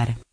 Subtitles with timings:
[0.00, 0.29] par.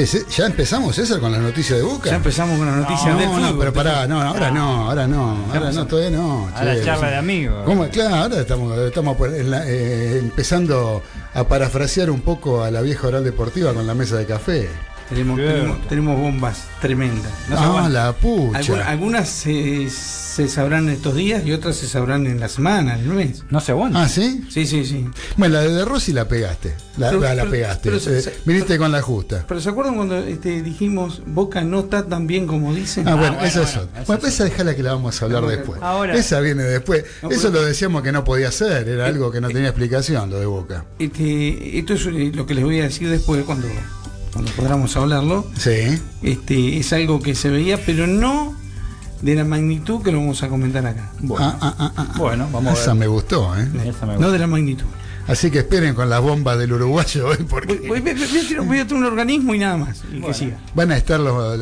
[0.00, 2.08] Che, ¿se- ¿ya empezamos, César, con la noticia de Boca?
[2.08, 3.58] Ya empezamos con la noticia no, del no, fútbol.
[3.58, 6.48] pero pará, no, ahora no, ahora no, ahora no, todavía no.
[6.56, 7.62] Ahora che, charla de amigos.
[7.66, 7.86] ¿Cómo?
[7.90, 11.02] Claro, ahora estamos, estamos la- eh, empezando
[11.34, 14.70] a parafrasear un poco a la vieja oral deportiva con la mesa de café.
[15.10, 15.54] Tenemos, Cierto.
[15.58, 17.32] tenemos, tenemos bombas tremendas.
[17.48, 18.60] No se ah, la pucha.
[18.60, 23.00] Algu- algunas se, se sabrán estos días y otras se sabrán en la semana, en
[23.00, 23.42] el mes.
[23.50, 24.02] No se aguanta.
[24.04, 24.44] Ah, ¿sí?
[24.48, 25.04] Sí, sí, sí.
[25.36, 26.74] Bueno, la de De Rossi la pegaste.
[26.96, 27.80] La, Pero- la, la pero- pegaste.
[27.90, 29.44] pero se- Eh, se- viniste con la justa.
[29.48, 33.08] Pero ¿se acuerdan cuando este, dijimos Boca no está tan bien como dicen?
[33.08, 34.02] Ah, bueno, bueno, esa es bueno, otra.
[34.02, 35.82] esa Bueno, es esa déjala que la vamos a hablar Ahora- después.
[35.82, 37.04] ahora- esa viene después.
[37.22, 40.38] No, Eso lo decíamos que no podía ser, era algo que no tenía explicación, lo
[40.38, 40.84] de Boca.
[41.00, 43.66] Este, esto es eh, lo que les voy a decir después cuando,
[44.32, 45.46] cuando podamos hablarlo.
[45.58, 46.00] Sí.
[46.22, 48.54] Este, es algo que se veía, pero no
[49.22, 51.10] de la magnitud que lo vamos a comentar acá.
[51.20, 52.14] Bueno, Ah, ah, ah, ah.
[52.16, 53.00] Bueno, vamos a Esa ver.
[53.00, 53.68] me gustó, ¿eh?
[53.86, 54.86] Esa me No de la magnitud.
[55.26, 58.48] Así que esperen con las bombas del uruguayo hoy, porque Voy, voy- voy- voy a
[58.48, 60.02] tirar, voy a tirar un organismo y nada más.
[60.12, 60.58] Y que siga.
[60.74, 61.58] van a estar los,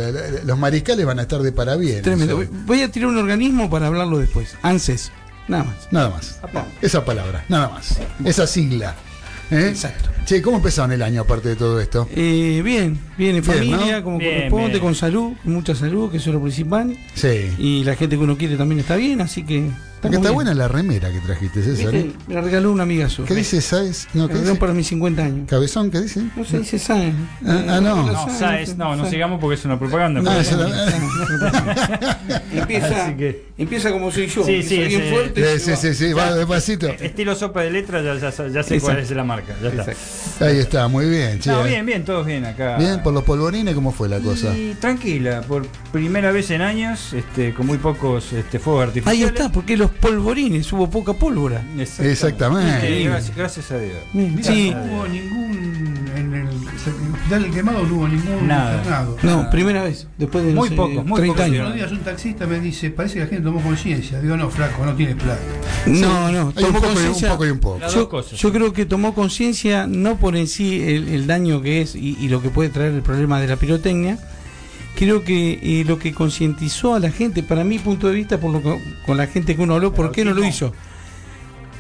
[0.47, 2.03] los mariscales van a estar de parabienes.
[2.03, 2.39] Tremendo.
[2.39, 2.47] hoy.
[2.47, 4.57] Voy, voy a tirar un organismo para hablarlo después.
[4.63, 5.11] ANSES.
[5.49, 5.89] Nada más.
[5.91, 6.39] Nada más.
[6.81, 7.99] Esa palabra, nada más.
[8.25, 8.95] Esa sigla.
[9.51, 9.69] ¿Eh?
[9.69, 10.11] Exacto.
[10.25, 12.07] Che, ¿cómo empezaron el año aparte de todo esto?
[12.15, 14.05] Eh, bien, bien en Bien, familia, ¿no?
[14.05, 14.81] como Bien, corresponde, bien.
[14.81, 16.97] con salud, con mucha salud, que eso es lo principal.
[17.15, 17.51] Sí.
[17.59, 19.71] Y la gente que uno quiere también está bien, así que.
[20.03, 20.35] Está bien.
[20.35, 21.95] buena la remera que trajiste, César.
[21.95, 22.13] ¿eh?
[22.29, 23.27] Me la regaló una amiga suya.
[23.29, 24.07] ¿Qué dice Sáez?
[24.15, 24.55] No, ¿qué dice?
[24.55, 25.49] para mis 50 años.
[25.49, 25.91] ¿Cabezón?
[25.91, 26.23] ¿Qué dice?
[26.37, 27.15] No se dice Sáenz.
[27.45, 28.07] Ah, ah, no.
[28.13, 30.21] No, Sáez, no, no sigamos porque es una propaganda.
[30.21, 32.19] No, pero- eso la-
[32.53, 34.45] Empieza, que- empieza como soy yo.
[34.45, 35.59] Sí, sí, bien ese- fuerte.
[35.59, 36.89] Sí, sí, sí, sí, va despacito.
[36.89, 39.01] Estilo sopa de letra, ya, ya, ya sé cuál Exacto.
[39.03, 39.55] es la marca.
[39.63, 40.47] Ya está.
[40.47, 41.51] Ahí está, muy bien, che.
[41.51, 42.77] No, bien, bien, todos bien acá.
[42.77, 44.57] Bien, por los polvorines, ¿cómo fue la cosa?
[44.57, 49.29] Y tranquila, por primera vez en años, este, con muy pocos este, fuegos Ahí artificiales.
[49.35, 51.63] está, porque los polvorines, hubo poca pólvora.
[51.79, 53.03] Exactamente.
[53.03, 53.97] Eh, gracias, gracias a Dios.
[54.13, 54.71] Mira, Sí.
[54.71, 55.89] no hubo ningún.
[56.17, 58.77] En el, hospital del quemado no hubo ningún Nada.
[58.79, 59.17] internado.
[59.23, 61.41] No, primera vez, después de Muy sé, pocos, muy 30 pocos.
[61.41, 61.61] Hace años.
[61.67, 64.21] unos días un taxista me dice, parece que la gente tomó conciencia.
[64.21, 65.41] Digo, no, flaco, no tienes plata.
[65.87, 67.29] No, no, Hay un tomó poco, y un conciencia.
[67.31, 67.79] poco y un poco.
[67.81, 68.39] Las Yo, dos cosas.
[68.39, 72.17] yo creo que tomó conciencia no por en sí el, el daño que es y,
[72.21, 74.19] y lo que puede traer el problema de la pirotecnia.
[74.99, 78.51] Creo que eh, lo que concientizó a la gente, para mi punto de vista, por
[78.53, 80.73] lo que- con la gente que uno habló, ¿por qué no lo hizo?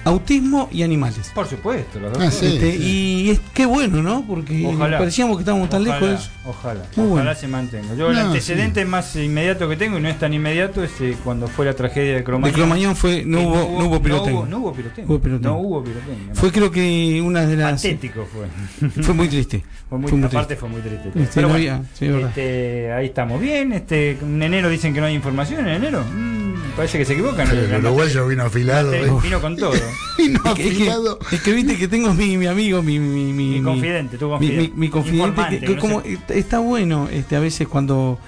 [0.05, 1.31] Autismo y animales.
[1.35, 2.47] Por supuesto, las dos Ah, sí.
[2.47, 4.25] Este, Y es qué bueno, ¿no?
[4.27, 4.99] Porque Ojalá.
[4.99, 6.31] parecíamos que estábamos tan Ojalá, lejos de eso.
[6.47, 7.35] Ojalá, Muy ojalá bueno.
[7.35, 7.95] se mantenga.
[7.95, 11.47] Yo el antecedente más inmediato que tengo, y no es tan inmediato, es eh, cuando
[11.49, 12.51] fue la tragedia de Cromañón.
[12.51, 14.33] De Cromañón fue, no hubo, no hubo pirotecnia.
[14.33, 15.07] No hubo, no hubo pirotecnia.
[15.15, 15.51] Hubo pirotecnia.
[15.51, 16.35] No hubo pirotecnia.
[16.35, 17.73] Fue creo que una de las...
[17.83, 18.89] patético fue.
[19.03, 19.63] Fue muy triste.
[19.89, 20.61] Fue muy, Fue muy aparte triste.
[20.61, 21.09] fue muy triste.
[21.09, 23.73] Este, Pero no bueno, había- este, ahí estamos bien.
[23.73, 26.05] Este, en enero dicen que no hay información en enero.
[26.05, 26.38] Mm,
[26.79, 27.51] parece que se equivocan.
[27.51, 28.91] El uruguayo vino afilado.
[28.93, 29.11] la- ¿eh?
[29.23, 29.73] vino con todo.
[30.17, 31.19] Vino Es que, es que- afilado.
[31.31, 34.25] es que viste que tengo mi, mi amigo, mi, mi, mi, Mi mi- confidente, tu
[34.27, 34.73] mi, confidente.
[34.75, 36.19] mi- mi confidente, que, que que no como sé.
[36.31, 38.19] está- bueno este a veces cuando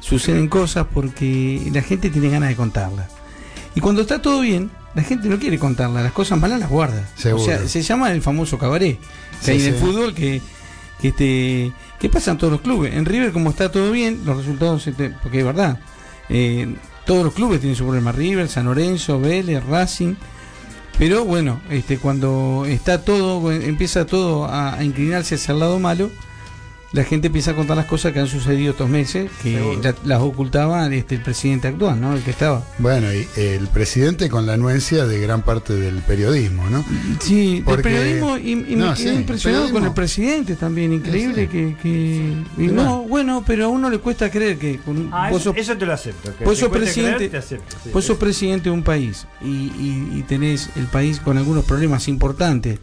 [0.00, 3.08] suceden cosas porque la gente tiene ganas de contarlas.
[3.74, 7.08] Y cuando está todo bien, la gente no quiere contarlas, las cosas malas las guarda.
[7.16, 7.42] Seguro.
[7.42, 9.06] O sea, se llama el famoso cabaret que
[9.46, 10.40] Sí, hay en el fútbol que,
[11.00, 12.94] que este que pasa en todos los clubes.
[12.94, 15.78] En River como está todo bien, los resultados este, porque es verdad.
[16.28, 16.74] eh,
[17.06, 20.14] todos los clubes tienen su problema, River, San Lorenzo, Vélez, Racing.
[20.98, 26.10] Pero bueno, este, cuando está todo, empieza todo a, a inclinarse hacia el lado malo,
[26.92, 30.20] la gente empieza a contar las cosas que han sucedido estos meses, que la- las
[30.20, 32.14] ocultaba este, el presidente actual, ¿no?
[32.16, 32.64] El que estaba.
[32.78, 36.84] Bueno, y el presidente con la anuencia de gran parte del periodismo, ¿no?
[37.20, 39.78] Sí, Porque- periodismo y, y No, me quedé sí, impresionado periodismo.
[39.78, 41.76] con el presidente también, increíble Sí, que...
[41.80, 43.44] que- y no, bueno.
[43.46, 45.92] pero a uno le cuesta creer que con, Ah, vos eso, sos- eso te lo
[45.92, 46.36] acepto.
[46.36, 48.18] que vos sos presidente- creer, te acepto, sí, Vos sos eso.
[48.18, 52.78] presidente de un país y, y- y tenés el país con algunos problemas importantes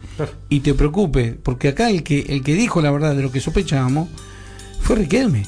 [0.48, 3.40] y te preocupe, porque acá el que el que dijo la verdad de lo que
[3.40, 3.97] sospechábamos
[4.80, 5.44] fue Riquelme.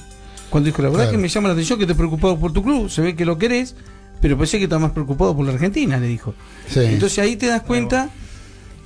[0.49, 1.17] Cuando dijo la verdad Claro.
[1.17, 3.38] que me llama la atención que estés preocupado por tu club, se ve que lo
[3.38, 3.76] querés,
[4.20, 6.35] pero pensé que estás más preocupado por la Argentina, le dijo.
[6.69, 6.81] Sí.
[6.81, 8.11] Entonces ahí te das cuenta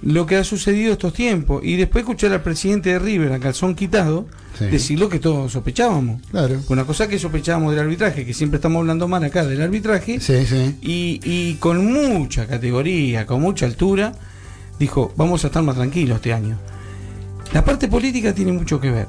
[0.02, 1.62] lo que ha sucedido estos tiempos.
[1.64, 4.26] Y después escuchar al presidente de River, a calzón quitado,
[4.58, 4.66] Sí.
[4.66, 6.20] decir lo que todos sospechábamos.
[6.30, 6.60] Claro.
[6.68, 10.44] Una cosa que sospechábamos del arbitraje, que siempre estamos hablando mal acá del arbitraje, Sí,
[10.46, 10.76] sí.
[10.82, 14.12] y, y con mucha categoría, con mucha altura,
[14.78, 16.56] dijo, vamos a estar más tranquilos este año.
[17.52, 19.06] La parte política tiene mucho que ver,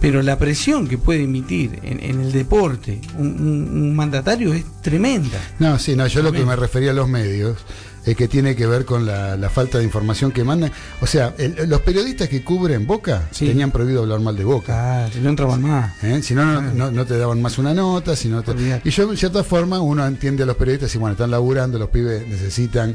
[0.00, 4.64] pero la presión que puede emitir en, en el deporte un, un- un mandatario es
[4.82, 5.38] tremenda.
[5.58, 7.56] No, sí, no, yo lo que me refería a los medios
[8.04, 10.70] es que tiene que ver con la, la falta de información que mandan.
[11.00, 13.46] O sea, el- los periodistas que cubren Boca Sí.
[13.46, 15.06] tenían prohibido hablar mal de Boca.
[15.06, 16.04] Ah, si no entraban más.
[16.04, 16.20] ¿eh?
[16.22, 18.14] Si no, no, no- no te daban más una nota.
[18.14, 18.80] Si no te-.
[18.84, 21.88] Y yo, en cierta forma, uno entiende a los periodistas y bueno, están laburando, los
[21.88, 22.94] pibes necesitan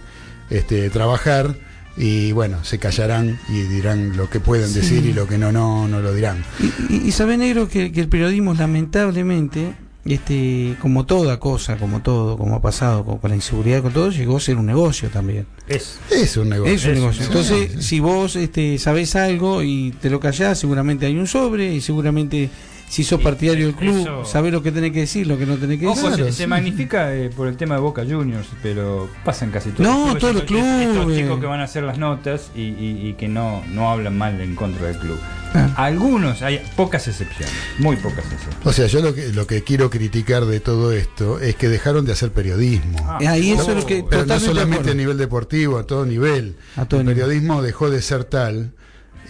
[0.50, 1.56] este, trabajar
[1.98, 4.76] y bueno, se callarán y dirán lo que pueden Sí.
[4.80, 6.44] decir y lo que no, no, no lo dirán.
[6.90, 9.74] Y, y- y sabe negro que, que el periodismo lamentablemente,
[10.06, 14.10] este, como toda cosa, como todo, como ha pasado con, con la inseguridad, con todo,
[14.10, 15.46] llegó a ser un negocio también.
[15.68, 16.00] Es.
[16.10, 16.74] Es un negocio.
[16.74, 17.26] Es un negocio.
[17.26, 17.82] Entonces, sí.
[17.82, 22.50] si vos este, sabés algo y te lo callás, seguramente hay un sobre y seguramente
[22.92, 25.56] si sos partidario del club, eso- sabés lo que tenés que decir, lo que no
[25.56, 26.26] tenés que Ojo, decir.
[26.26, 26.38] Se, sí.
[26.40, 30.20] se magnifica eh, por el tema de Boca Juniors, pero pasan casi todos No, los
[30.20, 31.18] todos los Estos- Estos clubes.
[31.22, 34.42] chicos que van a hacer las notas y, y- y que no, no hablan mal
[34.42, 35.18] en contra del club.
[35.54, 35.70] Ah.
[35.78, 38.58] Algunos, hay pocas excepciones, muy pocas excepciones.
[38.66, 42.06] O sea, yo lo que, lo que quiero criticar de todo esto es que dejaron
[42.06, 42.98] de hacer periodismo.
[43.08, 46.56] Ah, Ahí eso es lo que- Pero no solamente a nivel deportivo, a todo nivel.
[46.76, 47.24] A todo el nivel.
[47.24, 48.72] periodismo dejó de ser tal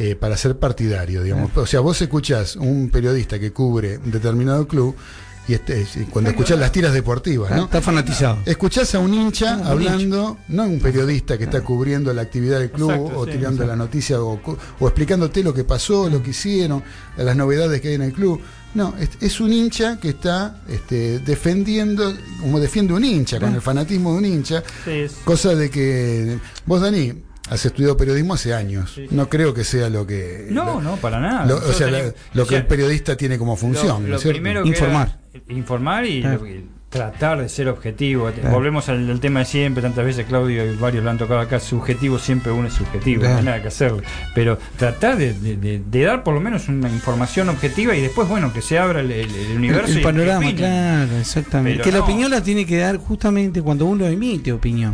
[0.04, 1.56] eh, para ser partidario, digamos.
[1.56, 4.96] O sea, vos escuchás un periodista que cubre un determinado club
[5.48, 7.64] y este, y cuando escuchás las tiras deportivas, Ah, ¿no?
[7.66, 8.40] Está fanatizado.
[8.46, 12.92] Escuchás a un hincha hablando, no un periodista que está cubriendo la actividad del club
[12.92, 14.40] Exacto, o sí, tirando la noticia o,
[14.80, 16.84] o explicándote lo que pasó, lo que hicieron,
[17.18, 18.42] las novedades que hay en el club.
[18.74, 23.62] No, es, es un hincha que está este, defendiendo, como defiende un hincha, con el
[23.62, 27.14] fanatismo de un hincha, Sí, cosa de que vos, Dani,
[27.54, 28.94] has estudiado periodismo hace años.
[28.96, 29.08] Sí.
[29.12, 30.48] No creo que sea lo que...
[30.50, 31.46] No, lo- no, para nada.
[31.46, 34.10] lo- o sea, tenemos- lo o que sea, el periodista tiene como función.
[34.10, 35.20] Lo, primero que Informar.
[35.34, 36.38] era informar y, Claro.
[36.40, 38.30] lo que- tratar de ser objetivo.
[38.32, 38.52] Claro.
[38.54, 41.58] Volvemos al, al tema de siempre, tantas veces Claudio y varios lo han tocado acá,
[41.62, 43.36] subjetivo siempre uno es subjetivo, Claro.
[43.36, 44.04] no hay nada que hacerle.
[44.36, 48.28] Pero tratar de, de- de- de dar por lo menos una información objetiva y después,
[48.28, 49.92] bueno, que se abra el, el- el El, universo.
[49.94, 51.80] el y- panorama, y claro, exactamente.
[51.82, 54.94] Pero que la opinión la tiene que dar justamente cuando uno emite opinión.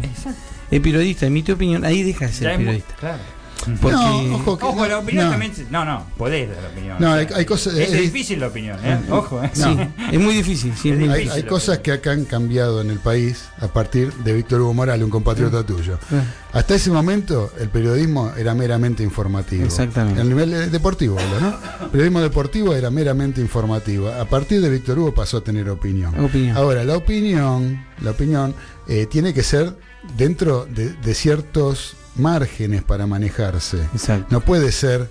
[0.72, 2.94] El periodista emite opinión, ahí deja de Ya ser muy- periodista.
[3.00, 3.38] claro.
[3.82, 5.32] Porque No, ojo, que Ojo, no, la opinión no.
[5.32, 5.52] también.
[5.72, 6.96] No, no, podés dar opinión.
[7.00, 8.98] No, hay- hay cosas- Es, es- difícil la opinión, ¿eh?
[9.10, 9.50] Ojo, ¿eh?
[9.52, 9.64] sí,
[10.14, 10.74] es muy difícil.
[10.78, 11.32] sí, es muy Hay, difícil.
[11.34, 11.84] hay la cosas opinión.
[11.84, 15.66] que acá han cambiado en el país a partir de Víctor Hugo Morales, un compatriota
[15.66, 15.98] tuyo.
[16.14, 16.24] Ah,
[16.54, 19.66] Hasta ese momento el periodismo era meramente informativo.
[19.66, 20.22] Exactamente.
[20.22, 21.48] El nivel deportivo, ¿no?
[21.86, 24.08] El periodismo deportivo era meramente informativo.
[24.10, 26.18] A partir de Víctor Hugo pasó a tener opinión.
[26.24, 26.56] Opinión.
[26.56, 28.56] Ahora, la opinión, la opinión
[28.88, 29.76] eh, tiene que ser
[30.16, 33.78] dentro de, de ciertos márgenes para manejarse.
[33.94, 34.28] Exacto.
[34.30, 35.10] No puede ser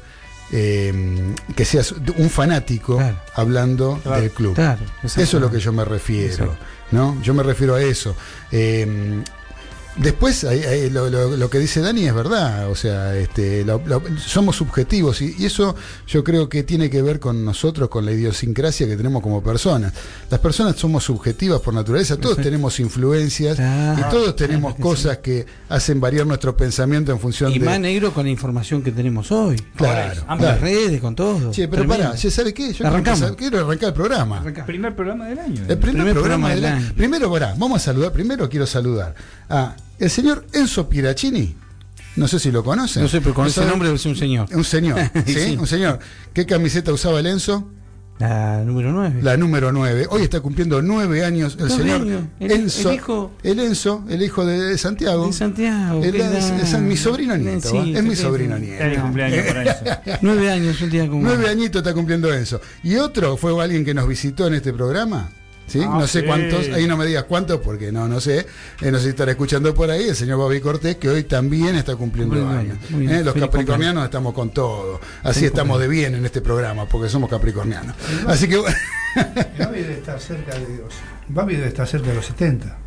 [0.53, 3.17] eh, que seas un fanático Claro.
[3.35, 4.21] hablando Claro.
[4.23, 4.55] del club.
[4.55, 6.57] Claro, Eso es lo que yo me refiero.
[6.93, 7.21] ¿no?
[7.23, 8.15] Yo me refiero a eso.
[8.53, 9.23] Eh,
[9.99, 14.03] después, ahí lo, lo- lo que dice Dani es verdad, o sea, este, lo- lo-
[14.19, 15.75] somos subjetivos y, y eso
[16.07, 19.93] yo creo que tiene que ver con nosotros, con la idiosincrasia que tenemos como personas.
[20.31, 24.01] Las personas somos subjetivas por naturaleza, todos tenemos influencias Claro.
[24.01, 27.65] y todos tenemos Claro que cosas que hacen variar nuestro pensamiento en función Y de...
[27.67, 29.57] más negro con la información que tenemos hoy.
[29.77, 31.51] Claro, las redes, con todo.
[31.53, 32.69] Che, pero pará, ¿ya ¿sabe qué?
[32.69, 33.21] Yo quiero, Arrancamos.
[33.23, 34.39] empezar- quiero arrancar el programa.
[34.41, 34.67] Arranca.
[34.67, 35.63] Primer programa del año.
[35.69, 36.85] El primer, Primer programa, programa del del año.
[36.87, 36.95] año.
[36.97, 38.13] Primero, pará, vamos a saludar.
[38.13, 39.15] Primero quiero saludar
[39.49, 41.55] a el señor Enzo Piracini.
[42.17, 43.03] No sé si lo conocen.
[43.03, 44.49] No sé, pero con ¿No ese nombre ser un señor.
[44.53, 45.35] Un señor, ¿sí?
[45.35, 45.57] Sí.
[45.59, 45.99] Un señor.
[46.33, 47.71] ¿Qué camiseta usaba el Enzo?
[48.19, 49.21] La número 9.
[49.23, 50.07] La número 9.
[50.09, 52.23] Hoy está cumpliendo nueve años el Nueve señor años.
[52.41, 52.89] El- Enzo.
[52.89, 55.27] el hijo- el Enzo, el hijo de Santiago.
[55.27, 56.03] de Santiago.
[56.03, 57.69] Es, es mi sobrino nieto.
[57.71, 58.83] Sí, es mi sobrino nieto.
[58.83, 60.19] Feliz cumpleaños para eso.
[60.23, 61.21] Nueve años, un día como.
[61.21, 62.59] Nueve añitos está cumpliendo Enzo.
[62.83, 65.29] Y otro fue alguien que nos visitó en este programa.
[65.67, 65.81] ¿Sí?
[65.83, 66.27] Ah, no sé sí.
[66.27, 68.47] cuántos, ahí no me digas cuántos porque no, no sé.
[68.81, 71.75] Eh, no sé si estará escuchando por ahí el señor Bobby Cortés, que hoy también
[71.75, 72.79] está cumpliendo años.
[72.91, 73.11] bien.
[73.11, 75.01] Eh, Los capricornianos estamos con todo.
[75.23, 77.97] Así Feliz estamos de bien en este programa, porque somos capricornianos.
[78.29, 78.77] Así que bueno,
[79.59, 80.95] Babi debe estar cerca de los,
[81.29, 82.79] Babi debe estar cerca de los 70.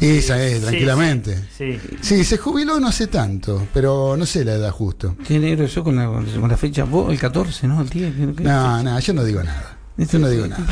[0.00, 1.38] esa es, Sí, tranquilamente.
[1.56, 1.78] Sí.
[2.02, 5.16] Sí, se jubiló no hace tanto, pero no sé la edad justo.
[5.26, 6.84] Qué negro eso con la, con la fecha.
[6.84, 7.80] Vos, el 14, ¿no?
[7.80, 8.14] El 10.
[8.14, 9.75] creo que- No, no, yo no digo nada.
[9.98, 10.62] Yo no digo nada.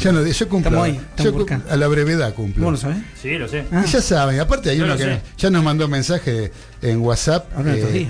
[0.00, 0.82] Yo, no, yo cumplo.
[0.82, 2.64] Ahí, yo a la brevedad cumplo.
[2.64, 2.98] ¿Vos lo sabés?
[3.20, 3.64] Sí, lo sé.
[3.70, 5.20] Ah, Y ya saben, aparte hay Yo uno que sé.
[5.36, 6.50] ya nos mandó mensaje
[6.80, 8.08] en WhatsApp, ahora eh,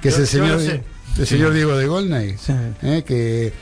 [0.00, 0.60] que es el señor,
[1.18, 2.52] el señor Diego de Golnay, Sí.
[2.82, 3.52] eh, que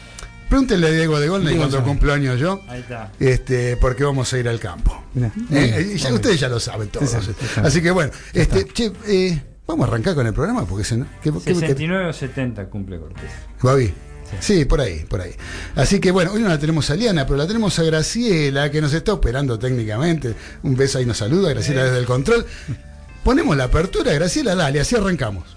[0.51, 3.11] pregúntenle a Diego de Golnay Diego cuando cumplo años yo, Ahí está.
[3.19, 5.05] este, porque vamos a ir al campo.
[5.15, 5.33] Mirá.
[5.53, 7.09] Eh, y ya- ustedes ya lo saben todos.
[7.09, 7.61] Sí, sí, sí, sí.
[7.65, 11.33] Así que bueno, este, che, eh, Vamos a arrancar con el programa porque se, ¿qué-
[11.33, 13.31] qué- qué- 69 o 70 cumple Cortés.
[13.63, 13.95] Babi.
[14.41, 15.33] Sí, por ahí, por ahí.
[15.75, 18.81] Así que bueno, hoy no la tenemos a Liana, pero la tenemos a Graciela, que
[18.81, 20.35] nos está operando técnicamente.
[20.63, 22.45] Un beso ahí nos saluda, Graciela desde el control.
[23.23, 25.57] Ponemos la apertura, Graciela, dale, así arrancamos.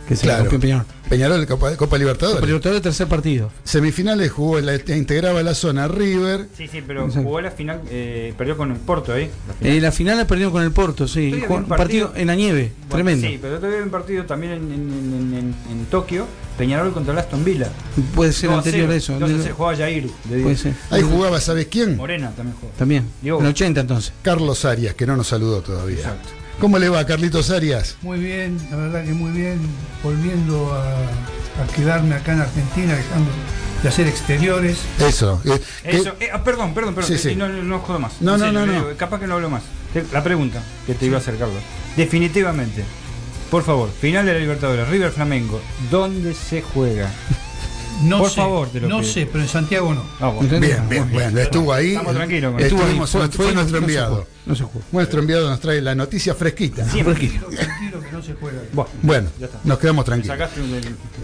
[0.07, 0.43] Que se Claro.
[0.49, 0.85] campeón Peñarol.
[1.09, 2.35] Peñarol, Copa, Copa Libertadores.
[2.37, 3.51] Copa Libertadores, tercer partido.
[3.63, 6.47] Semifinales jugó, la, integraba la zona River.
[6.57, 7.23] Sí, sí, pero Exacto.
[7.27, 9.29] jugó la final, eh, perdió con el Porto ahí.
[9.47, 9.73] La final.
[9.77, 11.31] Eh, la final la perdieron con el Porto, sí.
[11.47, 12.21] Jugó un partido, partido.
[12.21, 13.27] en la nieve, Bueno, tremendo.
[13.27, 16.25] Sí, pero todavía un partido también en, en- en- en- en Tokio,
[16.57, 17.69] Peñarol contra el Aston Villa.
[18.15, 18.93] Puede ser 2 a anterior 0.
[18.93, 19.19] a eso.
[19.19, 20.73] 2 a 0, jugaba Jair, de Puede ser.
[20.89, 21.97] Ahí jugaba, ¿sabes quién?
[21.97, 22.71] Morena también jugó.
[22.77, 23.05] También.
[23.21, 23.39] Diego.
[23.39, 24.13] En el 80 entonces.
[24.23, 25.97] Carlos Arias, que no nos saludó todavía.
[25.97, 26.29] Exacto.
[26.59, 27.97] ¿Cómo le va, Carlitos Arias?
[28.01, 29.59] Muy bien, la verdad que muy bien,
[30.03, 30.83] volviendo a,
[31.63, 33.29] a quedarme acá en Argentina, dejando
[33.83, 34.77] de hacer exteriores.
[34.99, 35.41] Eso.
[35.45, 37.35] eh, Eso, eh, ah, perdón, perdón, perdón, Sí, eh, sí.
[37.35, 38.13] No, no, no jodo más.
[38.21, 38.97] No, no, serio, no, eh, no.
[38.97, 39.63] Capaz que no hablo más.
[40.11, 41.61] La pregunta que te iba a hacer, Carlos.
[41.95, 42.83] Definitivamente,
[43.51, 47.11] por favor, final de la Libertadores, River Flamengo, ¿dónde se juega?
[48.03, 49.11] No Por sé, favor, te lo no pido.
[49.11, 50.03] sé, pero en Santiago no.
[50.19, 50.59] Ah, bueno.
[50.59, 51.91] Bien, bien, bueno, estuvo ahí.
[51.91, 54.27] Estamos tranquilos con Estuvo ahí, fue, fue nuestro no se enviado.
[54.45, 54.63] No se.
[54.91, 56.87] Nuestro enviado nos trae la noticia fresquita.
[56.89, 57.15] Siempre.
[57.15, 58.59] Tranquilo, tranquilo que no se juega.
[59.01, 59.29] Bueno,
[59.63, 60.37] nos quedamos tranquilos.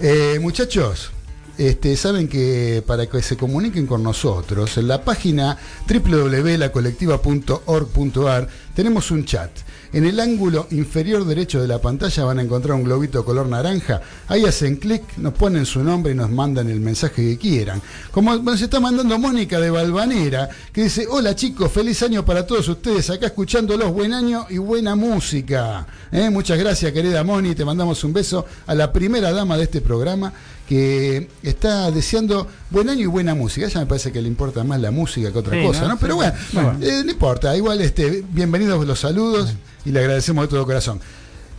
[0.01, 1.11] Eh, muchachos,
[1.57, 9.25] este, saben que para que se comuniquen con nosotros, en la página www.lacolectiva.org.ar tenemos un
[9.25, 9.51] chat.
[9.93, 14.01] En el ángulo inferior derecho de la pantalla van a encontrar un globito color naranja.
[14.29, 17.81] Ahí hacen clic, nos ponen su nombre y nos mandan el mensaje que quieran.
[18.11, 22.69] Como nos está mandando Mónica de Balvanera, que dice, hola chicos, feliz año para todos
[22.69, 25.85] ustedes, acá escuchándolos, buen año y buena música.
[26.11, 26.29] ¿Eh?
[26.29, 30.31] Muchas gracias querida Moni, te mandamos un beso a la primera dama de este programa
[30.71, 33.67] que está deseando buen año y buena música.
[33.67, 35.87] Ella me parece que le importa más la música que otra Sí, cosa, ¿no?
[35.89, 35.99] ¿no?
[35.99, 36.77] Pero bueno, bueno.
[36.81, 39.49] eh, no importa, igual este, bienvenidos los saludos
[39.83, 41.01] y le agradecemos de todo corazón.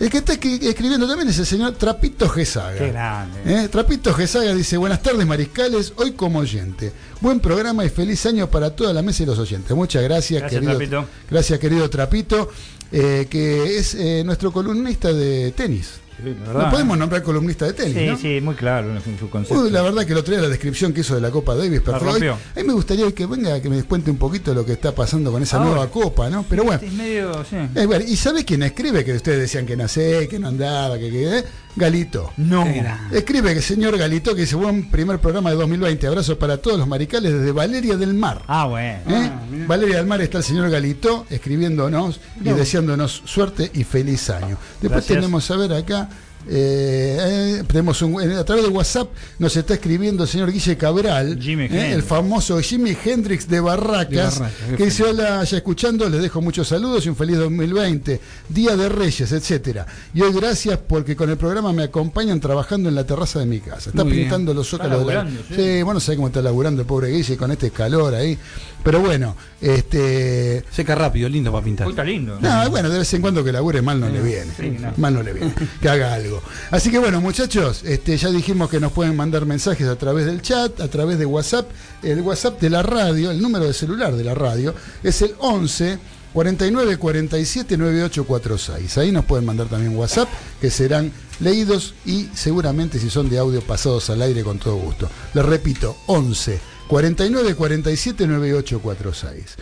[0.01, 2.79] El que está escri- escribiendo también es el señor Trapito Gesaga.
[2.79, 3.41] Qué grande.
[3.45, 3.69] ¿Eh?
[3.69, 6.91] Trapito Gesaga dice, buenas tardes mariscales, hoy como oyente.
[7.21, 9.77] Buen programa y feliz año para toda la mesa y los oyentes.
[9.77, 11.07] Muchas gracias, Gracias, querido Trapito.
[11.31, 12.49] Gracias, querido Trapito,
[12.91, 16.01] eh, que es eh, nuestro columnista de tenis.
[16.23, 16.71] Sí, la Lo verdad.
[16.71, 18.17] podemos nombrar columnista de tenis, Sí, ¿no?
[18.17, 19.63] sí, muy claro en su concepto.
[19.65, 21.99] Uy, la verdad que otro día la descripción que hizo de la Copa Davis, pero
[21.99, 24.95] hoy, a mí me gustaría que venga que me cuente un poquito lo que está
[24.95, 25.71] pasando con esa Ahora.
[25.71, 26.45] nueva Copa, ¿no?
[26.49, 26.81] Pero bueno.
[26.85, 27.57] Es medio, sí.
[27.75, 29.05] Eh, bueno, ¿Y sabes quién escribe?
[29.05, 31.45] Que ustedes decían que no sé, que no andaba, que, que eh?
[31.77, 32.33] Galito.
[32.37, 32.67] No.
[33.11, 36.07] Escribe que señor Galito que dice buen primer programa de 2020.
[36.07, 38.43] Abrazo para todos los maricales desde Valeria del Mar.
[38.47, 39.01] Ah, bueno.
[39.09, 39.31] ¿Eh?
[39.67, 44.59] Valeria del Mar está el señor Galito escribiéndonos y deseándonos suerte y feliz año.
[44.81, 45.19] Después Gracias.
[45.19, 46.09] tenemos a ver acá.
[46.49, 49.09] Eh, eh, tenemos un- a través de WhatsApp
[49.39, 54.41] nos está escribiendo el señor Guille Cabral, eh, el famoso Jimi Hendrix de Barracas, De
[54.41, 58.21] Barracas, qué que dice hola, ya escuchando, les dejo muchos saludos y un feliz 2020,
[58.49, 59.87] Día de Reyes, etcétera.
[60.15, 63.61] Y hoy gracias porque con el programa me acompañan trabajando en la terraza de mi
[63.61, 63.91] casa.
[63.91, 64.25] Está Muy bien.
[64.25, 65.27] pintando los zócalos de la...
[65.29, 65.55] sí.
[65.57, 68.37] Sí, bueno, sé cómo está laburando el pobre Guille con este calor ahí.
[68.83, 70.65] Pero bueno, este.
[70.71, 71.89] Seca rápido, lindo para pintar.
[71.89, 72.39] Está lindo.
[72.41, 74.53] No, bueno, de vez en cuando que labure mal no le viene.
[74.57, 74.93] sí, no.
[74.97, 75.55] Mal no le viene.
[75.81, 76.43] Que haga algo.
[76.71, 80.43] Así que bueno, muchachos, este, ya dijimos que nos pueden mandar mensajes a través del
[80.43, 81.71] chat, a través de WhatsApp.
[82.03, 85.99] El WhatsApp de la radio, el número de celular de la radio, es el 11
[86.33, 88.99] 49 47 9846.
[88.99, 90.29] Ahí nos pueden mandar también WhatsApp,
[90.61, 95.09] que serán leídos y seguramente si son de audio pasados al aire con todo gusto.
[95.35, 99.57] Les repito, 11 49 47 9846.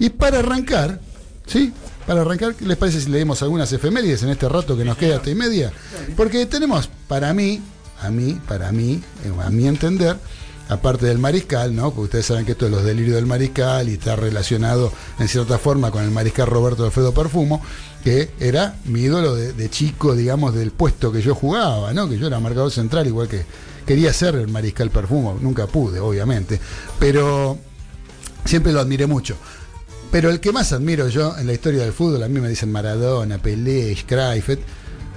[0.00, 1.00] Y para arrancar,
[1.46, 1.72] ¿sí?
[2.06, 5.16] Para arrancar, ¿qué les parece si leemos algunas efemérides en este rato que nos queda
[5.16, 5.72] hasta y media?
[6.14, 7.62] Porque tenemos, para mí,
[8.02, 10.18] a mí, para mí, eh, a mi entender,
[10.68, 11.84] aparte del mariscal, ¿no?
[11.84, 15.56] Porque ustedes saben que esto es los delirios del mariscal y está relacionado en cierta
[15.56, 17.62] forma con el mariscal Roberto Alfredo Perfumo,
[18.02, 22.10] que era mi ídolo de chico, digamos, del puesto que yo jugaba, ¿no?
[22.10, 23.46] Que yo era marcador central, igual que
[23.86, 26.60] quería ser el mariscal Perfumo, nunca pude, obviamente,
[26.98, 27.58] pero
[28.44, 29.36] siempre lo admiré mucho.
[30.10, 32.70] Pero el que más admiro yo en la historia del fútbol, a mí me dicen
[32.70, 34.58] Maradona, Pelé, Cruyff,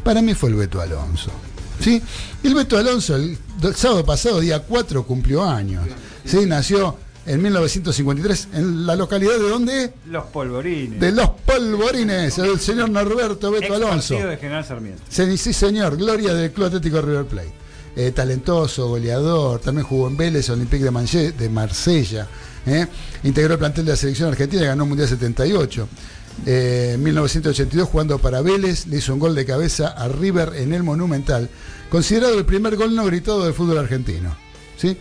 [0.04, 1.32] para mí fue el Beto Alonso.
[1.80, 2.02] ¿Sí?
[2.42, 5.86] Y el Beto Alonso, el, el sábado pasado, día 4, cumplió años.
[6.26, 6.46] ¿Sí?
[6.48, 9.94] Nació en 1953 en la localidad de dónde?
[10.10, 11.00] Los polvorines.
[11.00, 14.16] De Los Polvorines, el señor Norberto Beto Ex Alonso.
[14.16, 15.04] de General Sarmiento.
[15.10, 17.54] Sí, sí, señor, gloria del Club Atlético River Plate.
[18.00, 22.28] Eh, talentoso, goleador, también jugó en Vélez, Olympique de, Manche- de Marsella.
[22.68, 22.86] eh.
[23.24, 25.88] Integró el plantel de la selección argentina ganó el Mundial 78.
[26.46, 30.74] Eh, en 1982, jugando para Vélez, le hizo un gol de cabeza a River en
[30.76, 31.50] el Monumental,
[31.90, 34.38] considerado el primer gol no gritado del fútbol argentino.
[34.78, 34.96] ¿sí?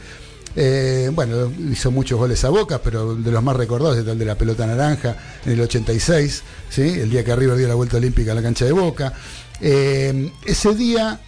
[1.13, 4.37] Bueno, hizo muchos goles a Boca, pero de los más recordados es el de la
[4.39, 6.81] pelota naranja en el 86, ¿sí?
[6.81, 9.13] el día que River dio la vuelta olímpica a la cancha de Boca.
[9.61, 11.21] Ese día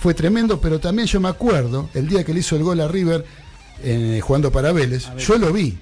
[0.00, 2.88] fue tremendo, pero también yo me acuerdo, el día que le hizo el gol a
[2.88, 3.24] River
[3.82, 5.78] eh, jugando para Vélez, yo lo vi.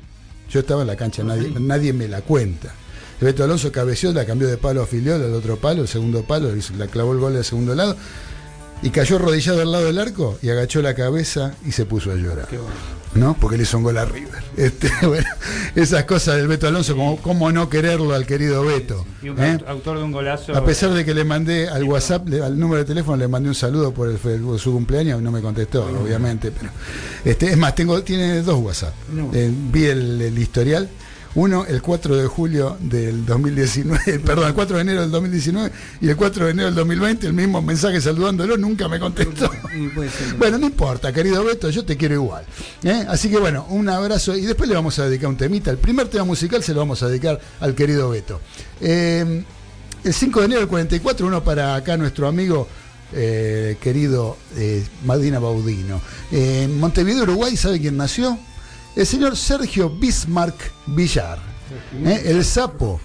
[0.50, 2.74] Yo estaba en la cancha, nadie, nadie me la cuenta.
[3.20, 6.24] El Beto Alonso cabeció, la cambió de palo a filial al otro palo, el segundo
[6.24, 7.96] palo, la clavó el gol del segundo lado
[8.82, 12.16] y cayó arrodillado al lado del arco y agachó la cabeza y se puso a
[12.16, 12.48] llorar.
[13.14, 13.34] ¿No?
[13.40, 14.42] Porque le hizo un gol a River.
[14.58, 15.26] Este, bueno,
[15.76, 19.06] esas cosas del Beto Alonso, como cómo no quererlo al querido Beto.
[19.22, 19.56] Y un ¿eh?
[19.56, 20.52] aut- autor de un golazo.
[20.56, 23.48] A pesar de que le mandé al WhatsApp, le- al número de teléfono, le mandé
[23.50, 26.50] un saludo por el, fe- por su cumpleaños, no me contestó, obviamente.
[26.50, 26.72] Pero,
[27.24, 28.94] este, es más, tengo, tiene dos WhatsApp.
[29.32, 30.88] Eh, vi el, el historial.
[31.34, 36.08] Uno el 4 de julio del 2019, perdón, el 4 de enero del 2019 y
[36.08, 39.50] el 4 de enero del 2020, el mismo mensaje saludándolo, nunca me contestó.
[40.38, 42.44] Bueno, no importa, querido Beto, yo te quiero igual.
[42.82, 43.04] ¿eh?
[43.08, 45.70] Así que bueno, un abrazo y después le vamos a dedicar un temita.
[45.70, 48.40] El primer tema musical se lo vamos a dedicar al querido Beto.
[48.80, 49.44] Eh,
[50.04, 52.68] el 5 de enero del 44, uno para acá nuestro amigo
[53.12, 56.00] eh, querido eh, Madina Baudino.
[56.30, 58.38] Eh, en Montevideo, Uruguay, ¿sabe quién nació?
[58.98, 61.38] El señor Sergio Bismarck Villar.
[62.04, 62.22] ¿eh?
[62.26, 63.00] El sapo.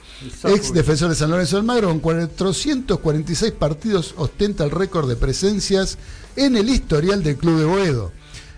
[0.46, 5.98] Ex defensor de San Lorenzo del Magro, con 446 partidos ostenta el récord de presencias
[6.36, 8.12] en el historial del Club de Boedo.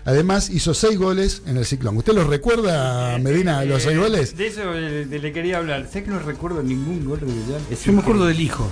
[0.06, 1.96] Además, hizo seis goles en el ciclón.
[1.98, 4.34] ¿Usted los recuerda, Medina, los seis goles?
[4.36, 5.86] De eso le quería hablar.
[5.92, 7.60] Sé que no recuerdo ningún gol de Villar.
[7.70, 8.66] Es Yo me acuerdo del hijo,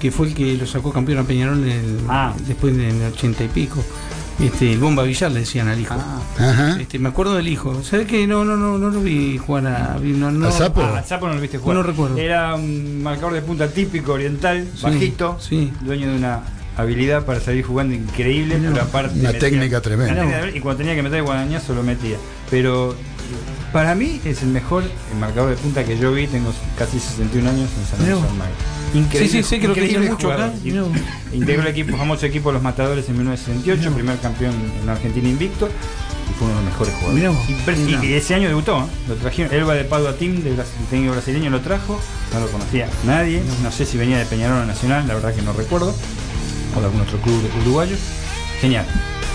[0.00, 2.34] que fue el que lo sacó campeón a Peñarol en el- Ah.
[2.46, 3.84] después en el ochenta y pico.
[4.40, 5.94] Este, el Bomba Villar le decían al hijo.
[5.98, 6.20] Ah.
[6.38, 6.80] Ajá.
[6.80, 7.82] Este, me acuerdo del hijo.
[7.82, 8.26] ¿Sabes qué?
[8.26, 9.98] No, no, no, no lo vi jugar a.
[10.00, 10.80] No, no, ¿Al Sapo?
[10.80, 11.76] Ah, al Sapo no lo viste jugar.
[11.76, 12.16] No lo recuerdo.
[12.18, 15.72] Era un marcador de punta típico oriental, Sí, bajito, sí.
[15.80, 16.40] dueño de una
[16.76, 20.48] habilidad para salir jugando increíble, pero aparte Una técnica tremenda.
[20.54, 22.16] y cuando tenía que meter el guadañazo lo metía.
[22.48, 22.94] Pero
[23.72, 24.84] para mí es el mejor
[25.18, 28.00] marcador de punta que yo vi, tengo casi 61 años en San.
[28.00, 28.54] Almagro.
[28.94, 30.52] Increíble, Sí, sí, sé que lo increíble querían mucho acá.
[31.32, 35.68] Integró el equipo, famoso equipo Los Matadores en 1968, primer campeón en Argentina invicto.
[35.68, 37.34] Y fue uno de los mejores jugadores.
[37.66, 38.86] Mirá y, y ese año debutó, ¿eh?
[39.08, 39.52] lo trajeron.
[39.52, 40.56] Elba de Padua Team, del
[40.90, 42.00] técnico brasileño, lo trajo.
[42.32, 43.42] No lo conocía nadie.
[43.62, 45.94] No sé si venía de Peñarol Nacional, la verdad que no recuerdo.
[46.76, 47.96] O de algún otro club uruguayo.
[48.60, 48.86] Genial.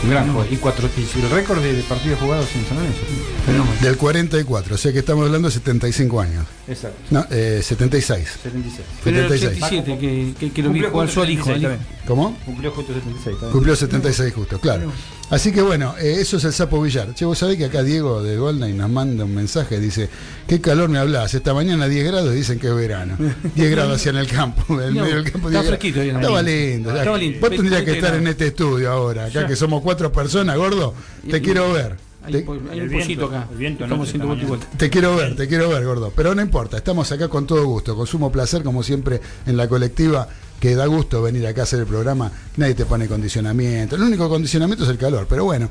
[0.03, 0.51] Un gran jugador.
[0.51, 2.99] Y, cuatro, y el récord de, de partidos jugados en San Lorenzo.
[3.45, 3.75] Fenómeno.
[3.81, 6.45] Del 44, o sea que estamos hablando de 75 años.
[6.67, 6.97] Exacto.
[7.09, 8.25] No, eh, 76.
[8.41, 8.87] 76.
[9.03, 9.81] Pero era el 76.
[9.81, 11.21] 87 que, que, que lo vi Cumplió jugar al hijo.
[11.21, 11.69] al 76 hijo.
[11.69, 12.05] también.
[12.07, 12.37] ¿Cómo?
[12.45, 13.23] Cumplió justo 76.
[13.35, 13.51] también.
[13.51, 14.91] Cumplió 76 justo, claro.
[15.29, 17.13] Así que bueno, eh, eso es el Sapo Villar.
[17.15, 20.07] Che, vos sabés que acá Diego de Golden nos manda un mensaje, dice,
[20.47, 23.17] qué calor me hablás, esta mañana 10 grados dicen que es verano.
[23.55, 25.49] 10 grados hacia en el campo, en No, medio del campo.
[25.49, 25.67] estaba 10 grados.
[25.67, 26.95] fresquito ahí Estaba lindo.
[26.95, 27.39] Estaba lindo.
[27.41, 30.93] Vos tendrías que 20 estar en este estudio ahora, acá que somos cuatro personas, gordo,
[31.29, 31.97] te Y- quiero ver.
[32.25, 32.37] Hay, Te-
[32.71, 33.47] hay el un viento, acá.
[33.51, 34.77] el viento Estamos anoche haciendo esta vuelta y vuelta.
[34.77, 36.11] Te quiero ver, te quiero ver, gordo.
[36.15, 39.67] Pero no importa, estamos acá con todo gusto, con sumo placer, como siempre en la
[39.67, 40.27] colectiva,
[40.59, 42.31] que da gusto venir acá a hacer el programa.
[42.57, 43.95] Nadie te pone condicionamiento.
[43.97, 45.69] El único condicionamiento es el calor, pero bueno.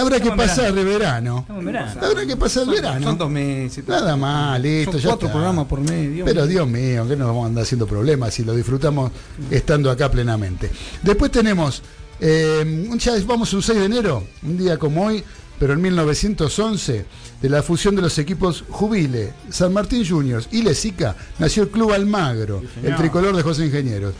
[0.00, 1.38] Habrá que Estamos pasar de verano.
[1.40, 2.00] Estamos en verano.
[2.06, 3.06] Habrá que pasar el verano.
[3.08, 3.88] Son dos meses.
[3.88, 5.36] Nada más, listo, Son ya cuatro está.
[5.38, 6.24] programas por medio.
[6.24, 9.10] Pero Dios mío, que nos vamos a andar haciendo problemas si lo disfrutamos
[9.50, 10.70] estando acá plenamente.
[11.02, 11.82] Después tenemos,
[12.20, 15.24] eh, ya vamos un 6 de enero, un día como hoy,
[15.60, 17.04] pero en 1911,
[17.42, 21.92] de la fusión de los equipos Jubile, San Martín Juniors y Lesica, nació el Club
[21.92, 24.14] Almagro, el tricolor de José Ingenieros.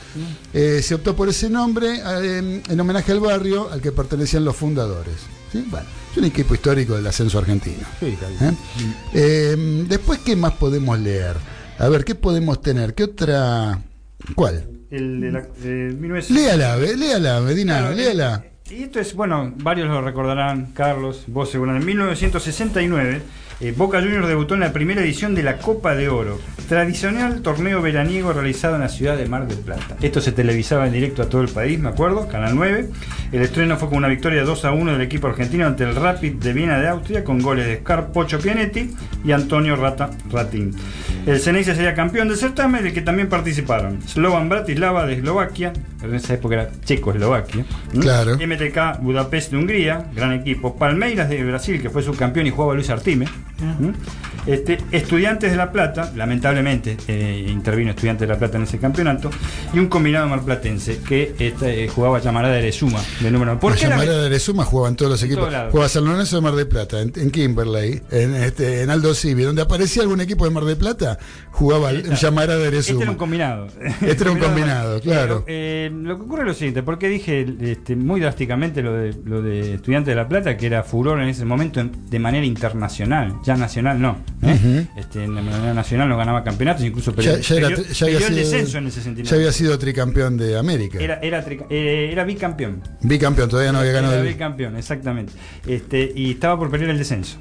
[0.53, 4.55] Eh, se optó por ese nombre eh, en homenaje al barrio al que pertenecían los
[4.55, 5.15] fundadores.
[5.51, 5.65] ¿sí?
[5.71, 7.87] Bueno, es un equipo histórico del ascenso argentino.
[7.99, 8.19] Sí.
[9.15, 9.87] ¿Eh?
[9.89, 11.37] Después, ¿qué más podemos leer?
[11.79, 12.93] A ver, ¿qué podemos tener?
[12.93, 13.83] ¿Qué otra?
[14.35, 14.69] ¿Cuál?
[14.91, 16.35] El de la, de 1960.
[16.35, 18.50] Léala, léala, Medina, Claro, léala.
[18.71, 21.83] Y esto es, bueno, varios lo recordarán, Carlos, vos seguramente.
[21.83, 23.21] En 1969,
[23.61, 27.83] eh, Boca Juniors debutó en la primera edición de la Copa de Oro, tradicional torneo
[27.83, 29.97] veraniego realizado en la ciudad de Mar del Plata.
[30.01, 32.89] Esto se televisaba en directo a todo el país, me acuerdo, Canal 9.
[33.33, 36.35] El estreno fue con una victoria 2 a 1 del equipo argentino ante el Rapid
[36.35, 38.95] de Viena de Austria, con goles de Scar Pocho Pianetti
[39.25, 40.75] y Antonio Rata Ratín.
[41.27, 46.15] El Ceneice sería campeón del certamen, del que también participaron Slovan Bratislava de Eslovaquia, en
[46.15, 47.65] esa época era Checoslovaquia.
[47.93, 48.01] ¿m?
[48.01, 48.37] Claro.
[48.37, 50.77] MTK Budapest de Hungría, gran equipo.
[50.77, 53.27] Palmeiras de Brasil, que fue subcampeón y jugaba Luis Artime.
[53.61, 53.75] Yeah.
[53.75, 53.93] Hmm?
[54.47, 59.31] Este, Estudiantes de La Plata, lamentablemente eh, intervino Estudiantes de La Plata en ese campeonato.
[59.75, 63.85] Y un combinado marplatense que este, eh, jugaba Llamarada de Erezuma, de número ¿Por qué
[63.89, 65.55] la- llamada de Erezuma jugaban todos los En equipos.
[65.71, 69.43] Jugaba San Lorenzo de Mar del Plata, en, en Kimberley, en, este, en Aldo Civi,
[69.43, 71.19] donde aparecía algún equipo de Mar del Plata,
[71.51, 73.03] jugaba el Llamada de Este Erezuma.
[73.03, 73.67] era un combinado.
[74.01, 75.45] Este era un combinado, claro.
[75.47, 79.43] Eh, lo que ocurre es lo siguiente, porque dije este, muy drásticamente lo de, lo
[79.43, 83.35] de Estudiantes de La Plata, que era furor en ese momento en- de manera internacional,
[83.45, 84.19] ya nacional no.
[84.43, 84.87] ¿Eh?
[84.97, 88.19] Este, en la manera nacional no ganaba campeonatos, incluso peleó, ya era- peleó- ya había
[88.19, 89.29] peleó el descenso en ese sentido.
[89.29, 90.99] ya había sido tricampeón de América.
[90.99, 92.83] Era, era, trica- eh, era bicampeón.
[93.03, 94.29] Bicampeón, todavía no había ganado Era el.
[94.29, 95.33] bicampeón, exactamente.
[95.67, 97.39] Este, y estaba por pelear el descenso.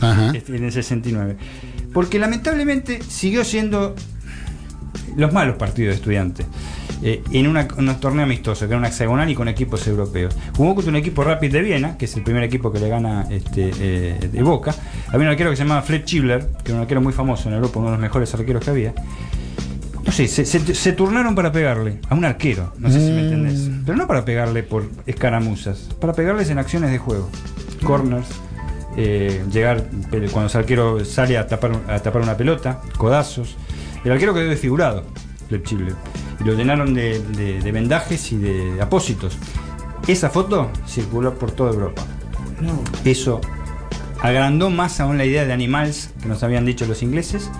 [0.00, 0.30] Ajá.
[0.34, 1.36] este, en el 69.
[1.92, 3.94] Porque lamentablemente siguió siendo
[5.16, 6.46] los malos partidos de estudiantes.
[7.02, 10.34] Eh, en una, un torneo amistoso, que era un hexagonal y con equipos europeos.
[10.56, 13.26] Jugó contra un equipo Rapid de Viena, que es el primer equipo que le gana
[13.30, 14.74] este, eh, de Boca.
[15.08, 17.54] Había un arquero que se llamaba Fred Chibler, que era un arquero muy famoso en
[17.54, 18.94] Europa, uno de los mejores arqueros que había.
[20.04, 23.20] No sé, se, se- se turnaron para pegarle a un arquero, no sé si me
[23.20, 23.70] entendés.
[23.84, 27.28] Pero no para pegarle por escaramuzas, para pegarles en acciones de juego.
[27.84, 28.26] Corners,
[28.96, 29.84] eh, llegar
[30.32, 33.56] cuando el arquero sale a tapar, a tapar una pelota, codazos.
[34.02, 35.04] El arquero quedó desfigurado,
[35.48, 35.94] Flip Chibler,
[36.40, 39.38] y lo llenaron de, de- de vendajes y de apósitos.
[40.06, 42.02] Esa foto circuló por toda Europa.
[43.04, 43.40] Eso
[44.20, 47.50] agrandó más aún la idea de animales que nos habían dicho los ingleses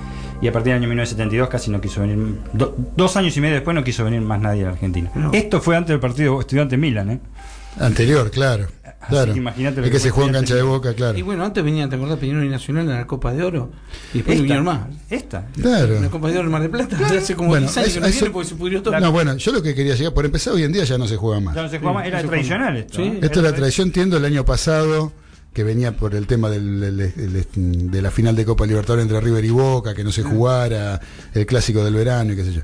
[0.40, 3.54] y a partir del año 1972 casi no quiso venir, do- dos años y medio
[3.54, 5.10] después no quiso venir más nadie a la Argentina.
[5.14, 5.30] No.
[5.32, 7.20] Esto fue antes del partido estudiante Milan, ¿eh?
[7.80, 8.66] Anterior, claro.
[9.00, 9.36] Así Claro.
[9.36, 11.16] imagínate el que se jugó en cancha de boca, claro.
[11.16, 12.18] Y bueno, antes venían, ¿te acordás?
[12.18, 13.70] Peñarol y Nacional en la Copa de Oro.
[14.12, 14.80] Y después vinieron más.
[15.08, 15.46] Esta.
[15.54, 16.00] Claro.
[16.00, 16.98] La Copa de Oro en Mar del Plata.
[17.06, 18.98] Hace como Bueno, 10 años que no eso- viene porque se pudrió todo.
[18.98, 21.16] No, bueno, yo lo que quería llegar, por empezar, hoy en día ya no se
[21.16, 21.54] juega más.
[21.54, 22.96] Ya no se juega más, era tradicional fue- esto.
[22.96, 23.08] Sí.
[23.10, 23.24] ¿no?
[23.26, 25.12] Esto es la tradición, entiendo, el año pasado,
[25.54, 29.20] que venía por el tema del- del- del- de la final de Copa Libertadores entre
[29.20, 31.00] River y Boca, que no se jugara,
[31.34, 32.60] el clásico del verano y qué sé yo.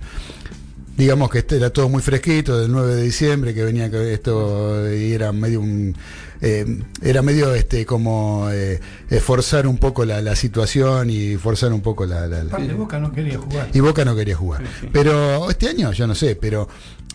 [0.96, 5.12] Digamos que este era todo muy fresquito, del 9 de diciembre, que venía esto y
[5.12, 5.96] era medio un.
[6.40, 6.64] eh,
[7.02, 8.78] era medio este como eh,
[9.10, 12.44] esforzar un poco la, la situación y forzar un poco la- la-
[12.76, 13.68] Boca no quería jugar.
[13.72, 14.62] y Boca no quería jugar.
[14.62, 14.88] Sí, sí.
[14.92, 16.68] Pero este año, yo no sé, pero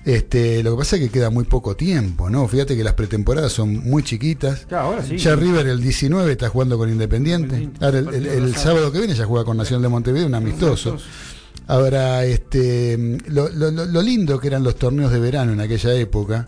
[0.06, 2.48] este, lo que pasa es que queda muy poco tiempo, ¿no?
[2.48, 4.66] Fíjate que las pretemporadas son muy chiquitas.
[4.68, 5.18] Claro, ahora sí.
[5.18, 7.70] Ya River el 19 está jugando con Independiente.
[7.82, 10.98] Ahora el, el- el sábado que viene ya juega con Nacional de Montevideo, un amistoso.
[11.70, 16.48] Ahora, este, lo, lo- lo- lindo que eran los torneos de verano en aquella época.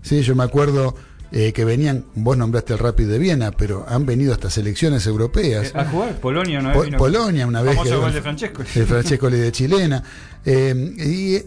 [0.00, 0.94] Sí, yo me acuerdo
[1.32, 5.68] eh, que venían, vos nombraste el Rapid de Viena, pero han venido hasta selecciones europeas.
[5.68, 6.86] Eh, A jugar, Polonia una Po- vez.
[6.86, 7.74] vino- Polonia una vez.
[7.74, 8.62] Famoso gol de Francesco.
[8.62, 10.02] de Francesco de chilena.
[10.46, 10.94] Eh,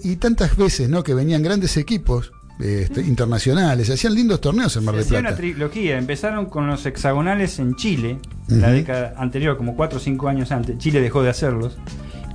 [0.03, 1.01] y, y tantas veces ¿no?
[1.01, 5.41] que venían grandes equipos este, internacionales, hacían lindos torneos en Mar del hacía una Plata.
[5.41, 5.97] trilogía.
[5.97, 10.51] Empezaron con los hexagonales en Chile, en la década anterior, como 4 o 5 años
[10.51, 10.77] antes.
[10.77, 11.77] Chile dejó de hacerlos.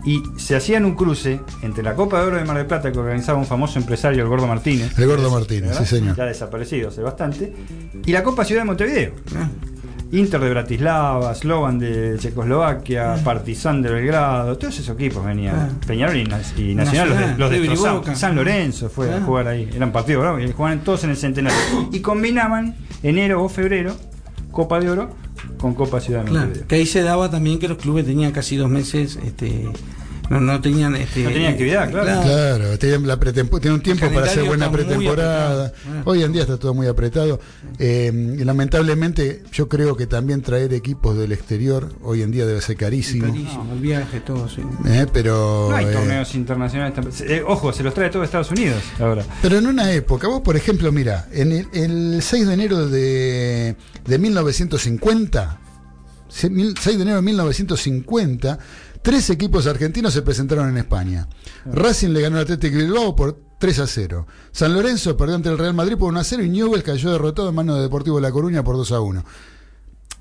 [0.08, 2.98] Y se hacían un cruce entre la Copa de Oro de Mar del Plata que
[2.98, 4.98] organizaba un famoso empresario, el Gordo Martínez.
[4.98, 5.84] El Gordo Martínez, ¿verdad?
[5.84, 6.16] sí, señor.
[6.16, 7.52] Ya desaparecido hace bastante.
[8.06, 9.12] Y la Copa Ciudad de Montevideo.
[9.36, 9.48] Ah,
[10.10, 15.54] Inter de Bratislava, Slovan de Checoslovaquia, Partizan de Belgrado, todos esos equipos venían.
[15.54, 15.68] Ah.
[15.86, 18.16] Peñarol y, Na- y Nacional, los, de- los destrozaban.
[18.16, 19.20] San Lorenzo fue a Ah.
[19.20, 21.58] jugar ahí, eran partidos bravos, y jugaban todos en el centenario.
[21.92, 23.94] Y combinaban enero o febrero,
[24.50, 25.10] Copa de Oro
[25.58, 26.68] con Copa Ciudad de Claro, Montevideo.
[26.68, 29.68] que ahí se daba también que los clubes tenían casi dos meses, este,
[30.30, 32.22] no, no tenían, este, No tenían actividad, claro.
[32.22, 35.72] Claro, tienen, la tienen un tiempo para hacer buena pretemporada.
[36.04, 37.40] Hoy en día está todo muy apretado.
[37.78, 42.60] Eh, y lamentablemente, yo creo que también traer equipos del exterior hoy en día debe
[42.60, 43.26] ser carísimo.
[43.26, 44.62] carísimo, el viaje, todo, sí.
[44.86, 47.20] Eh, pero, No hay eh, torneos internacionales.
[47.22, 49.24] eh, ojo, se los trae todo Estados Unidos ahora.
[49.42, 53.76] Pero en una época, vos por ejemplo, mira, en el, el 6 de enero de,
[54.06, 55.58] de 1950,
[56.28, 58.58] se- mil- 6 de enero de 1950,
[59.02, 61.28] tres equipos argentinos se presentaron en España.
[61.66, 64.26] Racing le ganó al Atlético Bilbao por 3 a 0.
[64.52, 67.48] San Lorenzo perdió ante el Real Madrid por 1 a 0 y Newell cayó derrotado
[67.48, 69.24] en manos de Deportivo La Coruña por 2 a 1.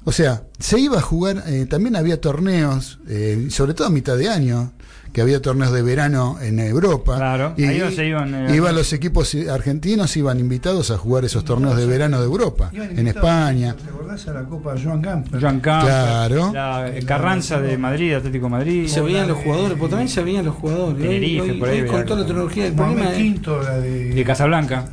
[0.03, 4.17] O sea, se iba a jugar, eh, también había torneos, eh, sobre todo a mitad
[4.17, 4.73] de año,
[5.17, 7.15] que había torneos de verano en Europa.
[7.17, 11.43] Claro, y, ahí se iban, eh, iban los equipos argentinos, iban invitados a jugar esos
[11.43, 13.75] torneos de verano de Europa, en España.
[13.75, 15.41] ¿Te acordás a la Copa Joan Gamper?
[15.41, 16.51] Joan Camper, Claro.
[16.53, 18.87] la eh, Carranza de Madrid, Atlético de Madrid.
[18.87, 21.01] Se veían los jugadores, porque también se veían los jugadores.
[21.01, 23.17] Tenerife, hoy- por ahí hoy con toda la tecnología, el Mohamed problema.
[23.17, 24.09] Quinto, la de.
[24.13, 24.85] De Casablanca.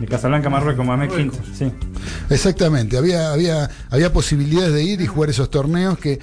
[0.00, 1.40] De Casablanca, Marruecos, Mohamed Marruecos.
[1.40, 1.54] Quinto.
[1.58, 1.70] Sí.
[2.30, 6.20] Exactamente, había, había, había posibilidades de ir y jugar esos torneos que,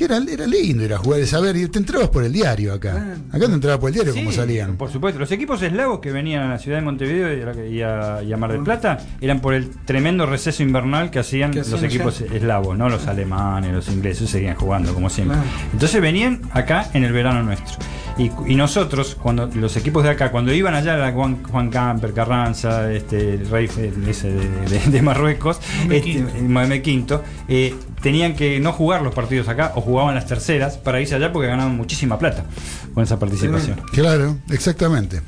[0.00, 3.16] que era, era lindo ir a jugar, saber, y te entrabas por el diario acá.
[3.30, 4.76] Acá te entrabas por el diario como Sí, salían.
[4.78, 7.82] Por supuesto, los equipos eslavos que venían a la ciudad de Montevideo y a, y
[7.82, 11.82] a- y a Mar del Plata eran por el tremendo receso invernal que hacían los
[11.82, 12.34] equipos allá.
[12.34, 15.36] eslavos, no los alemanes, los ingleses, seguían jugando como siempre.
[15.36, 15.50] Claro.
[15.74, 17.76] Entonces venían acá en el verano nuestro.
[18.18, 22.12] Y, y nosotros, cuando los equipos de acá, cuando iban allá, era Juan, Juan Camper,
[22.12, 28.34] Carranza, este, el rey eh, de, de- de Marruecos, Mohamed este, eh, Quinto, eh, tenían
[28.34, 31.76] que no jugar los partidos acá o jugaban las terceras para irse allá porque ganaban
[31.76, 32.44] muchísima plata
[32.94, 33.80] con esa participación.
[33.92, 35.20] Claro, exactamente.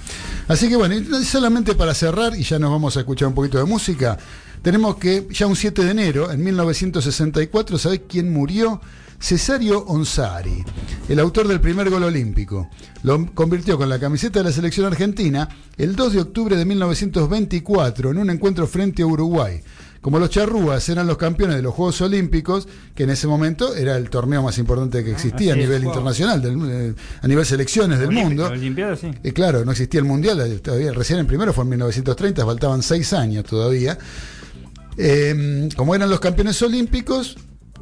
[0.49, 3.65] Así que bueno, solamente para cerrar, y ya nos vamos a escuchar un poquito de
[3.65, 4.19] música,
[4.63, 8.81] tenemos que ya un 7 de enero, en 1964, ¿sabés quién murió?
[9.19, 10.65] Cesario Onsari,
[11.09, 12.69] el autor del primer gol olímpico.
[13.05, 18.11] Lo convirtió con la camiseta de la selección argentina el 2 de octubre de 1924
[18.11, 19.61] en un encuentro frente a Uruguay.
[20.03, 23.97] Como los charrúas eran los campeones de los Juegos Olímpicos, que en ese momento era
[23.97, 25.91] el torneo más importante que existía a es, nivel wow.
[25.93, 26.59] internacional, del-
[26.91, 28.47] eh, a nivel selecciones del Olímpico, mundo.
[28.49, 29.11] Olimpiada, sí.
[29.23, 32.83] Y claro, no existía el mundial, eh, todavía recién el primero fue en 1930, faltaban
[32.83, 33.97] seis años todavía.
[34.99, 37.37] Eh, como eran los campeones olímpicos,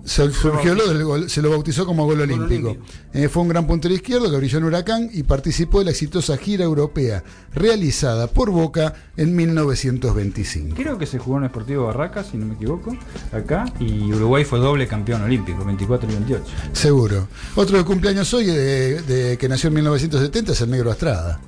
[0.04, 2.76] se, surgió lo del gol- se lo bautizó como gol olímpico.
[3.12, 6.36] Eh, fue un gran puntero izquierdo que brilló en Huracán y participó de la exitosa
[6.36, 7.22] gira europea
[7.54, 10.76] realizada por Boca en 1925.
[10.76, 12.96] Creo que se jugó en el Sportivo Barracas, si no me equivoco,
[13.32, 16.44] acá, y Uruguay fue doble campeón olímpico, 24 y 28.
[16.72, 17.28] Seguro.
[17.56, 21.40] Otro de cumpleaños hoy, de, de- que nació en 1970, es el Negro Astrada.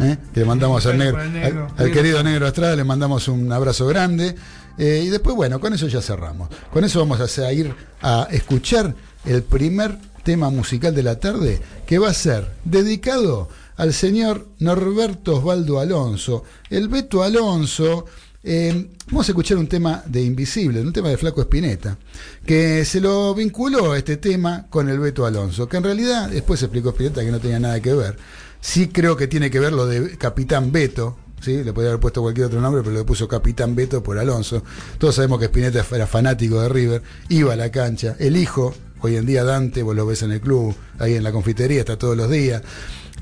[0.00, 0.16] ¿eh?
[0.32, 4.34] Que le mandamos al, negro, al- al querido Negro Astrada, le mandamos un abrazo grande.
[4.80, 6.48] Eh, y después, bueno, con eso ya cerramos.
[6.72, 8.94] Con eso vamos a ir a escuchar
[9.26, 15.36] el primer tema musical de la tarde, que va a ser dedicado al señor Norberto
[15.36, 16.44] Osvaldo Alonso.
[16.70, 18.06] El Beto Alonso
[18.42, 21.98] eh, vamos a escuchar un tema de Invisible, un tema de Flaco Espineta,
[22.46, 26.88] que se lo vinculó este tema con el Beto Alonso, que en realidad después explicó
[26.88, 28.16] Espineta que no tenía nada que ver.
[28.62, 32.46] Sí creo que tiene que ver lo de Capitán Beto, le podría haber puesto cualquier
[32.46, 34.62] otro nombre, pero le puso Capitán Beto por Alonso.
[34.98, 39.16] Todos sabemos que Spinetta era fanático de River, iba a la cancha, el hijo, hoy
[39.16, 42.16] en día Dante, vos lo ves en el club, ahí en la confitería, está todos
[42.16, 42.62] los días.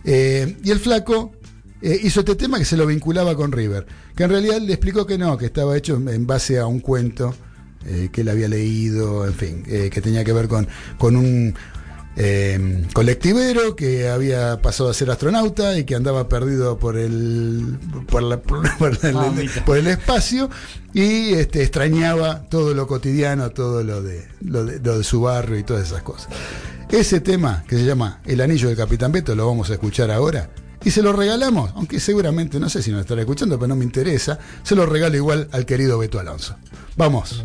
[0.05, 1.33] Eh, y el flaco
[1.81, 5.07] eh, hizo este tema que se lo vinculaba con River, que en realidad le explicó
[5.07, 7.35] que no, que estaba hecho en- base a un cuento
[7.87, 10.67] eh, que él había leído, en fin, que tenía que ver con,
[10.99, 11.55] con un
[12.21, 17.79] eh, colectivero que había pasado a ser astronauta y que andaba perdido por el
[18.09, 18.61] por, la- por
[19.03, 19.65] el, Mamita.
[19.65, 20.51] por el espacio
[20.93, 25.59] y este, extrañaba todo lo cotidiano, todo lo de, lo de lo de su barrio
[25.59, 26.29] y todas esas cosas.
[26.91, 30.51] Ese tema que se llama El Anillo del Capitán Beto lo vamos a escuchar ahora.
[30.85, 33.85] Y se lo regalamos, aunque seguramente, no sé si nos estará escuchando, pero no me
[33.85, 36.57] interesa, se lo regalo igual al querido Beto Alonso.
[36.97, 37.45] Vamos.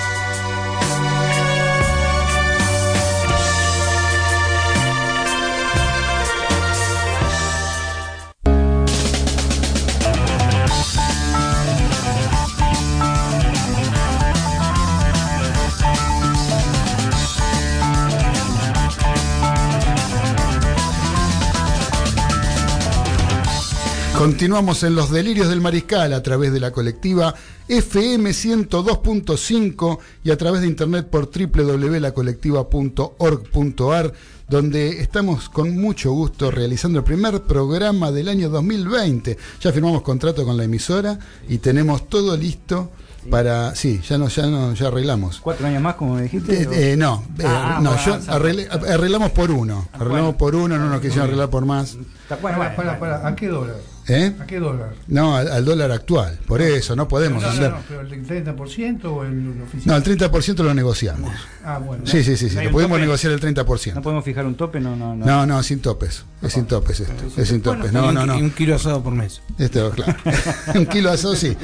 [24.21, 27.33] Continuamos en los delirios del mariscal a través de la colectiva
[27.67, 34.13] FM 102.5 y a través de internet por www.lacolectiva.org.ar
[34.47, 39.39] donde estamos con mucho gusto realizando el primer programa del año 2020.
[39.59, 41.17] Ya firmamos contrato con la emisora
[41.49, 42.91] y tenemos todo listo
[43.27, 45.39] para sí, ya no ya no ya arreglamos.
[45.41, 46.61] ¿Cuatro años más, como me dijiste?
[46.61, 50.37] Eh, eh, no, eh, Ah, no, bueno, yo arreglé- arreglamos por uno, arreglamos bueno.
[50.37, 51.97] por uno, no nos quisieron arreglar por más.
[52.29, 53.77] Para, ¿a qué dólar?
[54.13, 54.33] ¿Eh?
[54.39, 54.93] ¿A qué dólar?
[55.07, 57.71] No, al, al dólar actual, por eso no podemos No, no, andar.
[57.71, 60.03] no, pero el 30% o el No, oficial.
[60.05, 61.31] el 30% lo negociamos.
[61.63, 62.05] Ah, bueno.
[62.05, 62.99] Sí, sí, sí, sí, no lo tope.
[62.99, 64.01] negociar el ¿No 30%.
[64.01, 64.79] podemos fijar un tope?
[64.79, 65.25] No, no, no.
[65.25, 66.25] No, no, sin topes.
[66.41, 67.13] Es sin topes esto.
[67.39, 67.91] Es sin topes.
[67.91, 68.55] Y No, un- no, Y un no.
[68.55, 69.41] kilo asado por mes.
[69.59, 70.15] Esto, claro.
[70.75, 71.55] Un kilo de asado, sí.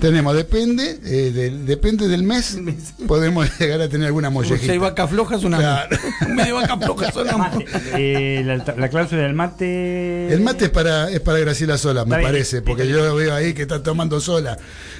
[0.00, 2.58] Tenemos, depende, eh, del- depende del mes,
[3.06, 4.78] podemos llegar a tener alguna Si hay mollejita.
[4.78, 5.96] vacas flojas, una Claro.
[6.26, 7.52] Un mes de vacas flojas, una.
[7.98, 10.32] Eh, la, la cláusula del mate.
[10.32, 13.62] El mate es para, es para Graciela sola, me parece, porque yo veo ahí que
[13.62, 14.56] está tomando sola.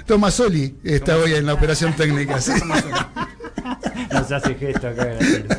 [0.06, 2.40] Toma Soli está hoy en la operación técnica.
[2.40, 2.52] ¿sí?
[4.12, 5.04] Nos hace gesto acá.
[5.04, 5.58] Graciela.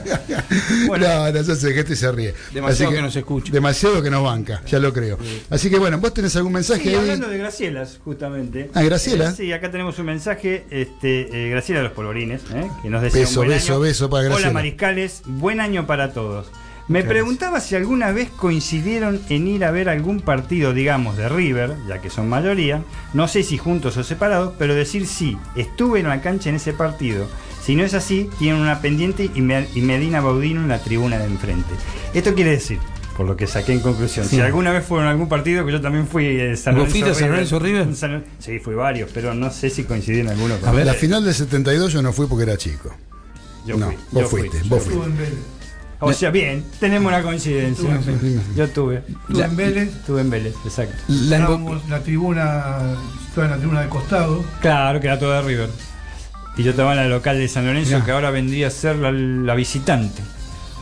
[0.87, 2.33] Bueno, no, no se hace gesto y se ríe.
[2.53, 3.51] Demasiado Así que nos escucha.
[3.51, 5.17] Demasiado que nos banca, ya lo creo.
[5.49, 6.95] Así que bueno, vos tenés algún mensaje Sí, ahí.
[6.95, 8.71] hablando de Gracielas, justamente.
[8.73, 9.29] Ah, Graciela.
[9.29, 12.69] Eh, sí, acá tenemos un mensaje, este, eh, Graciela de los Polvorines, ¿eh?
[12.81, 13.81] que nos desea Beso, un buen beso, año.
[13.81, 14.47] beso para Graciela.
[14.49, 16.47] Hola Mariscales, buen año para todos.
[16.87, 21.75] Me preguntaba si alguna vez coincidieron en ir a ver algún partido, digamos, de River,
[21.87, 22.81] ya que son mayoría,
[23.13, 26.71] no sé si juntos o separados, pero decir sí, estuve en la cancha en ese
[26.71, 27.27] partido.
[27.61, 31.17] Si no es así, tienen una pendiente y, Me- y Medina Baudino en la tribuna
[31.17, 31.73] de enfrente.
[32.13, 32.79] Esto quiere decir,
[33.17, 34.37] por lo que saqué en conclusión, Sí.
[34.37, 36.91] si alguna vez fueron a algún partido, que yo también fui eh, San ¿Vos Lorenzo
[36.93, 37.95] fuiste a San Lorenzo River?
[37.95, 40.57] San- Sí, fui varios, pero no sé si coincidí en alguno.
[40.59, 40.85] con- A ver.
[40.85, 42.95] La final del 72 yo no fui porque era chico.
[43.65, 44.39] Yo no, fui, vos yo fui.
[44.47, 45.33] fuiste, vos fuiste.
[45.99, 47.99] O sea, bien, tenemos una coincidencia.
[48.55, 49.03] Yo tuve.
[49.27, 49.89] Estuve en Vélez.
[49.95, 50.95] Estuve en Vélez, exacto.
[51.07, 51.39] La
[51.89, 52.95] la tribuna,
[53.27, 54.43] estaba en la tribuna de costado.
[54.61, 55.69] Claro, que era todo de River.
[56.57, 59.11] Y yo estaba en la local de San Lorenzo, que ahora vendría a ser la,
[59.11, 60.21] la visitante.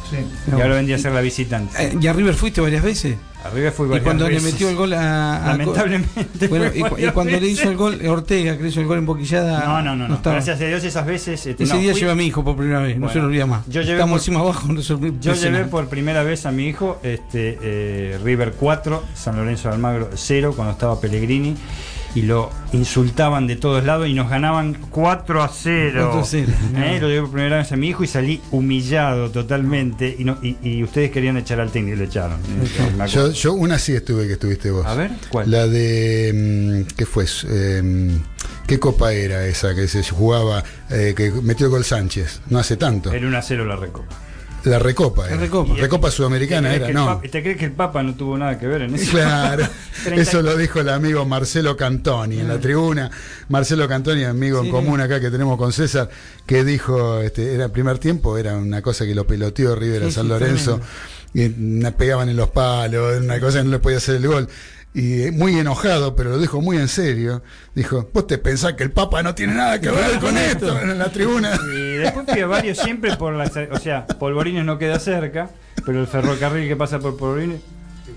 [0.09, 0.17] Sí.
[0.47, 1.83] Y ahora vendría a ser la visitante.
[1.83, 3.17] Eh, ¿Y a River fuiste varias veces?
[3.45, 4.53] A fui Y cuando le veces.
[4.53, 5.43] metió el gol a.
[5.43, 6.47] a- Lamentablemente.
[6.47, 7.59] Bueno, fui y, cu- y cuando le veces.
[7.59, 9.65] hizo el gol Ortega, que le hizo el gol en boquillada.
[9.65, 10.07] No, no, no.
[10.07, 10.19] no.
[10.23, 11.45] Gracias a Dios esas veces.
[11.45, 13.19] este, Ese no, día fui- llevé a mi hijo por primera vez, no Bueno, se
[13.19, 13.65] lo olvida más.
[13.67, 16.67] yo llevé Estamos por- encima abajo, no se Yo llevé por primera vez a mi
[16.67, 21.55] hijo este, eh, River 4, San Lorenzo de Almagro 0 cuando estaba Pellegrini
[22.15, 26.09] y lo insultaban de todos lados y nos ganaban 4 a 0.
[26.13, 29.29] 4 a 0, Eh, Lo llevé por primera vez a mi hijo y salí humillado
[29.31, 32.39] totalmente y, no, y, y ustedes querían echar al técnico y lo echaron.
[32.39, 34.85] Eh, Yo, yo una sí estuve que estuviste vos.
[34.85, 35.51] A ver, ¿cuál?
[35.51, 36.85] La de.
[36.87, 37.25] mm, ¿Qué fue?
[37.49, 38.17] Eh,
[38.67, 40.63] ¿Qué copa era esa que se jugaba?
[40.89, 42.41] eh, que metió el gol Sánchez.
[42.49, 43.11] No hace tanto.
[43.11, 44.15] El 1 a 0 la recopa.
[44.65, 45.23] La Recopa.
[45.23, 45.37] La era.
[45.41, 45.73] Recopa.
[45.75, 47.05] Recopa Sudamericana ¿Te crees era, no.
[47.07, 49.11] Papa- ¿Te crees que el Papa no tuvo nada que ver en eso?
[49.11, 49.67] Claro,
[50.03, 53.09] 30 eso lo dijo el amigo Marcelo Cantoni en la tribuna.
[53.49, 56.09] Marcelo Cantoni, amigo en común acá que tenemos con César,
[56.45, 60.05] que dijo, este, era el primer tiempo, era una cosa que lo peloteó River a
[60.07, 60.81] Sí, San sí, Lorenzo,
[61.33, 64.47] y na- pegaban en los palos, una cosa que no le podía hacer el gol.
[64.95, 67.43] Y eh, muy enojado, pero lo dijo muy en serio,
[67.75, 70.97] dijo, vos te pensás que el Papa no tiene nada que ver con esto en
[70.97, 71.51] la tribuna.
[71.75, 73.51] Y después fui a varios siempre por la.
[73.71, 75.49] O sea, Polvorines no queda cerca,
[75.85, 77.59] pero el ferrocarril que pasa por Polvorines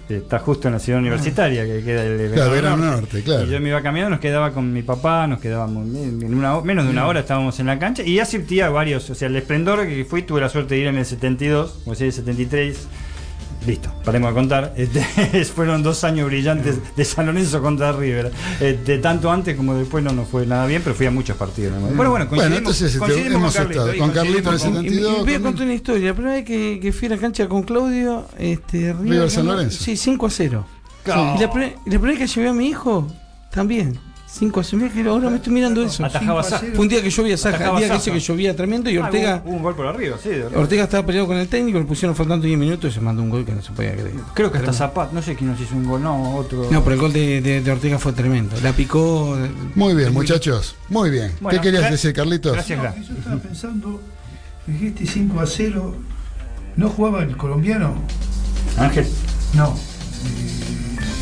[0.09, 3.45] está justo en la ciudad universitaria, que queda el Claro, Verano Verano Norte, claro.
[3.45, 6.85] Y yo me iba caminando, nos quedaba con mi papá, nos quedábamos en una, menos
[6.85, 9.11] de una hora estábamos en la cancha y asistía a varios.
[9.11, 11.95] O sea, el esplendor que fui, tuve la suerte de ir en el 72, o
[11.97, 12.87] sea, el 73.
[13.69, 14.73] Listo, paremos de contar.
[14.77, 18.33] Este, fueron dos años brillantes de San Lorenzo contra River.
[18.61, 21.75] Este, tanto antes como después no nos fue nada bien, pero fui a muchos partidos.
[21.75, 21.81] ¿no?
[21.81, 24.61] Bueno, bueno, Bueno, coincidimos, entonces este, coincidimos hemos con estado Carlito, con Carlito en el
[24.61, 26.07] coincidimos con- Y, y 72, voy a con- contar una historia.
[26.09, 29.47] La primera vez que, que fui a la cancha con Claudio, este, River, River San
[29.47, 29.85] Lorenzo.
[29.85, 30.67] Sí, 5 a 0.
[31.05, 31.35] Claro.
[31.37, 33.07] Y la, la primera vez que llevé a mi hijo,
[33.51, 33.99] también.
[34.31, 34.83] 5 a 0.
[34.83, 36.05] Mirá que ahora me estoy mirando eso.
[36.05, 36.67] Atajaba Saja.
[36.75, 38.05] Fue un día que llovía Saja, el Atajaba día que Saja.
[38.05, 40.29] dice que llovía tremendo y Ah, Ortega, hubo, hubo un gol por arriba, sí.
[40.29, 40.59] de verdad.
[40.61, 43.31] Ortega estaba peleado con el técnico, le pusieron faltando 10 minutos y se mandó un
[43.31, 44.13] gol que no se podía creer.
[44.35, 46.69] Creo que hasta Zapat, no sé quién nos hizo un gol, no, otro.
[46.71, 48.55] No, pero el gol de, de- de Ortega fue tremendo.
[48.63, 49.37] La picó.
[49.39, 51.33] eh, Muy bien, muchachos, muy bien.
[51.41, 52.53] Bueno, ¿Qué querías decir, Carlitos?
[52.53, 52.79] gracias.
[52.83, 54.01] No, yo estaba pensando,
[54.67, 55.97] dijiste 5 a 0,
[56.77, 57.95] ¿no jugaba el colombiano?
[58.77, 59.07] Ángel.
[59.55, 59.75] No.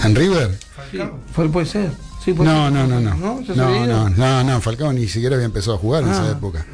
[0.04, 0.58] ¿En River?
[0.90, 0.98] Sí,
[1.32, 1.90] fue- puede ser.
[2.26, 3.14] Sí, puede No, no, no, no.
[3.14, 3.40] ¿No?
[3.40, 6.12] ¿Ya se No, no, no, no, Falcao ni siquiera había empezado a jugar en Ah.
[6.12, 6.66] esa época.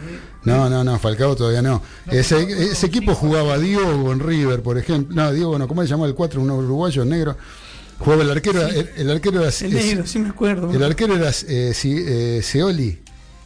[0.44, 1.80] No, no, no, Falcao todavía no.
[2.10, 5.14] Ese, ese equipo jugaba Diogo en River, por ejemplo.
[5.14, 6.40] No, Diogo, no, ¿cómo se llamaba el 4?
[6.40, 7.36] Un uruguayo negro.
[7.98, 9.50] Jugaba el arquero, el, el arquero era.
[9.60, 10.72] El negro, sí me acuerdo.
[10.72, 12.98] el arquero era eh, Si- eh, Seoli.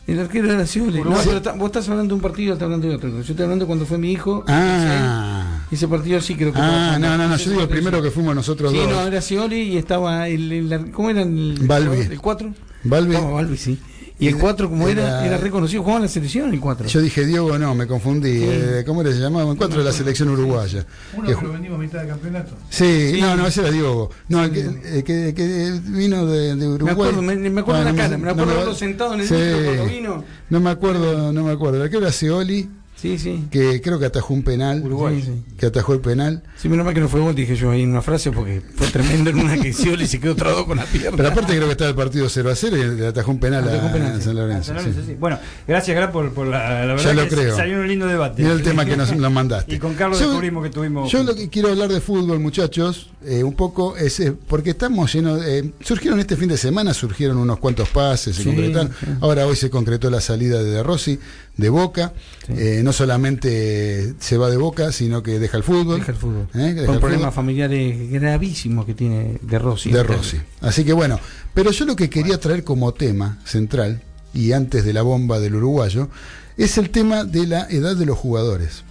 [0.06, 1.00] El arquero era Scioli.
[1.02, 3.10] No, pero vos estás hablando de un partido, estás hablando de otro.
[3.10, 4.44] Yo estoy hablando cuando fue mi hijo.
[4.46, 8.00] Ah, Ese partido sí creo que ah, fue- no, no, no, yo digo fue- primero
[8.02, 8.88] que fuimos nosotros Sí, dos.
[8.90, 12.00] no, era Scioli y estaba el, el- ¿cómo era el Balbi.
[12.02, 12.54] el 4?
[12.84, 13.14] Balbi.
[13.14, 13.78] Estaba Balbi, sí.
[14.18, 16.86] Y el 4 como era, Era- era reconocido, jugaba en la selección el 4.
[16.88, 18.30] Yo dije Diogo, no, me confundí.
[18.44, 19.12] Eh, ¿Cómo era?
[19.12, 19.50] se llamaba?
[19.50, 20.86] El 4 de la selección uruguaya.
[21.14, 22.52] Uno Que lo venimos a mitad de campeonato.
[22.70, 24.08] Sí, no, no, ese era Diogo.
[24.28, 26.86] No, el que, el que, que vino de, de Uruguay.
[26.86, 29.20] Me acuerdo, me, me acuerdo Ah, la no cara, me acuerdo no verlo sentado en
[29.20, 29.34] el sí.
[29.34, 30.24] cuando vino.
[30.48, 31.84] No me acuerdo, no me acuerdo.
[31.84, 33.44] El que era Seoli, Sí, sí.
[33.50, 34.82] que creo que atajó un penal.
[34.82, 35.42] Uruguay, sí.
[35.58, 36.42] Que atajó el penal.
[36.56, 38.86] Sí, menos mal que no fue gol, dije yo ahí en una frase porque fue
[38.88, 41.16] tremendo en una que Scioli se quedó trado con la pierna.
[41.16, 43.64] Pero aparte creo que estaba el partido 0 a 0 y le atajó un penal
[43.64, 44.22] Atajó a, un penal, a sí.
[44.22, 44.64] San Lorenzo.
[44.74, 44.88] San sí.
[44.88, 45.16] Lorenzo, sí.
[45.20, 45.38] Bueno,
[45.68, 47.54] gracias, Gra, por, por la, la verdad Ya lo que creo.
[47.56, 48.42] salió un lindo debate.
[48.42, 49.74] Mira el tema que nos, nos mandaste.
[49.74, 51.12] Y con Carlos Yo- descubrimos que tuvimos.
[51.12, 55.12] Yo lo que quiero hablar de fútbol, muchachos, eh, un poco es eh, porque estamos
[55.12, 55.44] llenos.
[55.44, 58.90] eh, surgieron este fin de semana, surgieron unos cuantos pases, se concretaron.
[59.20, 61.18] Ahora hoy se concretó la salida de De Rossi.
[61.56, 62.12] De Boca.
[62.46, 62.54] Sí.
[62.56, 66.00] Eh, no solamente se va de Boca, sino que deja el fútbol.
[66.00, 66.48] Deja el fútbol.
[66.54, 66.74] ¿eh?
[66.74, 67.32] Deja el problemas fútbol.
[67.32, 69.90] familiares gravísimos que tiene de Rossi.
[69.90, 70.38] de Rossi.
[70.60, 71.18] Así que bueno,
[71.54, 74.02] pero yo lo que quería traer como tema central,
[74.34, 76.10] y antes de la bomba del uruguayo,
[76.56, 78.84] es el tema de la edad de los jugadores.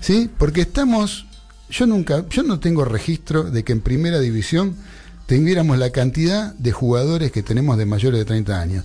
[0.00, 0.30] ¿Sí?
[0.38, 1.26] Porque estamos,
[1.70, 4.76] yo nunca, yo no tengo registro de que en primera división
[5.26, 8.84] tuviéramos la cantidad de jugadores que tenemos de mayores de 30 años.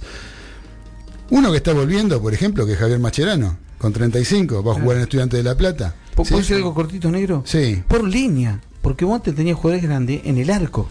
[1.30, 4.98] Uno que está volviendo, por ejemplo, que es Javier Macherano, con 35, va a jugar
[4.98, 5.94] en Estudiante de La Plata.
[6.16, 6.36] ¿Puedo ¿Sí?
[6.36, 7.44] decir algo cortito, negro?
[7.46, 7.84] Sí.
[7.88, 8.60] Por línea.
[8.82, 10.90] Porque vos te tenías jugadores grandes en el arco.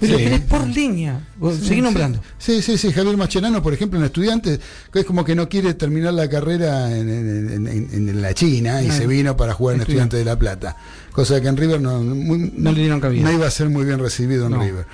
[0.00, 0.24] Pero Sí.
[0.24, 1.28] tenés por línea.
[1.40, 2.20] Sí, Seguí nombrando.
[2.38, 2.90] Sí, sí, sí.
[2.90, 4.58] Javier Mascherano, por ejemplo, en Estudiantes,
[4.90, 8.32] que es como que no quiere terminar la carrera en, en- en- en- en la
[8.34, 10.18] China y se vino para jugar en Estudiantes.
[10.18, 10.76] Estudiantes de La Plata.
[11.12, 13.22] Cosa que en River no, muy- No le dieron cabida.
[13.24, 14.62] no iba a ser muy bien recibido en No.
[14.62, 14.86] River.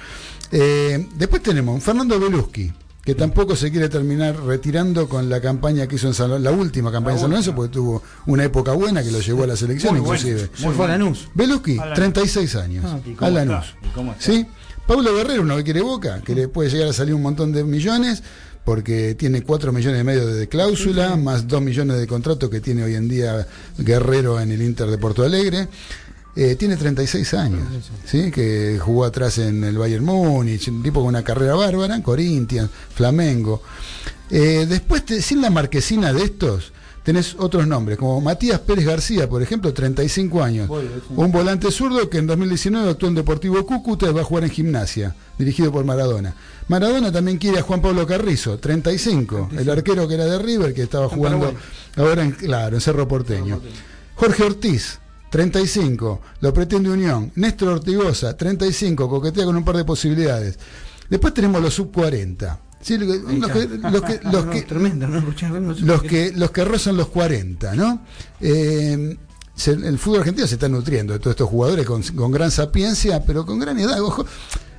[0.50, 2.72] Eh, después tenemos Fernando Beluschi,
[3.06, 6.56] que tampoco se quiere terminar retirando con la campaña que hizo en San Lorenzo, la
[6.56, 9.56] última campaña en San Lorenzo, porque tuvo una época buena que lo llevó a la
[9.56, 10.50] selección, Muy inclusive.
[10.52, 11.28] Se fue a Lanús.
[11.36, 11.94] Lanús.
[11.94, 12.84] 36 años.
[12.84, 13.64] Ah, ¿y a cómo Lanús.
[13.64, 13.86] está?
[13.86, 14.24] ¿Y cómo está?
[14.24, 14.44] ¿Sí?
[14.88, 17.62] Paulo Guerrero, uno que quiere Boca, que le puede llegar a salir un montón de
[17.62, 18.24] millones,
[18.64, 22.82] porque tiene 4 millones y medio de cláusula, más 2 millones de contrato que tiene
[22.82, 23.46] hoy en día
[23.78, 25.68] Guerrero en el Inter de Porto Alegre.
[26.36, 27.62] Eh, tiene 36 años,
[28.04, 28.30] ¿sí?
[28.30, 33.62] que jugó atrás en el Bayern Múnich, un tipo con una carrera bárbara, Corinthians, Flamengo.
[34.30, 36.72] Eh, después, te- sin la marquesina de estos,
[37.02, 40.68] tenés otros nombres, como Matías Pérez García, por ejemplo, 35 años.
[41.16, 44.50] Un volante zurdo que en 2019 actuó en Deportivo Cúcuta y va a jugar en
[44.50, 46.34] gimnasia, dirigido por Maradona.
[46.68, 50.82] Maradona también quiere a Juan Pablo Carrizo, 35, el arquero que era de River, que
[50.82, 51.54] estaba jugando
[51.96, 53.60] ahora en, claro, en Cerro Porteño.
[54.16, 54.98] Jorge Ortiz,
[55.30, 57.32] 35, lo pretende Unión.
[57.36, 60.58] Néstor Ortigosa, 35, coquetea con un par de posibilidades.
[61.10, 62.60] Después tenemos los sub 40.
[62.80, 62.98] ¿sí?
[62.98, 65.18] Los que- los que- los que- los que- tremendo, ¿no?
[65.18, 66.30] Escuchá, no sé los por qué.
[66.32, 68.02] que los que rozan los 40, ¿no?
[68.40, 69.16] Eh,
[69.54, 73.24] se- el fútbol argentino se está nutriendo de todos estos jugadores con, con gran sapiencia,
[73.24, 74.00] pero con gran edad.
[74.02, 74.24] Ojo,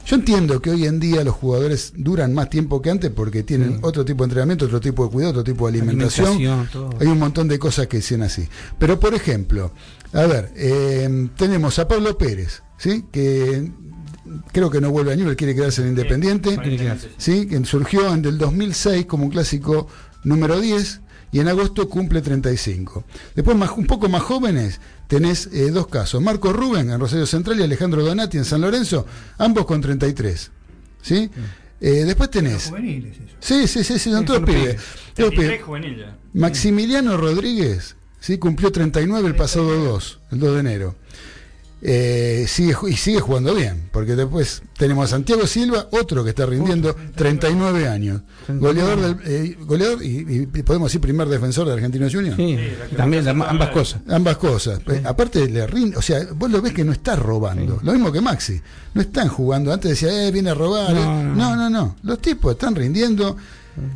[0.05, 3.79] yo entiendo que hoy en día los jugadores duran más tiempo que antes porque tienen
[3.81, 6.27] otro tipo de entrenamiento, otro tipo de cuidado, otro tipo de alimentación.
[6.27, 6.89] Alimentación.
[7.01, 8.47] Hay un montón de cosas que dicen así.
[8.79, 9.73] Pero, por ejemplo,
[10.13, 13.05] a ver, eh, tenemos a Pablo Pérez, ¿sí?
[13.11, 13.71] Que
[14.51, 16.57] creo que no vuelve a Newell, quiere quedarse en Independiente.
[17.17, 17.47] ¿sí?
[17.47, 19.87] que surgió en el 2006 como un clásico
[20.23, 21.01] número 10
[21.31, 23.03] y en agosto cumple 35.
[23.35, 26.21] Después, más, un poco más jóvenes, tenés eh, dos casos.
[26.21, 29.05] Marco Rubén en Rosario Central y Alejandro Donati en San Lorenzo,
[29.37, 30.51] ambos con 33.
[31.01, 31.29] ¿sí?
[31.79, 32.67] Eh, después tenés...
[32.67, 33.35] juveniles, eso.
[33.39, 34.61] Sí, sí, sí, sí, son todos pibes.
[34.61, 34.81] pibes.
[35.15, 36.07] Todos 33 pibes.
[36.33, 38.37] Maximiliano Rodríguez ¿sí?
[38.37, 40.95] cumplió 39 el pasado 2, el 2 de enero.
[41.79, 46.31] Eh, sigue, ju- y sigue jugando bien, porque después tenemos a Santiago Silva, otro que
[46.31, 51.73] está rindiendo 39 años, goleador, del, eh, goleador y, y podemos decir primer defensor de
[51.73, 52.35] Argentinos Juniors.
[52.35, 52.57] Sí,
[52.97, 54.01] también ambas cosas.
[54.09, 54.79] Ambas cosas.
[55.05, 57.79] Aparte le rinde, o sea, vos lo ves que no está robando.
[57.83, 58.59] Lo mismo que Maxi.
[58.95, 59.71] No están jugando.
[59.71, 60.91] Antes decía, eh, viene a robar.
[60.95, 61.23] No, eh.
[61.23, 61.95] no, no, no, no.
[62.01, 63.37] Los tipos están rindiendo.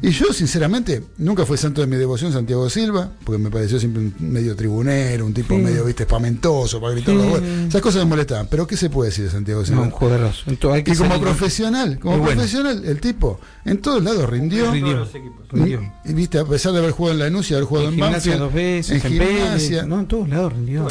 [0.02, 4.02] Y yo, sinceramente, nunca fue santo de mi devoción Santiago Silva, porque me pareció siempre
[4.04, 5.62] un medio tribunero, un tipo Sí.
[5.62, 7.30] medio, viste, espamentoso para gritar los Sí.
[7.32, 7.68] goles.
[7.70, 8.48] Esas cosas me molestaban.
[8.50, 9.82] Pero ¿qué se puede decir de Santiago No, Silva?
[9.82, 10.44] un jugadorazo.
[10.48, 12.34] Entonces, hay que y como profesional, como bueno.
[12.36, 14.72] profesional, el tipo en todos lados rindió.
[14.72, 14.98] Rindió.
[14.98, 15.10] Los.
[15.52, 15.94] Rindió.
[16.06, 18.32] Y, viste, a pesar de haber jugado en Lanús y haber jugado En en, gimnasia
[18.38, 20.88] Banfield, dos veces, en en, gimnasia, no, en todos lados rindió.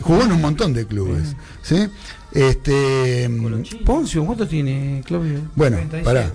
[0.00, 1.34] Jugó en un montón de clubes.
[1.62, 1.86] ¿sí?
[2.32, 3.30] Este,
[3.84, 5.40] Poncio, ¿cuánto tiene, Claudio?
[5.54, 6.04] bueno, 37.
[6.04, 6.32] pará.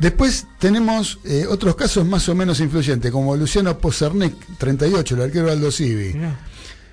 [0.00, 5.46] Después tenemos eh, otros casos más o menos influyentes, como Luciano Pozarnek, 38, el arquero
[5.46, 6.14] de Aldo Civi.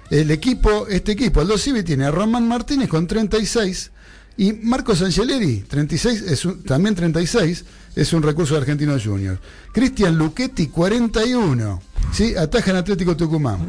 [0.09, 3.91] El equipo, este equipo, Aldo Civi, tiene a Román Martínez con 36
[4.37, 9.39] y Marcos Angeleri, 36, es un- también 36, es un recurso de Argentinos Juniors.
[9.73, 11.81] Cristian Luchetti, 41,
[12.13, 12.35] ¿sí?
[12.35, 13.65] ataja en Atlético Tucumán.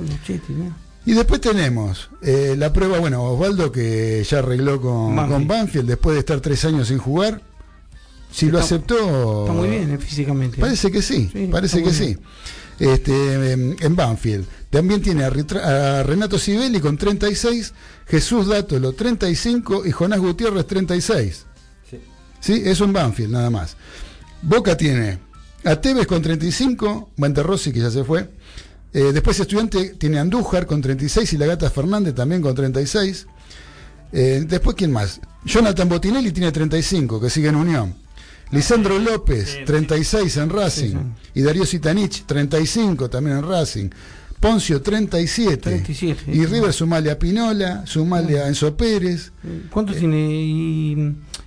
[1.07, 5.32] Y después tenemos eh, la prueba, bueno, Osvaldo que ya arregló con Banfield.
[5.39, 7.41] con Banfield después de estar tres años sin jugar.
[8.31, 9.43] Si lo Está- aceptó.
[9.43, 10.59] Está muy bien eh, físicamente.
[10.59, 12.16] Parece que sí, Sí, parece que sí.
[12.79, 14.47] Este, en Banfield.
[14.70, 17.72] También tiene a, Renato Sibeli con 36,
[18.07, 21.47] Jesús Dátolo 35 y Jonás Gutiérrez 36.
[21.91, 22.01] Sí.
[22.41, 22.62] ¿Sí?
[22.64, 23.76] Eso en Banfield, nada más.
[24.43, 25.18] Boca tiene
[25.64, 28.31] a Tevez con 35, Rossi que ya se fue.
[28.93, 33.26] Eh, después Estudiante tiene a Andújar con 36 y la Gata Fernández también con 36.
[34.12, 35.20] Eh, después, ¿quién más?
[35.45, 37.95] Jonathan Botinelli tiene 35, que sigue en Unión.
[38.51, 40.90] Lisandro López, sí, 36 en Racing.
[40.90, 40.96] Sí,
[41.34, 43.90] Y Darío Sitanich, 35 también en Racing.
[44.40, 45.57] Poncio, 37.
[45.59, 46.46] 37, Y sí.
[46.46, 49.32] River sumale a Pinola, sumale a Enzo Pérez.
[49.68, 50.16] ¿Cuánto tiene?
[50.30, 50.92] Y,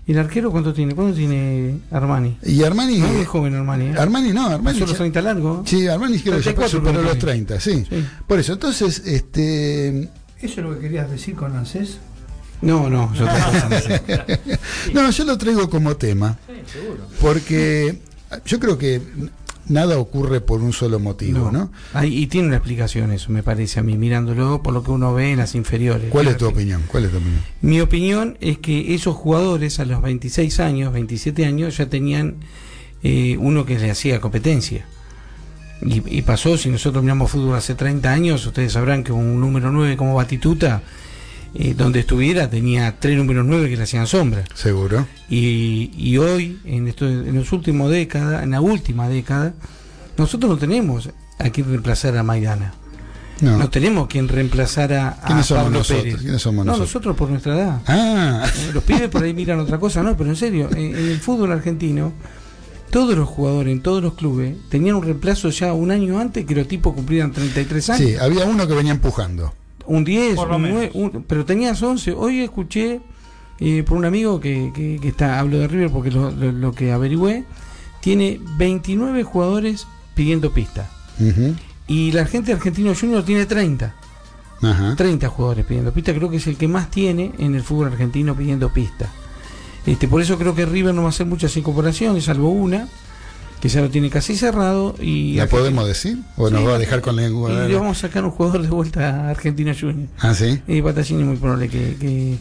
[0.05, 0.93] ¿Y el arquero cuánto tiene?
[0.93, 2.37] ¿Cuánto tiene Armani?
[2.43, 2.97] Y Armani.
[2.99, 3.85] No es joven Armani.
[3.85, 3.95] ¿eh?
[3.97, 4.79] Armani no, Armani.
[4.79, 5.69] Ya- 30 largos.
[5.69, 7.19] Sí, Armani creo que ya 34 superó los que.
[7.19, 7.85] 30, sí.
[7.89, 8.05] Sí.
[8.27, 10.09] Por eso, entonces, este.
[10.41, 11.97] ¿Eso es lo que querías decir con ANSES?
[12.61, 13.25] No, no, yo
[14.93, 16.37] no yo lo traigo como tema.
[17.19, 17.97] Porque
[18.45, 19.01] yo creo que
[19.67, 21.71] nada ocurre por un solo motivo, ¿no?
[21.93, 25.13] Hay- y tiene una explicación eso, me parece a mí, mirándolo por lo que uno
[25.13, 26.09] ve en las inferiores.
[26.09, 26.83] ¿Cuál es tu opinión?
[26.87, 27.41] ¿Cuál es tu opinión?
[27.61, 32.35] Mi opinión es que esos jugadores a los 26 años, 27 años, ya tenían
[33.03, 34.85] eh, uno que le hacía competencia.
[35.83, 39.71] Y, y pasó, si nosotros miramos fútbol hace 30 años, ustedes sabrán que un número
[39.71, 40.83] 9 como Batituta,
[41.53, 44.43] eh, donde estuviera, tenía tres números 9 que le hacían sombra.
[44.53, 45.05] Seguro.
[45.29, 49.53] Y, y hoy, en, esto, en los últimos décadas, en la última década,
[50.17, 52.73] nosotros no tenemos a quien reemplazar a Maidana.
[53.41, 53.57] No.
[53.57, 56.03] No tenemos quien reemplazar a, ¿Quiénes somos Pablo nosotros?
[56.03, 56.21] Pérez.
[56.21, 56.89] ¿Quiénes somos no, nosotros?
[56.89, 57.81] nosotros por nuestra edad.
[57.87, 61.07] Ah, Eh, Los pibes por ahí miran otra cosa, no, pero en serio, en, en
[61.09, 62.13] el fútbol argentino,
[62.91, 66.53] todos los jugadores en todos los clubes tenían un reemplazo ya un año antes que
[66.53, 68.09] los tipos cumplieran 33 años.
[68.11, 69.53] sí, había uno que venía empujando.
[69.85, 70.77] Un 10, Por lo un menos.
[70.77, 72.11] 9, un- pero tenías 11.
[72.13, 73.01] Hoy escuché
[73.59, 76.71] eh, por un amigo que, que- que está, hablo de River porque lo, lo- lo
[76.73, 77.45] que averigüé,
[78.01, 80.89] tiene 29 jugadores pidiendo pista.
[81.87, 83.93] Y la gente argentino junior tiene 30.
[84.63, 84.95] Ajá.
[84.95, 88.35] 30 jugadores pidiendo pista, creo que es el que más tiene en el fútbol argentino
[88.35, 89.09] pidiendo pista.
[89.85, 92.87] Este, por eso creo que River no va a hacer muchas incorporaciones, salvo una,
[93.61, 94.95] que ya lo tiene casi cerrado.
[94.99, 96.17] Y ¿La podemos decir?
[96.35, 97.51] ¿O nos va a dejar con lengua?
[97.51, 100.09] Y le vamos a sacar un jugador de vuelta a Argentina Junior.
[100.19, 100.59] Ah, sí.
[100.67, 102.37] Y Patacini es muy probable que, que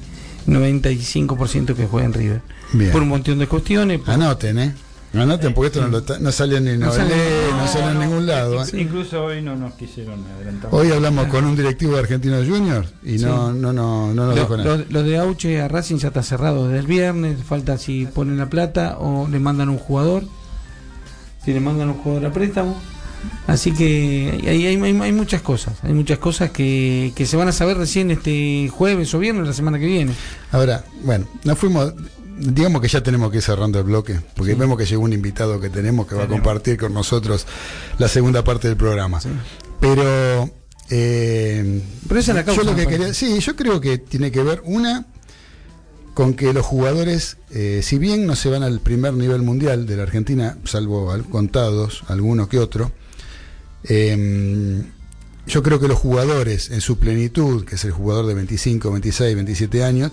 [0.46, 2.40] 95% que juegue en River.
[2.72, 2.90] Bien.
[2.92, 4.00] Por un montón de cuestiones.
[4.00, 4.74] por- Anoten, ¿eh?
[5.12, 7.12] Anoten, porque esto no, lo no sale ni en No sale.
[7.58, 8.62] No sale en ningún lado.
[8.62, 8.66] ¿eh?
[8.74, 10.70] Incluso hoy no nos quisieron adelantar.
[10.72, 14.40] Hoy hablamos con un directivo de Argentinos Juniors y no, no, no, no nos Lo,
[14.42, 14.76] dijo nada.
[14.76, 17.38] lo- lo de Auche a Racing ya está cerrado desde el viernes.
[17.42, 20.22] Falta si ponen la plata o le mandan un jugador.
[21.44, 22.80] Si le mandan un jugador a préstamo.
[23.46, 25.74] Así que hay, hay, muchas cosas.
[25.82, 29.52] Hay muchas cosas que, que se van a saber recién este jueves o viernes la
[29.52, 30.12] semana que viene.
[30.52, 31.92] Ahora, bueno, nos fuimos,
[32.38, 35.60] digamos que ya tenemos que ir cerrando el bloque, porque vemos que llegó un invitado
[35.60, 37.46] que tenemos que va a compartir con nosotros
[37.98, 39.20] la segunda parte del programa.
[39.80, 40.50] Pero,
[40.88, 44.30] eh, Pero esa es la causa, yo lo que quería, sí, yo creo que tiene
[44.30, 45.06] que ver una
[46.20, 49.96] con que los jugadores, eh, si bien no se van al primer nivel mundial de
[49.96, 52.90] la Argentina, salvo al- contados, algunos que otros,
[53.84, 54.82] eh,
[55.46, 59.34] yo creo que los jugadores en su plenitud, que es el jugador de 25, 26,
[59.34, 60.12] 27 años,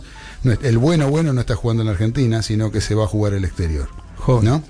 [0.63, 3.33] el bueno bueno no está jugando en la Argentina, sino que se va a jugar
[3.33, 3.89] al exterior.
[4.41, 4.63] ¿no?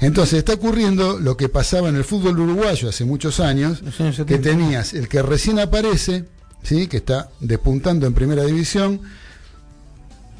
[0.00, 4.36] Entonces está ocurriendo lo que pasaba en el fútbol uruguayo hace muchos años, años que
[4.38, 4.42] 70.
[4.42, 6.24] tenías el que recién aparece,
[6.62, 6.86] ¿sí?
[6.86, 9.02] que está despuntando en primera división,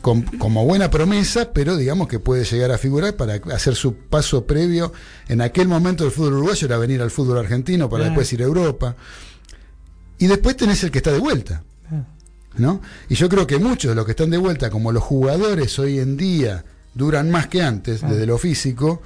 [0.00, 4.44] con- como buena promesa, pero digamos que puede llegar a figurar para hacer su paso
[4.46, 4.92] previo.
[5.28, 8.10] En aquel momento el fútbol uruguayo era venir al fútbol argentino para Claro.
[8.12, 8.96] después ir a Europa.
[10.18, 11.62] Y después tenés el que está de vuelta.
[11.90, 12.04] Ah.
[12.56, 12.80] ¿no?
[13.08, 15.98] Y yo creo que muchos de los que están de vuelta, como los jugadores hoy
[15.98, 18.08] en día duran más que antes, Ah.
[18.10, 19.00] desde lo físico,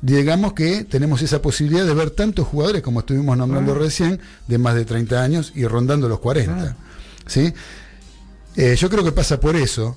[0.00, 3.78] digamos que tenemos esa posibilidad de ver tantos jugadores como estuvimos nombrando Ah.
[3.78, 6.54] recién, de más de 30 años y rondando los 40.
[6.56, 6.76] Claro.
[7.26, 7.52] ¿sí?
[8.56, 9.96] Eh, yo creo que pasa por eso,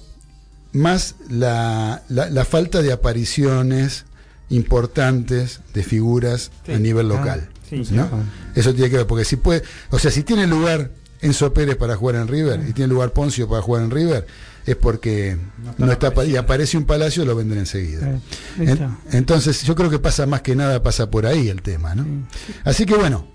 [0.74, 4.06] más la, la- la falta de apariciones
[4.50, 6.74] importantes de figuras Sí.
[6.74, 7.50] a nivel Ah, local.
[7.70, 8.06] sí, ¿no?
[8.06, 8.60] sí.
[8.60, 10.92] Eso tiene que ver, porque si puede, o sea, si tiene lugar
[11.22, 14.26] Enzo Pérez para jugar en River y tiene lugar Poncio para jugar en River,
[14.66, 15.38] es porque
[15.78, 18.08] no está, y aparece un palacio lo venden enseguida.
[18.10, 18.20] Eh,
[18.60, 22.06] En- entonces yo creo que pasa más que nada, pasa por ahí el tema, ¿no?
[22.64, 23.31] Así que bueno,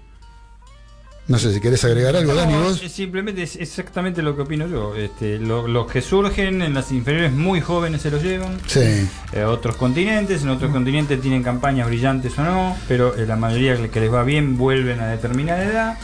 [1.28, 2.82] no sé si querés agregar algo, Dani, No, vos.
[2.82, 4.94] es Simplemente es exactamente lo que opino yo.
[4.94, 8.58] Este, lo- los que surgen en las inferiores muy jóvenes se los llevan.
[8.66, 13.36] Sí, Eh, otros continentes, en otros continentes tienen campañas brillantes o no, pero eh, la
[13.36, 15.98] mayoría que les va bien vuelven a determinada edad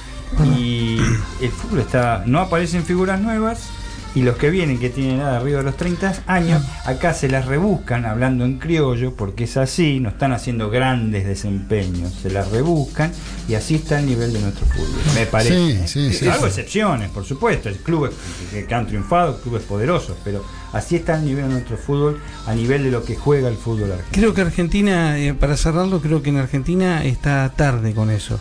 [0.57, 0.97] y
[1.43, 3.69] el fútbol está no aparecen figuras nuevas
[4.15, 7.47] y los que vienen que tienen edad arriba de los 30 años acá se las
[7.47, 13.13] rebuscan hablando en criollo porque es así, no están haciendo grandes desempeños, se las rebuscan
[13.49, 15.55] y así está el nivel de nuestro fútbol, me parece.
[15.55, 15.83] Sí, ¿eh?
[15.87, 16.29] sí, sí, sí.
[16.29, 18.13] excepciones, por supuesto, clubes
[18.51, 22.55] que, que han triunfado, clubes poderosos, pero así está el nivel de nuestro fútbol a
[22.55, 24.13] nivel de lo que juega el fútbol argentino.
[24.13, 28.39] Creo que Argentina, eh, para cerrarlo, creo que en Argentina está tarde con eso.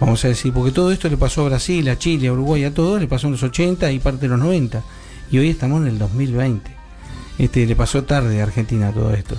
[0.00, 2.74] Vamos a decir, porque todo esto le pasó a Brasil, a Chile, a Uruguay, a
[2.74, 4.82] todos, le pasó en los 80 y parte de los 90.
[5.34, 6.70] Y hoy estamos en el 2020.
[7.40, 9.34] Este, le pasó tarde a Argentina todo esto.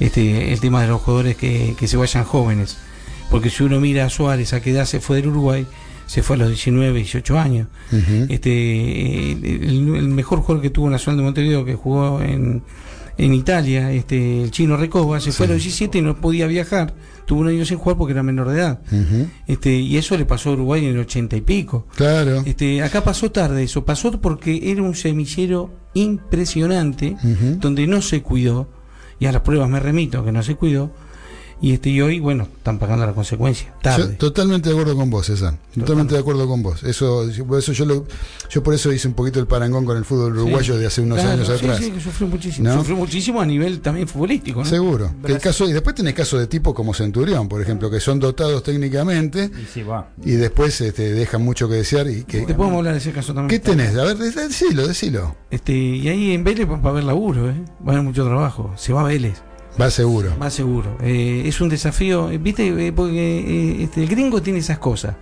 [0.00, 2.78] Este, el tema de los jugadores que, que se vayan jóvenes.
[3.30, 5.66] Porque si uno mira a Suárez, a qué edad se fue del Uruguay,
[6.06, 7.68] se fue a los 19, 18 años.
[8.30, 12.62] Este, el, el mejor jugador que tuvo Nacional de Montevideo, que jugó en,
[13.18, 15.68] en Italia, este, el chino Recoba, se fue a los Sí.
[15.68, 16.94] 17 y no podía viajar,
[17.26, 18.80] tuvo un año sin jugar porque era menor de edad.
[19.46, 21.86] Este, y eso le pasó a Uruguay en el 80 y pico.
[21.94, 22.42] Claro.
[22.46, 27.16] Este, acá pasó tarde eso, pasó porque era un semillero impresionante,
[27.58, 28.68] donde no se cuidó,
[29.18, 30.92] y a las pruebas me remito que no se cuidó,
[31.60, 34.14] y este y hoy, bueno, están pagando la consecuencia, Yo tarde.
[34.14, 35.54] totalmente de acuerdo con vos, César.
[35.74, 36.82] Totalmente de acuerdo con vos.
[36.84, 38.06] Eso, por eso yo, lo-
[38.50, 40.80] yo por eso hice un poquito el parangón con el fútbol uruguayo Sí.
[40.80, 41.78] de hace unos Claro, años sí, atrás.
[41.78, 42.68] Sí, que sufrió muchísimo.
[42.68, 42.74] ¿No?
[42.78, 44.66] Sufrió muchísimo a nivel también futbolístico, ¿no?
[44.66, 45.10] Seguro.
[45.24, 48.20] Que el caso, y después tenés casos de tipo como Centurión, por ejemplo, que son
[48.20, 50.08] dotados técnicamente Y sí, va.
[50.24, 52.08] y después este, dejan mucho que desear.
[52.08, 53.48] y que, Te podemos hablar de ese caso también.
[53.60, 53.96] ¿Qué tenés?
[53.96, 55.34] A ver, de- decilo, decilo.
[55.50, 57.54] Este, y ahí en Vélez va a haber laburo, ¿eh?
[57.86, 58.72] va a haber mucho trabajo.
[58.76, 59.42] Se va a Vélez,
[59.80, 60.30] Va seguro.
[60.40, 60.96] va seguro.
[61.02, 62.66] Eh, es un desafío, eh, ¿viste?
[62.86, 65.14] Eh, porque eh, este, el gringo tiene esas cosas.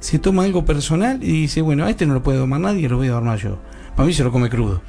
[0.00, 2.98] Se toma algo personal y dice, bueno, a este no lo puede domar nadie, lo
[2.98, 3.58] voy a domar yo.
[3.96, 4.82] Para mí se lo come crudo.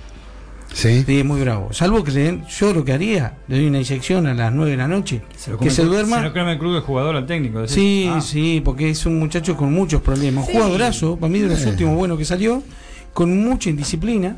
[0.74, 1.04] ¿Sí?
[1.06, 1.72] Sí, es muy bravo.
[1.72, 4.72] Salvo que le den, yo lo que haría, le doy una inyección a las 9
[4.72, 6.18] de la noche, lo que se duerma.
[6.18, 7.60] Se lo come el club de jugador al técnico.
[7.62, 7.74] decís.
[7.74, 10.46] Sí, Ah, sí, porque es un muchacho con muchos problemas.
[10.46, 12.62] Un jugadorazo, para mí de los últimos buenos que salió,
[13.14, 14.36] con mucha indisciplina.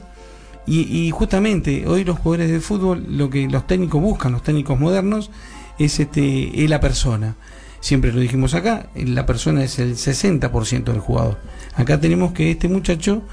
[0.69, 4.79] Y, y justamente hoy los jugadores de fútbol, lo que los técnicos buscan, los técnicos
[4.79, 5.31] modernos,
[5.79, 7.35] es este es la persona.
[7.81, 11.39] Siempre lo dijimos acá, la persona es el 60% del jugador.
[11.75, 13.23] Acá tenemos que este muchacho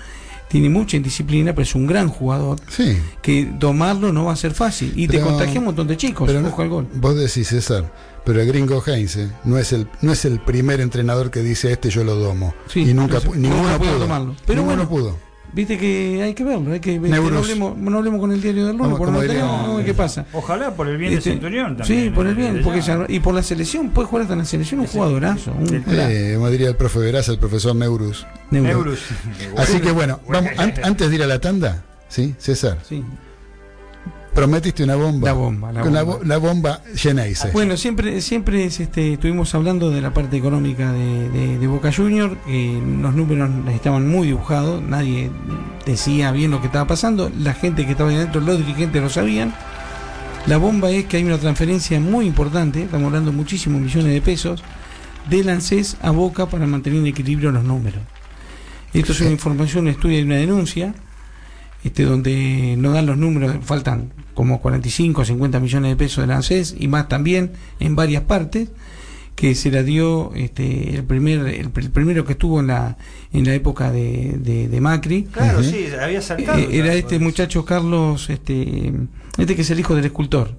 [0.49, 2.97] tiene mucha indisciplina, pero es un gran jugador, Sí.
[3.21, 4.93] que domarlo no va a ser fácil.
[4.95, 6.87] Y te Pero- contagia un montón de chicos, Pero no- al gol.
[6.95, 7.93] vos decís, César,
[8.25, 11.91] pero el gringo Heinze no es el no es el primer entrenador que dice este
[11.91, 12.55] yo lo domo.
[12.69, 14.37] Sí, y nunca, ninguno pudo tomarlo.
[14.47, 15.26] Pero ninguno bueno, pudo.
[15.53, 17.11] Viste que hay que verlo, hay que ver.
[17.11, 17.33] Neurus.
[17.33, 20.27] No hablemos, no hablemos con el diario del lunes, porque no tenemos, qué pasa.
[20.35, 22.05] Ojalá por el bien Este, de Centurión también.
[22.05, 23.07] Sí, por el bien, porque ya.
[23.09, 25.85] y por la selección, puede jugar hasta en la selección un jugadorazo, un.
[25.89, 28.27] Eh, como diría el profe Veraz, el profesor Neurus.
[28.51, 28.71] Neuro.
[28.71, 29.01] Eurus.
[29.57, 32.35] Así que bueno, vamos, an- antes de ir a la tanda, ¿sí?
[32.39, 33.03] César, Sí.
[34.37, 35.27] Prometiste una bomba.
[35.29, 36.19] La bomba, la la, bomba.
[36.19, 37.51] bo- la bomba Geneise.
[37.53, 41.93] Bueno, siempre, siempre es, este, estuvimos hablando de la parte económica de, de- de Boca
[41.93, 45.31] Junior, que los números estaban muy dibujados, nadie
[45.87, 49.09] decía bien lo que estaba pasando, la gente que estaba ahí adentro, los dirigentes lo
[49.09, 49.55] sabían.
[50.47, 54.21] La bomba es que hay una transferencia muy importante, estamos hablando de muchísimos millones de
[54.21, 54.63] pesos,
[55.29, 58.01] de Lancés a Boca para mantener en equilibrio los números.
[58.93, 60.95] Esto es una información, un estudio y una denuncia,
[61.85, 66.35] este, donde no dan los números, faltan como 45 o 50 millones de pesos de
[66.35, 68.69] ANSES y más también en varias partes
[69.35, 72.97] que se la dio este, el primer el, pr- el primero que estuvo en la
[73.33, 75.25] en la época de, de- de Macri.
[75.25, 76.59] Claro, sí, había saltado.
[76.59, 78.93] Eh, era este muchacho Carlos este
[79.39, 80.59] este que es el hijo del escultor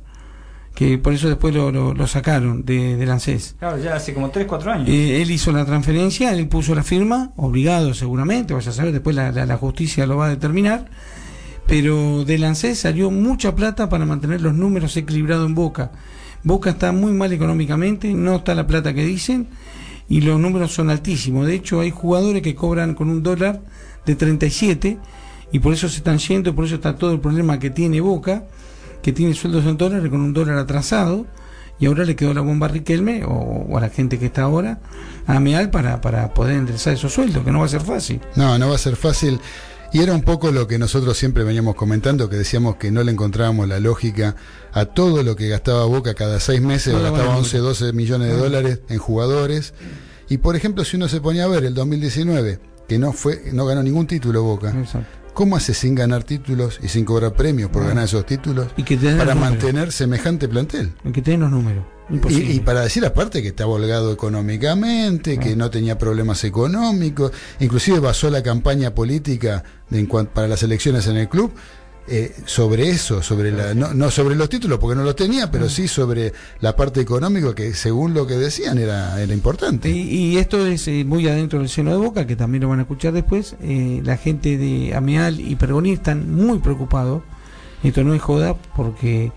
[0.78, 4.30] que por eso después lo, lo- lo sacaron de, del ANSES Claro, ya hace como
[4.30, 4.90] 3, 4 años.
[4.90, 9.16] eh, él hizo la transferencia, él puso la firma, obligado seguramente, vaya a saber, después
[9.16, 10.86] la, la- la justicia lo va a determinar,
[11.66, 15.92] pero del ANSES salió mucha plata para mantener los números equilibrados en Boca.
[16.44, 19.48] Boca está muy mal económicamente, no está la plata que dicen,
[20.08, 21.48] y los números son altísimos.
[21.48, 23.62] De hecho, hay jugadores que cobran con un dólar
[24.06, 24.98] de 37,
[25.52, 28.00] y por eso se están yendo, y por eso está todo el problema que tiene
[28.00, 28.46] Boca,
[29.08, 31.26] que tiene sueldos en dólares con un dólar atrasado,
[31.80, 33.30] y ahora le quedó la bomba a Riquelme o,
[33.70, 34.80] o a la gente que está ahora
[35.26, 38.20] a Meal para, para poder enderezar esos sueldos, que no va a ser fácil.
[38.36, 39.40] No, no va a ser fácil.
[39.94, 43.14] Y era un poco lo que nosotros siempre veníamos comentando, que decíamos que no le
[43.14, 44.36] encontrábamos la lógica
[44.74, 48.28] a todo lo que gastaba Boca cada seis meses, No gastaba a 11, 12 millones
[48.28, 48.38] de Ah.
[48.40, 49.74] dólares en jugadores.
[50.28, 53.66] Y por ejemplo, si uno se ponía a ver el 2019, que no fue no
[53.66, 55.08] ganó ningún título Boca, Exacto.
[55.38, 57.90] ¿Cómo hace sin ganar títulos y sin cobrar premios por Ah.
[57.90, 60.94] ganar esos títulos Y que para mantener semejante plantel?
[61.06, 61.86] Y que te den los números.
[62.30, 65.56] Y, y para decir aparte que está holgado económicamente, que Ah.
[65.56, 71.18] no tenía problemas económicos, inclusive basó la campaña política de en para las elecciones en
[71.18, 71.52] el club
[72.08, 75.70] eh, sobre eso, sobre la, no, no sobre los títulos porque no los tenía, pero
[75.70, 79.90] sí sobre la parte económica que según lo que decían era, era importante.
[79.90, 82.80] Y, y esto es eh, muy adentro del seno de Boca, que también lo van
[82.80, 83.56] a escuchar después.
[83.62, 87.24] eh, la gente de Ameal y Pergoni están muy preocupados.
[87.84, 89.32] Esto no es joda, porque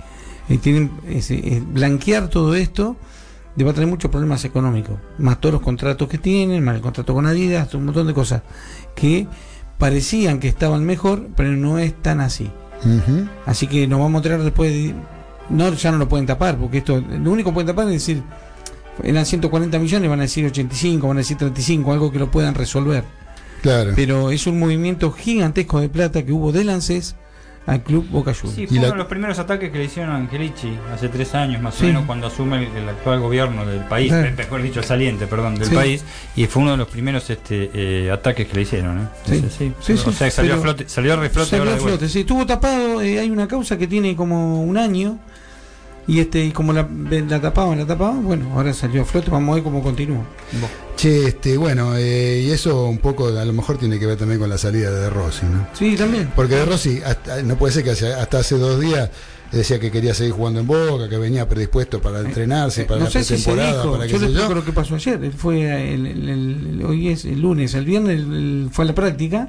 [0.48, 2.96] eh, tienen ese, blanquear todo esto
[3.56, 6.80] le va a traer muchos problemas económicos, más todos los contratos que tienen, más el
[6.80, 8.42] contrato con Adidas, un montón de cosas
[8.94, 9.26] que
[9.76, 12.50] parecían que estaban mejor, pero no es tan así.
[13.46, 14.94] Así que nos vamos a traer después de...
[15.48, 18.22] No, ya no lo pueden tapar, porque esto, lo único que pueden tapar es decir,
[19.02, 22.54] eran 140 millones, van a decir 85, van a decir 35, algo que lo puedan
[22.54, 23.04] resolver.
[23.62, 23.92] Claro.
[23.96, 27.16] Pero es un movimiento gigantesco de plata que hubo del ANSES
[27.70, 28.56] al club Boca Juniors.
[28.56, 31.08] Sí, Y fue la- uno de los primeros ataques que le hicieron a Angelici hace
[31.08, 31.84] tres años más Sí.
[31.84, 35.68] o menos cuando asume el, el actual gobierno del país, mejor dicho, saliente, perdón, del
[35.68, 35.74] Sí.
[35.74, 36.04] país,
[36.36, 38.98] y fue uno de los primeros este, eh, ataques que le hicieron.
[38.98, 39.02] ¿eh?
[39.26, 39.34] Sí.
[39.36, 39.72] Entonces, sí.
[39.80, 41.80] Sí, sí, o sea, que salió, a pero- flote, salió a reflote Salió ahora a
[41.86, 45.18] flote, sí, estuvo tapado, eh, hay una causa que tiene como un año
[46.10, 49.52] y este y como la, la tapaban, la tapaban, bueno, ahora salió a flote, vamos
[49.52, 50.24] a ver cómo continúa.
[50.96, 54.40] Che, este, bueno, eh, y eso un poco a lo mejor tiene que ver también
[54.40, 55.66] con la salida de De Rossi, ¿no?
[55.72, 56.30] Sí, también.
[56.36, 59.08] Porque De Rossi, hasta- no puede ser que hace- hasta hace dos días
[59.52, 63.04] decía que quería seguir jugando en Boca, que venía predispuesto para entrenarse, para Eh, no
[63.06, 64.54] la sé si se pretemporada, dijo, para qué yo le sé explico yo.
[64.54, 65.24] lo que pasó ayer.
[65.24, 68.88] Él fue el, el- el- hoy es el lunes, el viernes el- el- fue a
[68.88, 69.48] la práctica.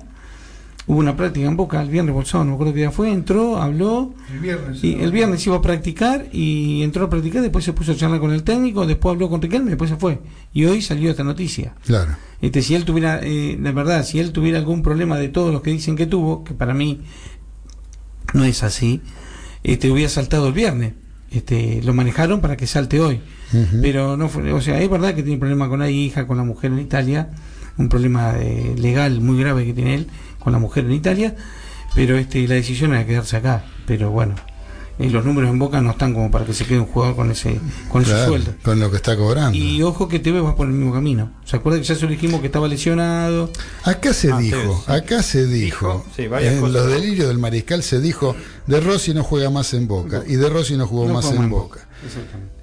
[0.88, 3.62] Hubo una práctica en Boca el viernes Bolsón, no me acuerdo qué día fue, entró,
[3.62, 4.84] habló, El viernes.
[4.84, 8.20] y el viernes iba a practicar y entró a practicar, después se puso a charlar
[8.20, 10.20] con el técnico, después habló con Riquelme, después se fue.
[10.54, 11.76] Y hoy salió esta noticia.
[11.86, 12.16] Claro.
[12.42, 15.62] Este, si él tuviera, eh, la verdad, si él tuviera algún problema de todos los
[15.62, 17.02] que dicen que tuvo, que para mí
[18.34, 19.02] no es así,
[19.64, 20.94] este, hubiera saltado el viernes.
[21.30, 23.22] Este, lo manejaron para que salte hoy.
[23.82, 26.44] Pero no fue, o sea, es verdad que tiene problema con la hija, con la
[26.44, 27.30] mujer en Italia,
[27.78, 30.08] un problema eh, legal muy grave que tiene él
[30.44, 31.36] con la mujer en Italia,
[31.96, 33.64] pero este, la decisión era quedarse acá.
[33.86, 34.36] Pero bueno,
[35.00, 37.32] eh, los números en Boca no están como para que se quede un jugador con
[37.32, 38.54] ese, con ese Claro, sueldo.
[38.64, 39.58] con lo que está cobrando.
[39.58, 41.32] Y ojo que Tevez va por el mismo camino.
[41.46, 43.50] ¿Se acuerda que ya se lo dijimos que estaba lesionado?
[43.84, 46.74] Acá se Ah, dijo, acá se dijo, Dijo, sí, en cosas.
[46.74, 48.36] los delirios del mariscal se dijo,
[48.68, 51.44] De Rossi no juega más en Boca, y De Rossi no jugó No más juega
[51.44, 51.88] en más en Boca.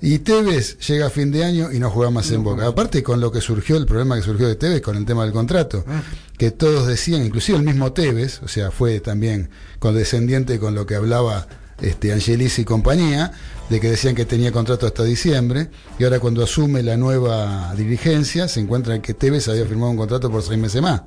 [0.01, 2.67] Y Tevez llega a fin de año y no juega más en Boca.
[2.67, 5.33] Aparte con lo que surgió, el problema que surgió de Tevez con el tema del
[5.33, 6.03] contrato, Ah.
[6.37, 10.95] que todos decían, inclusive el mismo Tevez, o sea, fue también condescendiente con lo que
[10.95, 11.47] hablaba
[11.81, 13.31] este Angelis y compañía,
[13.71, 15.69] de que decían que tenía contrato hasta diciembre,
[15.99, 20.31] y ahora cuando asume la nueva dirigencia, se encuentra que Tevez había firmado un contrato
[20.31, 21.03] por seis meses más.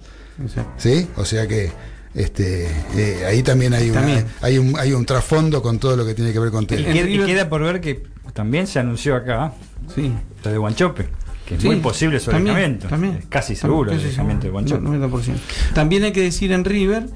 [0.78, 1.08] ¿Sí?
[1.18, 1.72] O sea que
[2.14, 4.26] este eh, ahí también hay, una- También.
[4.42, 6.94] hay un hay un trasfondo con todo lo que tiene que ver con Tevez.
[6.96, 8.04] Y queda por ver que
[8.34, 9.54] también se anunció acá
[9.94, 10.12] Sí.
[10.44, 11.08] lo de Guanchope,
[11.46, 12.88] que es Sí, muy posible su también, alejamiento.
[12.88, 13.16] también.
[13.18, 14.82] Es casi seguro el alejamiento de Guanchope.
[14.82, 15.40] 90%.
[15.74, 17.08] También hay que decir en River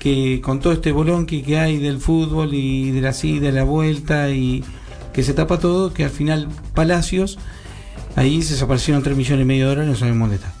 [0.00, 3.64] que con todo este bolonqui que hay del fútbol y de la ida, de la
[3.64, 4.64] vuelta y
[5.12, 7.38] que se tapa todo, que al final Palacios,
[8.16, 10.52] ahí se desaparecieron 3 millones y medio de dólares, no sabemos dónde están.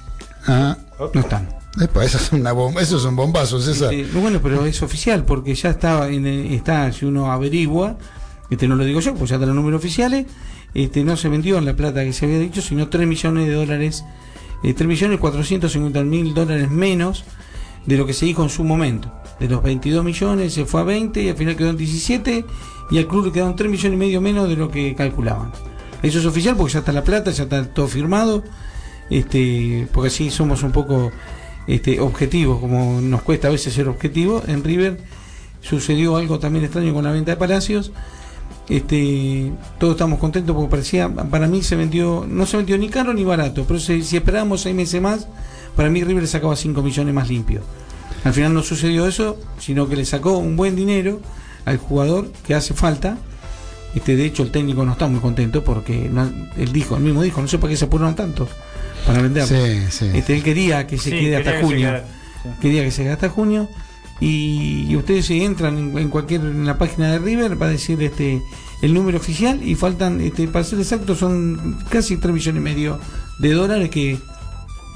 [0.46, 0.76] Ah,
[1.14, 1.48] No están.
[1.80, 3.92] epa, esa es una bomba, eso es un bombazo, César.
[3.92, 7.96] Este, bueno, pero es oficial, porque ya estaba en el- está, si uno averigua,
[8.50, 10.26] este no lo digo yo, pues ya están los números oficiales,
[10.74, 13.54] este no se vendió en la plata que se había dicho, sino 3 millones de
[13.54, 14.04] dólares,
[14.62, 17.24] eh, 3 millones 450 mil dólares menos
[17.86, 19.12] de lo que se dijo en su momento.
[19.40, 22.44] De los 22 millones se fue a 20 y al final quedó en 17
[22.90, 25.52] y al club le quedaron 3 millones y medio menos de lo que calculaban.
[26.02, 28.44] Eso es oficial porque ya está la plata, ya está todo firmado,
[29.10, 31.10] este, porque así somos un poco
[31.66, 34.48] este, objetivos, como nos cuesta a veces ser objetivos.
[34.48, 34.98] En River
[35.60, 37.92] sucedió algo también extraño con la venta de Palacios.
[38.68, 43.14] Este, todos estamos contentos porque parecía, para mí se vendió, no se vendió ni caro
[43.14, 45.28] ni barato, pero si, si esperábamos seis meses más,
[45.76, 47.60] para mí River le sacaba 5 millones más limpio.
[48.24, 51.20] Al final no sucedió eso, sino que le sacó un buen dinero
[51.64, 53.18] al jugador que hace falta.
[53.94, 57.22] Este, de hecho, el técnico no está muy contento porque no- él dijo, él mismo
[57.22, 58.48] dijo, no sé para qué se apuraron tanto
[59.06, 59.56] para venderlo.
[59.56, 60.10] Sí, sí.
[60.12, 62.00] Este, él quería que se Sí, quede hasta que junio.
[62.60, 63.68] Quería que se quede hasta junio.
[64.20, 67.70] Y, y ustedes si entran en, en cualquier en la página de River va a
[67.70, 68.42] decir este
[68.82, 72.98] el número oficial y faltan, este, para ser exacto, son casi 3 millones y medio
[73.38, 74.18] de dólares que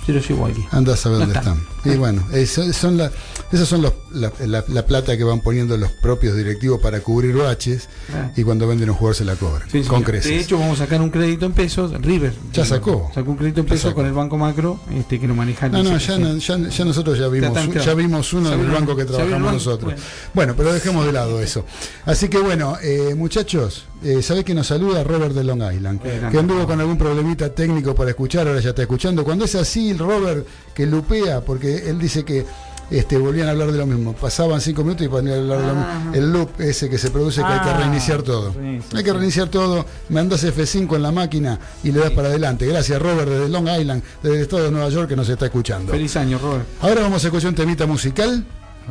[0.04, 0.62] se los llevó aquí.
[0.70, 1.58] Anda a saber No dónde están.
[1.58, 1.79] están.
[1.84, 3.10] Y bueno, eso- son la,
[3.52, 7.36] esas son los- la, la- la plata que van poniendo los propios directivos para cubrir
[7.36, 8.30] baches Ah.
[8.36, 9.68] y cuando venden un jugador se la cobran.
[9.70, 10.30] Sí, con creces.
[10.30, 11.92] De hecho, vamos a sacar un crédito en pesos.
[12.00, 13.10] River Ya sacó.
[13.14, 15.82] Sacó un crédito en pesos con el Banco Macro, este, que lo maneja el no,
[15.82, 19.40] no, ya, no- ya, ya nosotros ya vimos, ya vimos uno del banco que trabajamos
[19.42, 19.52] banco.
[19.52, 19.92] nosotros.
[19.94, 20.00] Bueno.
[20.34, 21.64] Bueno, pero dejemos de lado eso.
[22.06, 26.00] Así que bueno, eh, muchachos, eh, ¿sabés que nos saluda Robert de Long Island?
[26.30, 29.22] Que anduvo con algún problemita técnico para escuchar, ahora ya está escuchando.
[29.24, 32.44] Cuando es así, Robert que lupea, porque él dice que
[32.90, 34.14] este, volvían a hablar de lo mismo.
[34.14, 35.86] Pasaban cinco minutos y ponían a hablar de lo mismo.
[35.88, 36.10] Ah.
[36.12, 38.52] El loop ese que se produce que hay que Ah, reiniciar todo.
[38.52, 39.16] sí, sí, hay que sí.
[39.16, 42.66] reiniciar todo, mandas F5 en la máquina y le das para adelante.
[42.66, 45.92] Gracias Robert desde Long Island, desde el estado de Nueva York que nos está escuchando.
[45.92, 46.64] Feliz año, Robert.
[46.80, 48.44] Ahora vamos a escuchar un temita musical.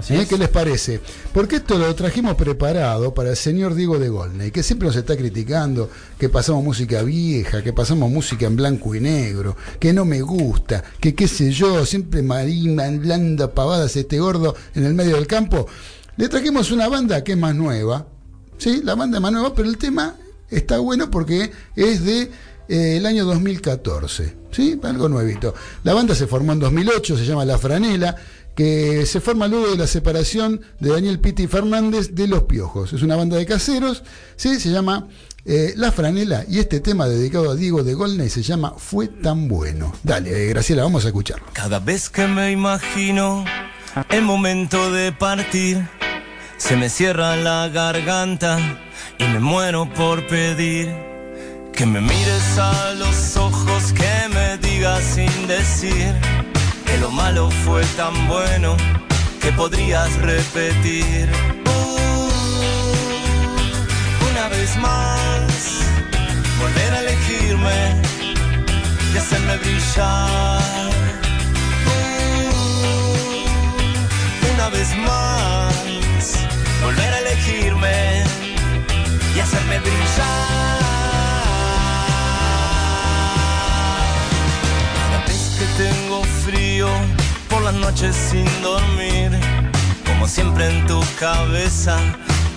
[0.09, 0.25] ¿Eh?
[0.27, 1.01] ¿Qué les parece?
[1.33, 5.17] Porque esto lo trajimos preparado para el señor Diego de Golney, que siempre nos está
[5.17, 10.21] criticando que pasamos música vieja, que pasamos música en blanco y negro, que no me
[10.21, 15.27] gusta, que qué sé yo, siempre marina, blanda, pavadas, este gordo en el medio del
[15.27, 15.67] campo.
[16.17, 18.07] Le trajimos una banda que es más nueva,
[18.57, 18.81] ¿sí?
[18.83, 20.15] La banda es más nueva, pero el tema
[20.49, 22.31] está bueno porque es de
[22.69, 24.79] eh, el año 2014, ¿sí?
[24.83, 25.55] Algo nuevito.
[25.83, 28.15] La banda se formó en 2008, se llama La Franela,
[28.59, 32.91] que se forma luego de la separación de Daniel Pitti Fernández de Los Piojos.
[32.91, 34.03] Es una banda de caseros,
[34.35, 34.59] ¿sí?
[34.59, 35.07] se llama
[35.45, 39.47] eh, La Franela y este tema dedicado a Diego de Golney se llama Fue tan
[39.47, 39.93] bueno.
[40.03, 41.45] Dale, eh, Graciela, vamos a escucharlo.
[41.53, 43.45] Cada vez que me imagino
[44.09, 45.87] el momento de partir,
[46.57, 48.59] se me cierra la garganta
[49.19, 50.93] y me muero por pedir
[51.71, 56.13] que me mires a los ojos, que me digas sin decir
[56.89, 58.75] que lo malo fue tan bueno
[59.41, 61.29] que podrías repetir.
[61.65, 62.29] Uh,
[64.31, 65.81] una vez más,
[66.59, 68.01] volver a elegirme
[69.13, 70.89] y hacerme brillar.
[71.93, 72.53] Uh,
[74.53, 76.23] una vez más,
[76.83, 78.23] volver a elegirme
[79.35, 80.79] y hacerme brillar.
[84.95, 86.08] Cada vez que tengo
[87.49, 89.31] por las noches sin dormir,
[90.05, 91.97] como siempre en tu cabeza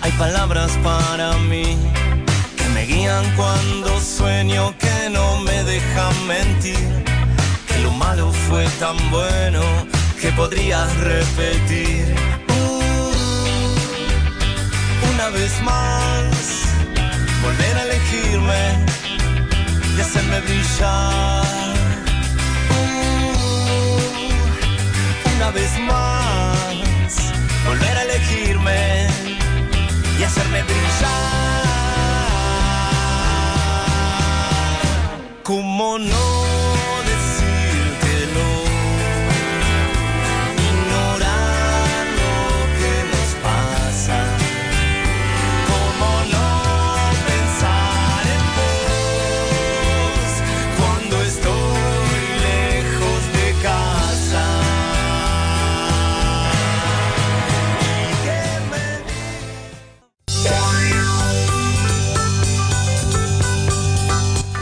[0.02, 1.76] hay palabras para mí
[2.56, 7.04] que me guían cuando sueño, que no me dejan mentir,
[7.68, 9.62] que lo malo fue tan bueno
[10.20, 12.14] que podrías repetir.
[12.48, 13.22] Uh,
[15.14, 16.30] una vez más,
[17.42, 18.86] volver a elegirme
[19.96, 21.61] y hacerme brillar.
[25.36, 27.32] Una vez más,
[27.66, 29.06] volver a elegirme
[30.18, 31.62] y hacerme brillar.
[35.42, 36.41] ¿Cómo no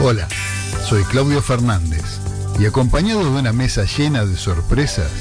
[0.03, 0.27] Hola,
[0.83, 2.03] soy Claudio Fernández
[2.59, 5.11] y acompañado de una mesa llena de sorpresas,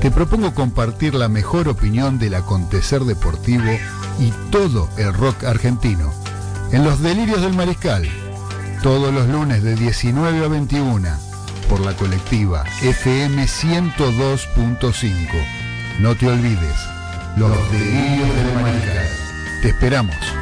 [0.00, 3.70] te propongo compartir la mejor opinión del acontecer deportivo
[4.18, 6.14] y todo el rock argentino
[6.72, 8.08] en los delirios del mariscal,
[8.82, 11.10] todos los lunes de 19 a 21
[11.68, 15.26] por la colectiva FM 102.5.
[16.00, 16.76] No te olvides,
[17.36, 19.08] los delirios del mariscal.
[19.60, 20.41] Te esperamos.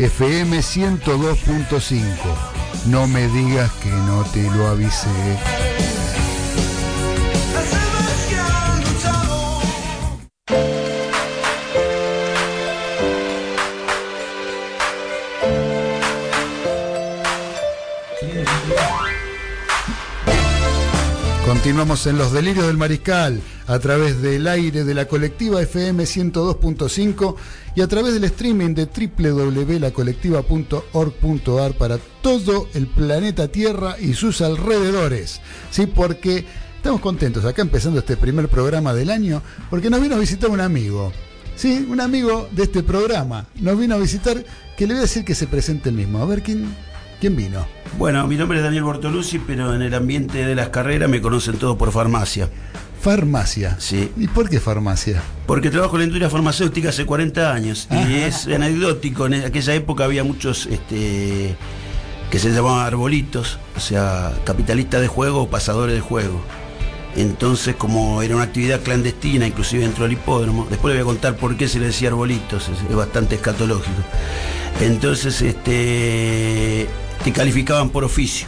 [0.00, 2.00] FM 102.5.
[2.86, 5.10] No me digas que no te lo avisé.
[21.80, 27.36] En los delirios del mariscal a través del aire de la colectiva FM 102.5
[27.74, 35.40] y a través del streaming de www.lacolectiva.org.ar para todo el planeta Tierra y sus alrededores.
[35.70, 36.44] Sí, porque
[36.76, 40.60] estamos contentos acá empezando este primer programa del año porque nos vino a visitar un
[40.60, 41.14] amigo.
[41.56, 43.46] Sí, un amigo de este programa.
[43.58, 44.44] Nos vino a visitar
[44.76, 46.18] que le voy a decir que se presente el mismo.
[46.18, 46.76] A ver quién
[47.20, 47.66] quién vino.
[47.98, 51.56] Bueno, mi nombre es Daniel Bortolucci, pero en el ambiente de las carreras me conocen
[51.56, 52.48] todos por farmacia.
[53.00, 53.76] Farmacia.
[53.78, 54.10] Sí.
[54.16, 55.22] ¿Y por qué farmacia?
[55.46, 57.88] Porque trabajo en la industria farmacéutica hace 40 años.
[57.90, 59.26] Y es anecdótico.
[59.26, 61.56] En aquella época había muchos este,
[62.30, 66.42] que se llamaban arbolitos, o sea, capitalistas de juego o pasadores de juego.
[67.16, 71.36] Entonces, como era una actividad clandestina, inclusive dentro del hipódromo, después le voy a contar
[71.36, 74.02] por qué se le decía arbolitos, es, es bastante escatológico.
[74.80, 76.86] Entonces, este,
[77.24, 78.46] te calificaban por oficio.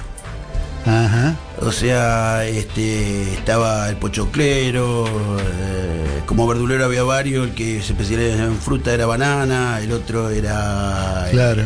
[0.85, 1.37] Ajá.
[1.61, 8.49] O sea, este, estaba el pochoclero, eh, como verdulero había varios, el que se especializaba
[8.49, 11.63] en fruta era banana, el otro era Claro.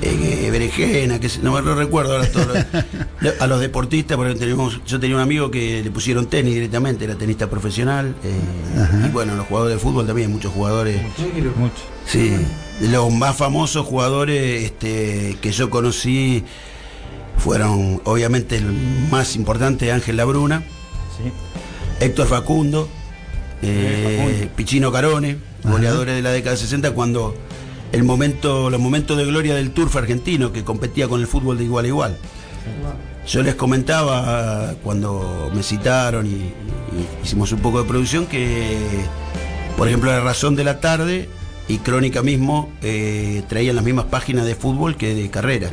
[0.00, 2.46] eh, berenjena, que se- no, no recuerdo ahora todo.
[3.20, 7.04] lo- a los deportistas, porque tenemos, yo tenía un amigo que le pusieron tenis directamente,
[7.04, 8.14] era tenista profesional.
[8.24, 11.02] eh, y bueno, los jugadores de fútbol también, muchos jugadores.
[11.58, 11.74] Mucho.
[12.06, 12.34] Sí,
[12.80, 16.44] los más famosos jugadores este, que yo conocí
[17.38, 18.72] fueron, obviamente, el
[19.10, 20.62] más importante, Ángel Labruna,
[21.16, 21.32] Sí.
[22.04, 22.88] Héctor Facundo,
[23.62, 24.48] eh, Facundo.
[24.56, 27.34] Pichino Carone, goleadores de la década de 60, cuando
[27.92, 31.64] el momento, los momentos de gloria del turf argentino, que competía con el fútbol de
[31.64, 32.16] igual a igual.
[33.26, 36.52] Yo les comentaba cuando me citaron y, y
[37.24, 38.76] hicimos un poco de producción que,
[39.76, 41.28] por ejemplo, La Razón de la Tarde
[41.68, 45.72] y Crónica mismo eh, traían las mismas páginas de fútbol que de carreras.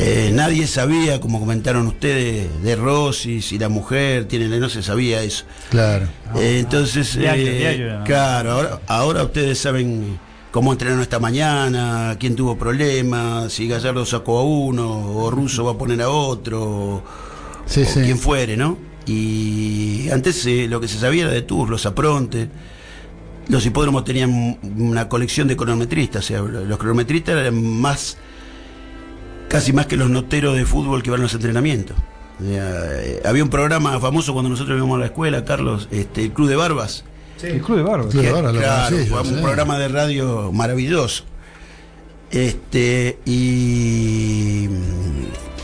[0.00, 5.22] Eh, nadie sabía, como comentaron ustedes, de Rossi, si la mujer tiene, no se sabía
[5.22, 5.44] eso.
[5.70, 6.06] Claro.
[6.36, 8.04] Eh, entonces, Diario, eh, diario, ¿no?
[8.04, 10.18] claro, ahora, ahora ustedes saben
[10.52, 15.72] cómo entrenaron esta mañana, quién tuvo problemas, si Gallardo sacó a uno, o Russo va
[15.72, 17.02] a poner a otro,
[17.66, 18.00] Sí, o sí.
[18.02, 18.78] quien fuere, ¿no?
[19.04, 22.46] Y antes eh, lo que se sabía era de Tours, los aprontes.
[23.48, 28.18] Los hipódromos tenían una colección de cronometristas, o sea, los cronometristas eran más,
[29.48, 31.96] casi más que los noteros de fútbol que van a los entrenamientos.
[32.40, 36.24] O sea, eh, había un programa famoso cuando nosotros íbamos a la escuela, Carlos, este,
[36.24, 37.04] el Club de Barbas.
[37.42, 38.08] El Club de Barbas.
[38.08, 39.42] Club de Barbas, lo claro, conocí yo, fue un sí.
[39.42, 41.24] programa de radio maravilloso.
[42.30, 44.68] Este, y.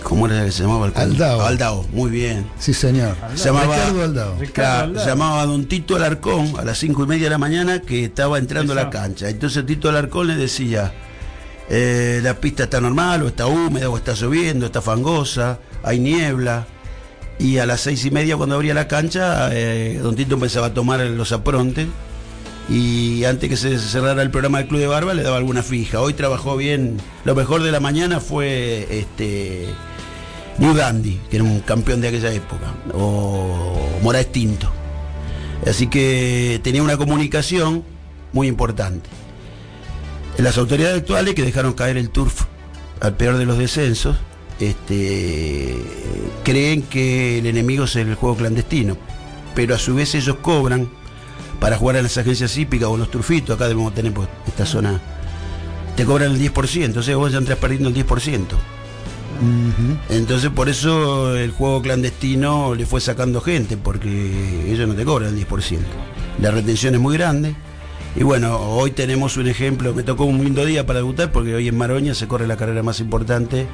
[0.04, 0.92] ¿Cómo era que se llamaba el?
[0.94, 1.40] Aldao.
[1.40, 2.46] Aldao, muy bien.
[2.58, 3.16] Sí, señor.
[3.34, 4.36] Se llamaba, Ricardo Aldao.
[4.38, 5.02] Ricardo Claro, Aldao.
[5.04, 8.38] se llamaba Don Tito Alarcón a las cinco y media de la mañana que estaba
[8.38, 9.28] entrando a la cancha.
[9.28, 10.92] Entonces Tito Alarcón le decía,
[11.70, 16.66] eh, la pista está normal, o está húmeda, o está lloviendo, está fangosa, hay niebla.
[17.38, 20.74] Y a las seis y media cuando abría la cancha, eh, Don Tito empezaba a
[20.74, 21.88] tomar los aprontes.
[22.68, 26.00] Y antes que se cerrara el programa del Club de Barba le daba alguna fija.
[26.00, 26.98] Hoy trabajó bien.
[27.24, 29.66] Lo mejor de la mañana fue este
[30.58, 34.70] New Dandy, que era un campeón de aquella época, o Moraes Tinto.
[35.66, 37.84] Así que tenía una comunicación
[38.32, 39.08] muy importante.
[40.38, 42.42] Las autoridades actuales que dejaron caer el turf
[43.00, 44.16] al peor de los descensos,
[44.60, 45.76] este,
[46.44, 48.96] creen que el enemigo es el juego clandestino,
[49.54, 50.88] pero a su vez ellos cobran
[51.60, 55.00] para jugar en las agencias hípicas o los turfitos, acá debemos tener pues, esta zona,
[55.96, 58.46] te cobran el 10%, o sea, vos ya entras perdiendo el 10%.
[60.08, 65.36] Entonces por eso el juego clandestino le fue sacando gente, porque ellos no te cobran
[65.36, 65.78] el 10%.
[66.40, 67.54] La retención es muy grande.
[68.16, 71.66] Y bueno, hoy tenemos un ejemplo, me tocó un lindo día para debutar, porque hoy
[71.68, 73.66] en Maroña se corre la carrera más importante,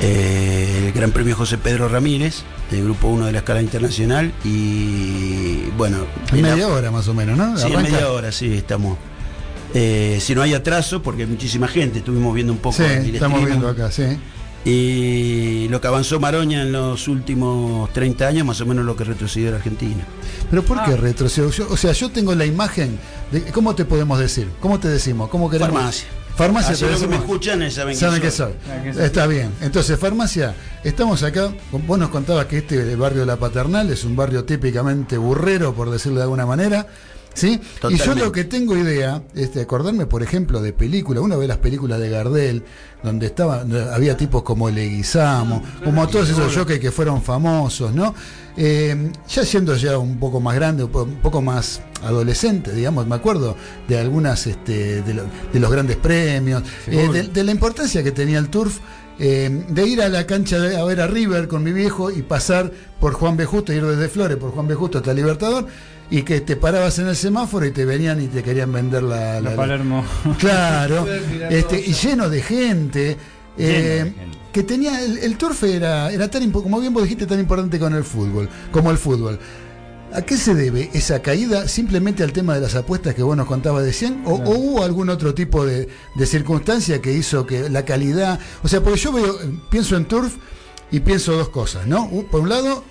[0.00, 4.32] eh, el Gran Premio José Pedro Ramírez, del Grupo 1 de la escala internacional.
[4.44, 5.98] Y bueno,
[6.32, 7.56] En la- media hora más o menos, ¿no?
[7.58, 8.96] Sí, en media hora, sí, estamos.
[9.74, 13.14] Eh, si no hay atraso, porque hay muchísima gente, estuvimos viendo un poco Sí, el
[13.14, 14.04] estamos viendo acá, sí.
[14.64, 19.04] Y lo que avanzó Maroña en los últimos 30 años, más o menos lo que
[19.04, 20.04] retrocedió la Argentina.
[20.50, 20.84] Pero ¿por Ah.
[20.86, 21.50] qué retrocedo?
[21.50, 22.98] Yo- o sea, yo tengo la imagen
[23.32, 25.72] de cómo te podemos decir, cómo te decimos, cómo queremos.
[25.72, 26.08] Farmacia.
[26.36, 26.72] Farmacia.
[26.72, 27.24] Así te lo que me decimos.
[27.24, 28.52] escuchan saben, Saben que soy.
[28.70, 29.02] Ah, que soy.
[29.04, 29.50] Está bien.
[29.62, 30.54] Entonces, farmacia,
[30.84, 31.52] estamos acá.
[31.72, 35.74] Vos nos contabas que este el barrio de la Paternal es un barrio típicamente burrero,
[35.74, 36.86] por decirlo de alguna manera.
[37.34, 37.60] ¿Sí?
[37.94, 41.22] Y yo lo que tengo idea es de acordarme, por ejemplo, de películas.
[41.22, 42.64] Uno ve las películas de Gardel,
[43.02, 43.64] donde estaba,
[43.94, 48.14] había tipos como Leguizamo, como todos esos jockeys que fueron famosos, ¿no?
[48.56, 53.06] Eh, ya siendo ya un poco más grande, un po- un poco más adolescente, digamos,
[53.06, 53.56] me acuerdo
[53.88, 58.10] de algunas este, de, lo- de los grandes premios, eh, de, de la importancia que
[58.12, 58.78] tenía el turf.
[59.22, 62.22] eh, de ir a la cancha de- a ver a River con mi viejo y
[62.22, 63.44] pasar por Juan B.
[63.44, 64.74] Justo, ir desde Flores por Juan B.
[64.74, 65.66] Justo hasta Libertador,
[66.10, 69.34] y que te parabas en el semáforo y te venían y te querían vender la,
[69.34, 70.04] La la- la- Palermo.
[70.38, 71.06] Claro,
[71.50, 73.16] este, y lleno de gente.
[73.58, 74.38] eh, gente.
[74.52, 77.94] que tenía el, el turf era, era tan como bien vos dijiste tan importante con
[77.94, 79.38] el fútbol como el fútbol
[80.12, 83.46] ¿a qué se debe esa caída simplemente al tema de las apuestas que vos nos
[83.46, 87.68] contabas de 100 o, o hubo algún otro tipo de, de circunstancia que hizo que
[87.68, 89.38] la calidad o sea porque yo veo
[89.70, 90.34] pienso en turf
[90.90, 92.82] y pienso dos cosas no por un lado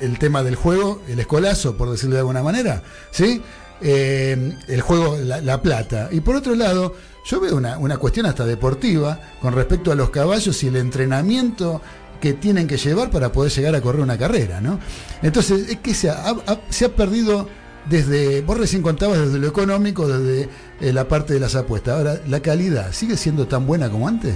[0.00, 3.42] el tema del juego el escolazo por decirlo de alguna manera sí
[3.80, 8.26] Eh, el juego la, la plata y por otro lado yo veo una, una cuestión
[8.26, 11.80] hasta deportiva con respecto a los caballos y el entrenamiento
[12.20, 14.80] que tienen que llevar para poder llegar a correr una carrera, ¿no?
[15.22, 17.48] Entonces, es que se ha, ha- se ha perdido
[17.88, 20.48] desde, vos recién contabas desde lo económico, desde
[20.80, 21.98] eh, la parte de las apuestas.
[21.98, 24.34] Ahora, ¿la calidad sigue siendo tan buena como antes?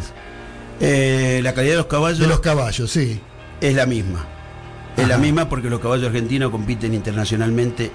[0.80, 3.20] Eh, la calidad de los caballos De los caballos, sí.
[3.60, 4.28] es la misma.
[4.96, 7.90] Es la misma porque los caballos argentinos compiten internacionalmente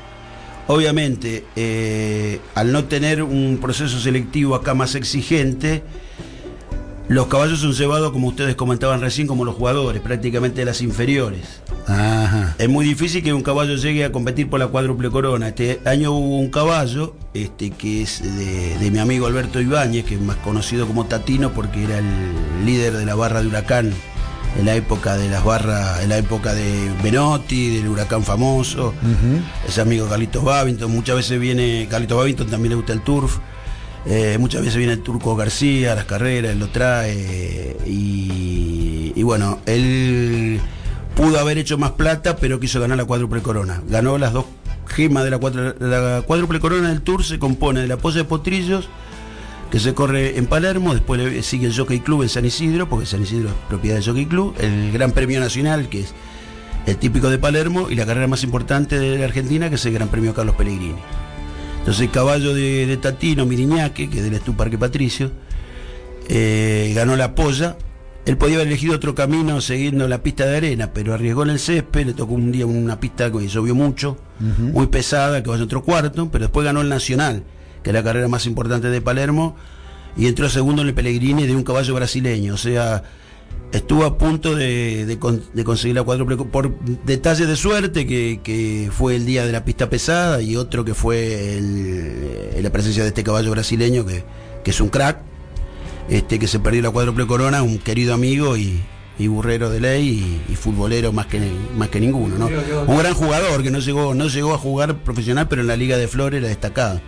[0.68, 5.82] Obviamente, eh, al no tener un proceso selectivo acá más exigente,
[7.08, 11.62] los caballos son cebados, como ustedes comentaban recién, como los jugadores, prácticamente de las inferiores.
[11.88, 12.54] Ajá.
[12.58, 15.48] Es muy difícil que un caballo llegue a competir por la cuádruple corona.
[15.48, 20.16] Este año hubo un caballo, este, que es de, de mi amigo Alberto Ibáñez, que
[20.16, 23.94] es más conocido como Tatino porque era el líder de la barra de huracán
[24.58, 28.94] en la época de las barras, en la época de Benotti, del huracán famoso.
[29.68, 33.38] Es amigo de Carlitos Babington, muchas veces viene, Carlitos Babington también le gusta el turf.
[34.10, 37.76] Eh, muchas veces viene el Turco García a las carreras, él lo trae.
[37.86, 40.62] Y, y bueno, él
[41.14, 43.82] pudo haber hecho más plata, pero quiso ganar la cuádruple corona.
[43.90, 44.46] Ganó las dos
[44.88, 45.40] gemas de la,
[45.80, 48.88] la cuádruple corona del Tour, se compone de la polla de potrillos,
[49.70, 53.06] que se corre en Palermo, después le sigue el Jockey Club en San Isidro, porque
[53.06, 56.14] San Isidro es propiedad del Jockey Club, el Gran Premio Nacional, que es
[56.86, 59.94] el típico de Palermo, y la carrera más importante de la Argentina, que es el
[59.94, 60.96] Gran Premio Carlos Pellegrini.
[61.80, 65.32] Entonces el caballo de, de Tatino, Miriñaque, que es del Estu Parque Patricio,
[66.30, 67.78] eh, ganó la polla.
[68.26, 71.60] Él podía haber elegido otro camino siguiendo la pista de arena, pero arriesgó en el
[71.60, 75.64] césped, le tocó un día una pista que llovió mucho, muy pesada, que va a
[75.64, 77.44] otro cuarto, pero después ganó el Nacional,
[77.88, 79.56] que es la carrera más importante de Palermo,
[80.18, 82.54] y entró segundo en el Pellegrini de un caballo brasileño.
[82.54, 83.02] O sea,
[83.72, 88.42] estuvo a punto de, de con- de conseguir la cuádruple por detalles de suerte, que,
[88.44, 92.18] que fue el día de la pista pesada, y otro que fue el-
[92.56, 94.26] eh, la presencia de este caballo brasileño, que,
[94.66, 95.20] que es un crack
[96.10, 98.82] este que se perdió la cuádruple corona, un querido amigo y,
[99.18, 101.40] y burrero de ley y, y futbolero más que
[101.78, 102.50] más que ninguno, ¿no?
[102.86, 105.98] Un gran jugador que no llegó, no llegó a jugar profesional, pero en la Liga
[105.98, 107.00] de Flores era destacado.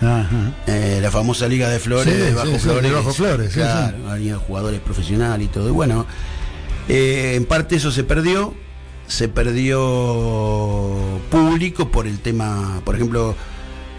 [0.00, 0.52] Ajá.
[0.66, 2.82] Eh, la famosa Liga de Flores, Sí, de sí, Bajo sí, Flores.
[2.82, 5.68] de Bajo Flores, sí, claro, había jugadores profesionales y todo.
[5.68, 6.06] Y bueno,
[6.88, 8.54] eh, en parte eso se perdió.
[9.08, 13.34] Se perdió público por el tema, por ejemplo,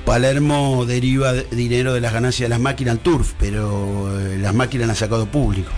[0.05, 4.53] Palermo deriva de- dinero de las ganancias de las máquinas al turf, pero eh, las
[4.53, 5.71] máquinas han sacado público.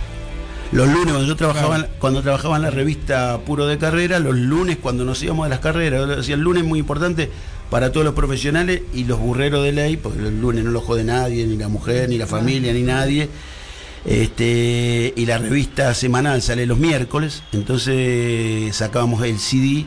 [0.70, 4.78] Los lunes, cuando yo trabajaba, cuando trabajaba en la revista Puro de Carrera, los lunes
[4.80, 7.30] cuando nos íbamos de las carreras, decía, el lunes es muy importante
[7.72, 11.04] para todos los profesionales y los burreros de ley, porque el lunes no lo jode
[11.04, 13.30] nadie, ni la mujer, ni la familia, ni nadie.
[14.04, 19.86] Este, y la revista semanal sale los miércoles, entonces sacábamos el CD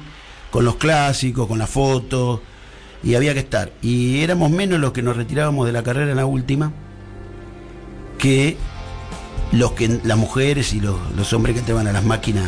[0.49, 2.39] con los clásicos, con las fotos,
[3.03, 3.71] y había que estar.
[3.83, 6.73] Y éramos menos los que nos retirábamos de la carrera en la última
[8.17, 8.57] que
[9.51, 12.47] los que las mujeres y los, los hombres que te van a las máquinas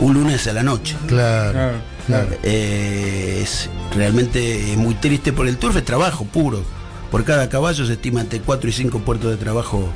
[0.00, 0.96] un lunes a la noche.
[1.06, 1.99] Claro, claro.
[2.42, 6.62] Eh, es realmente muy triste por el turf es trabajo puro.
[7.10, 9.88] Por cada caballo se estima entre 4 y 5 puertos de trabajo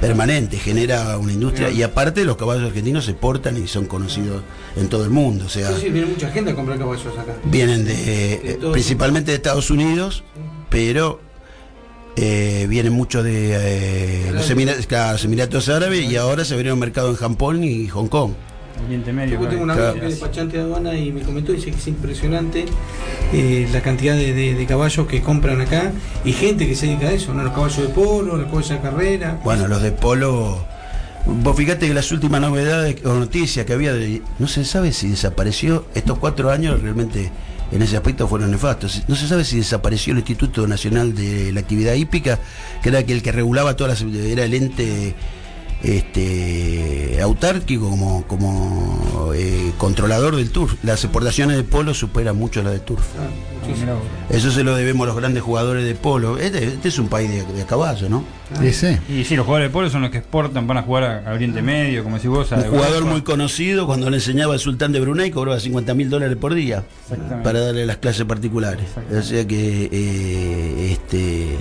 [0.00, 4.42] permanente, genera una industria y aparte los caballos argentinos se portan y son conocidos
[4.76, 7.34] en todo el mundo, o sea, Sí, sí, viene mucha gente a comprar caballos acá.
[7.44, 8.72] vienen de, De todo.
[8.72, 10.22] principalmente de Estados Unidos,
[10.68, 11.20] pero
[12.16, 13.52] eh, vienen muchos de
[14.28, 17.88] eh, los Emiratos, claro, los Emiratos Árabes y ahora se abrieron mercado en Japón y
[17.88, 18.32] Hong Kong.
[18.84, 19.40] Oriente Medio.
[19.40, 21.86] Yo tengo un amigo que es despachante de aduana y me comentó, dice que es
[21.86, 22.64] impresionante
[23.32, 25.92] eh, la cantidad de, de- de caballos que compran acá
[26.24, 27.42] y gente que se dedica a eso, ¿no?
[27.44, 29.40] Los caballos de polo, los caballos de carrera.
[29.44, 30.64] Bueno, los de polo.
[31.26, 35.08] Vos fíjate que las últimas novedades o noticias que había, de- no se sabe si
[35.08, 35.86] desapareció.
[35.94, 37.30] Estos cuatro años realmente
[37.72, 39.02] en ese aspecto fueron nefastos.
[39.08, 42.38] No se sabe si desapareció el Instituto Nacional de la Actividad Hípica,
[42.82, 44.14] que era el que regulaba todas las.
[44.14, 45.14] era el ente
[45.84, 50.74] este autárquico como, como eh, controlador del turf.
[50.82, 53.04] Las exportaciones de polo superan mucho las de turf.
[54.28, 56.38] Eso se lo debemos a los grandes jugadores de polo.
[56.38, 58.24] Este, este es un país de, de caballo, ¿no?
[58.62, 59.00] Ese.
[59.08, 61.34] Y sí, los jugadores de polo son los que exportan, van a jugar a, a
[61.34, 62.52] Oriente Medio, como decís vos.
[62.52, 63.10] a Un jugador Europa.
[63.12, 66.84] muy conocido, cuando le enseñaba al sultán de Brunei, cobraba 50 mil dólares por día
[67.42, 68.86] para darle las clases particulares.
[69.16, 71.56] O sea que eh, este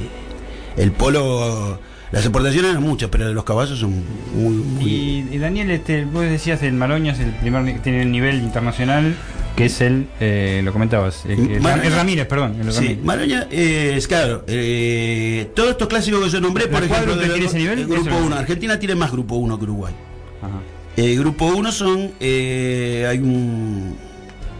[0.77, 1.79] el polo,
[2.13, 3.91] las exportaciones eran muchas, pero los caballos son
[4.35, 4.53] muy.
[4.55, 8.35] muy- Y, y Daniel, este, vos decías el Maroña es el primer tiene el nivel
[8.37, 9.15] internacional,
[9.57, 12.55] que es el, eh, lo comentabas, el, el- Maroña- el Ramírez, perdón.
[12.61, 12.99] El Sí.
[13.03, 14.43] Maroña eh, es claro.
[14.47, 17.79] eh, todos estos clásicos que yo nombré, ¿La por ejemplo, de tiene ese nivel?
[17.79, 18.25] el grupo Eso.
[18.25, 18.35] 1.
[18.35, 19.93] Argentina tiene más grupo 1 que Uruguay.
[20.41, 20.59] Ajá.
[20.95, 22.11] El grupo 1 son.
[22.19, 23.95] eh, hay un.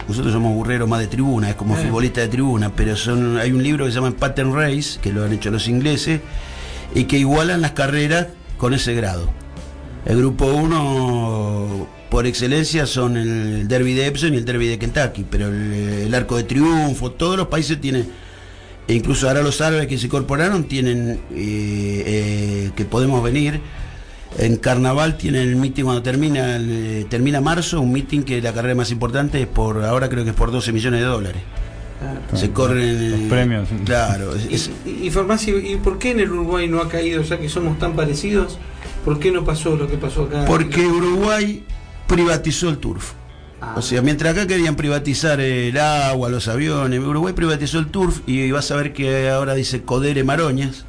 [0.08, 3.64] Nosotros somos burreros más de tribuna, es como futbolistas de tribuna, pero son hay un
[3.64, 6.20] libro que se llama Pattern Race, que lo han hecho los ingleses,
[6.96, 9.30] y que igualan las carreras con ese grado.
[10.06, 15.26] El grupo 1, por excelencia, son el Derby de Epsom y el Derby de Kentucky,
[15.30, 18.10] pero el, Arco de Triunfo, todos los países tienen,
[18.88, 23.62] e incluso ahora los árabes que se incorporaron tienen eh, eh, que podemos venir.
[24.38, 28.74] En carnaval tienen el meeting cuando termina el, termina marzo, un meeting que la carrera
[28.74, 31.42] más importante es por ahora creo que es por 12 millones de dólares.
[32.34, 33.12] Se corren.
[33.12, 33.70] Los premios.
[33.86, 34.36] Claro.
[34.36, 37.50] es- Y, y Farmacia, ¿y por qué en el Uruguay no ha caído, ya que
[37.50, 38.58] somos tan parecidos?
[39.06, 40.46] ¿Por qué no pasó lo que pasó acá?
[40.46, 41.64] Porque Uruguay
[42.08, 43.12] privatizó el turf.
[43.62, 43.76] Ah.
[43.78, 48.52] O sea, mientras acá querían privatizar el agua, los aviones, Uruguay privatizó el turf y
[48.52, 50.86] vas a ver que ahora dice Codere Maroñas.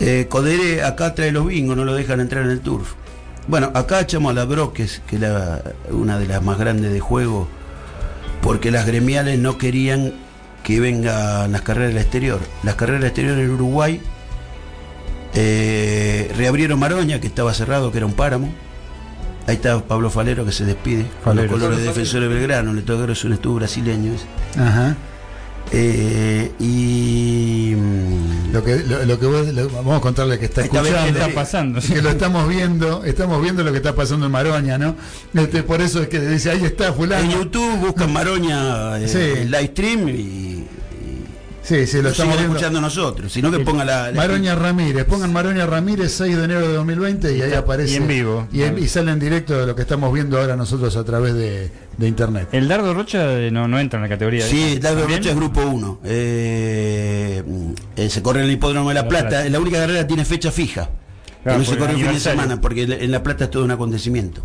[0.00, 2.92] Eh, Codere acá trae los bingos, no lo dejan entrar en el turf.
[3.48, 7.00] Bueno, acá echamos a la Broques, que es la- una de las más grandes de
[7.00, 7.48] juego,
[8.46, 10.12] porque las gremiales no querían
[10.62, 12.38] que vengan las carreras del exterior.
[12.62, 14.00] Las carreras del exterior en Uruguay
[15.34, 18.54] eh, reabrieron Maroña, que estaba cerrado, que era un páramo.
[19.48, 21.06] Ahí está Pablo Falero que se despide.
[21.24, 24.12] Con los colores de Pablo Defensor de Belgrano, le toca es un estuvo brasileño.
[24.12, 24.26] ese.
[24.62, 24.94] Ajá.
[25.72, 27.74] Eh, y.
[27.76, 30.90] mm, Lo que, lo, lo que vos- lo- vamos a contarle que está escuchando.
[30.90, 31.80] que está pasando?
[31.80, 34.96] Que lo estamos viendo, estamos viendo lo que está pasando en Maroña, ¿no?
[35.34, 37.30] Este, por eso es que dice, ahí está En fulano.
[37.30, 39.44] YouTube buscan Maroña eh, Sí.
[39.44, 40.66] live stream y,
[41.66, 45.32] Sí, sí, lo lo estamos escuchando nosotros, sino que pongan la, la- Maroña Ramírez, pongan
[45.32, 47.94] Maroña Ramírez 6 de enero de 2020 y ahí aparece.
[47.94, 48.46] y en vivo.
[48.52, 51.34] Y, en- y sale en directo de lo que estamos viendo ahora nosotros a través
[51.34, 52.48] de, de internet.
[52.52, 54.44] El Dardo Rocha eh, no, no entra en la categoría.
[54.44, 54.80] de Sí, esa.
[54.80, 55.18] Dardo ¿También?
[55.18, 56.00] Rocha es grupo 1.
[56.04, 57.42] Eh,
[57.96, 59.28] eh, se corre en el hipódromo de La La Plata.
[59.28, 59.48] Plata.
[59.48, 60.88] La única carrera tiene fecha fija.
[61.42, 63.64] Claro, que no se corre el fin de semana, porque en La Plata es todo
[63.64, 64.40] un acontecimiento.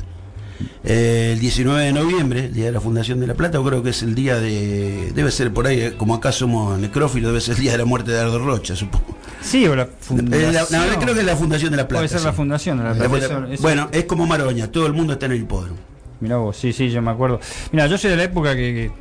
[0.84, 3.84] Eh, el 19 de noviembre, el día de la fundación de La Plata, yo creo
[3.84, 5.12] que es el día de.
[5.14, 7.86] Debe ser por ahí, eh, como acá somos necrófilos, debe ser el día de la
[7.86, 9.16] muerte de Dardo Rocha, supongo.
[9.41, 10.53] Sí, o la Eh, fundación.
[10.53, 11.99] la- no, creo que es la fundación de La Plata.
[11.99, 12.26] Puede ser sí.
[12.26, 13.28] la fundación de la La Plata.
[13.28, 15.78] funda- Eso- eso- bueno, es como Maroña, todo el mundo está en el hipódromo.
[16.20, 17.40] Mirá vos, sí, sí, yo me acuerdo.
[17.72, 18.91] Mira, yo soy de la época que, que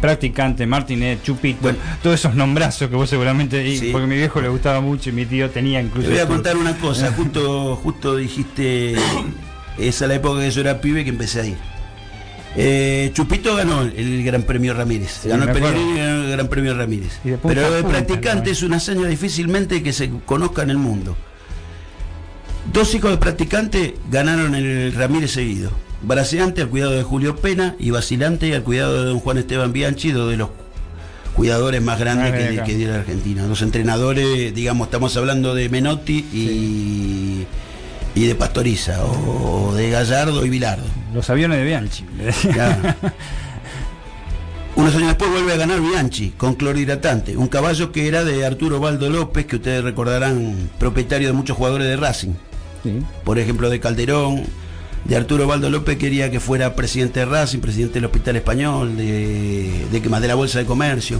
[0.00, 1.78] practicante, Martinet, Chupito, Bueno.
[2.02, 3.88] todos esos nombrazos que vos seguramente, y Sí.
[3.92, 6.08] porque a mi viejo le gustaba mucho y mi tío tenía incluso.
[6.08, 8.94] Te voy a contar una cosa, justo, justo dijiste,
[9.78, 11.56] esa es la época que yo era pibe que empecé a ir.
[12.56, 17.20] Eh, Chupito ganó el Gran Premio Ramírez, Sí, ganó el ganó el Gran Premio Ramírez.
[17.22, 21.16] De Pero punta, practicante es una hazaña difícilmente que se conozca en el mundo.
[22.72, 25.70] Dos hijos de practicante ganaron el Ramírez seguido.
[26.02, 30.12] Braceante al cuidado de Julio Pena y Vacilante al cuidado de don Juan Esteban Bianchi,
[30.12, 30.50] dos de los
[31.34, 33.46] cuidadores más grandes que, que dio la Argentina.
[33.46, 37.46] Los entrenadores, digamos, estamos hablando de Menotti y,
[38.14, 40.86] y de Pastoriza, o, de Gallardo y Bilardo.
[41.14, 42.04] Los aviones de Bianchi.
[42.52, 42.94] Claro.
[44.76, 48.78] Unos años después vuelve a ganar Bianchi con clorhidratante, un caballo que era de Arturo
[48.78, 52.34] Baldo López, que ustedes recordarán, propietario de muchos jugadores de Racing.
[52.84, 53.00] Sí.
[53.24, 54.44] Por ejemplo, de Calderón,
[55.04, 59.86] de Arturo Baldo López quería que fuera presidente de Racing, presidente del Hospital Español, de,
[59.90, 61.18] de que más de la Bolsa de Comercio.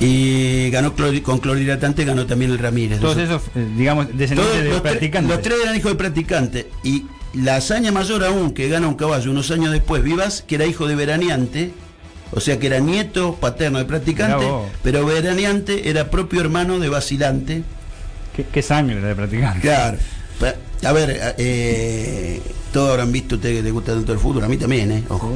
[0.00, 0.92] Y ganó
[1.22, 3.00] con clorhidratante, ganó también el Ramírez.
[3.00, 5.30] Todos esos, eh, digamos, descendientes de los, tre- practicantes.
[5.34, 6.70] los tres eran hijos de practicante.
[6.82, 7.04] Y
[7.34, 10.86] la hazaña mayor aún que gana un caballo unos años después, Vivas, que era hijo
[10.86, 11.70] de veraneante,
[12.32, 14.44] o sea que era nieto paterno de practicante,
[14.82, 17.62] pero veraneante era propio hermano de vacilante.
[18.36, 19.60] ¿Qué, qué sangre de practicante.
[19.60, 19.98] Claro.
[20.84, 22.42] A ver, eh,
[22.72, 25.04] todos habrán visto ustedes que les gusta tanto el fútbol, a mí también, ¿eh?
[25.08, 25.32] Ojo.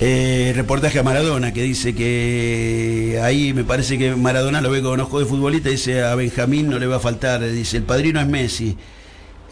[0.00, 4.98] Eh, reportaje a Maradona que dice que ahí me parece que Maradona lo ve con
[5.00, 8.26] ojo de futbolista, dice a Benjamín no le va a faltar, dice el padrino es
[8.26, 8.76] Messi,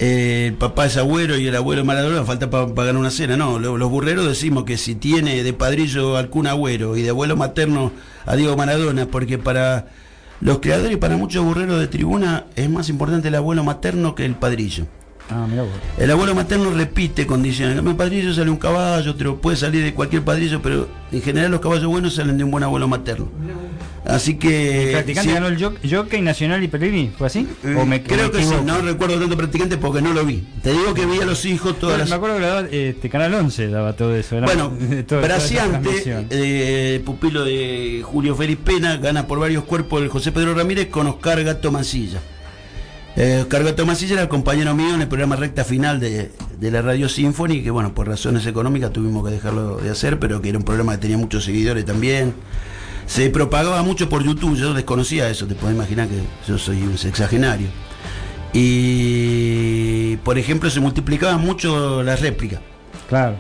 [0.01, 3.37] eh, el papá es Agüero y el abuelo Maradona falta para ganar una cena.
[3.37, 7.11] No, lo- los burreros decimos que si tiene de padrillo al Kun Agüero y de
[7.11, 7.93] abuelo materno
[8.27, 9.87] a Diego Maradona, porque para
[10.41, 14.25] los creadores y para muchos burreros de tribuna es más importante el abuelo materno que
[14.25, 14.87] el padrillo.
[15.31, 15.71] Ah, mirá vos.
[15.99, 17.79] El abuelo materno repite condiciones.
[17.79, 21.61] En padrillo sale un caballo, otro puede salir de cualquier padrillo, pero en general los
[21.61, 23.29] caballos buenos salen de un buen abuelo materno.
[24.05, 24.87] Así que.
[24.87, 27.13] ¿El practicante sí, ganó el jock- jockey nacional y Pellegrini?
[27.17, 27.47] ¿Fue así?
[27.65, 30.43] eh, ¿O me, creo me que sí, no recuerdo tanto practicante porque no lo vi.
[30.63, 32.09] Te digo que vi a los hijos todas las.
[32.11, 34.37] Me acuerdo que lo daba, este, Canal 11 daba todo eso.
[34.37, 34.73] era- Bueno,
[35.07, 40.53] todo- Braciante, eh, pupilo de Julio Félix Pena, gana por varios cuerpos el José Pedro
[40.55, 42.21] Ramírez con Oscar Gato Mancilla.
[43.17, 43.45] Eh,
[43.87, 47.63] Mancilla era el compañero mío en el programa recta final de, de la Radio Symphony,
[47.63, 50.93] que bueno, por razones económicas tuvimos que dejarlo de hacer, pero que era un programa
[50.93, 52.33] que tenía muchos seguidores también.
[53.07, 56.97] Se propagaba mucho por YouTube, yo desconocía eso, te puedes imaginar que yo soy un
[56.97, 57.67] sexagenario.
[58.55, 62.61] Y por ejemplo se multiplicaban mucho las réplicas.
[63.09, 63.37] Claro.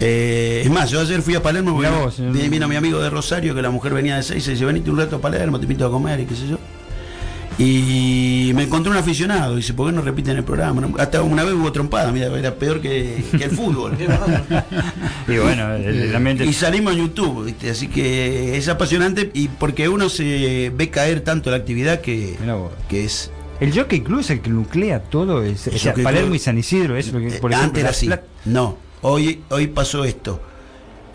[0.00, 2.48] Eh, es más, yo ayer fui a Palermo porque vos, vi- eh.
[2.48, 4.98] vino mi amigo de Rosario, que la mujer venía de seis y dice, venite un
[4.98, 6.58] rato a Palermo, te invito a comer y qué sé yo.
[7.56, 10.88] Y me encontré un aficionado, dice, ¿por qué no repiten el programa?
[10.98, 13.96] Hasta una vez hubo trompada, mira, era peor que, que el fútbol.
[15.28, 16.44] Y bueno, el, ambiente.
[16.44, 17.70] y salimos en YouTube, ¿viste?
[17.70, 22.36] así que es apasionante y porque uno se ve caer tanto la actividad que,
[22.88, 23.30] que es...
[23.60, 25.42] El Jockey Club es el que nuclea todo.
[25.42, 27.52] Es, El o sea, Jockey Palermo Club- y San Isidro, es lo que, Eh, por
[27.52, 28.10] ejemplo, antes era así.
[28.44, 30.42] No, hoy, hoy pasó esto.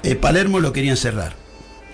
[0.03, 1.35] Eh, Palermo lo querían cerrar.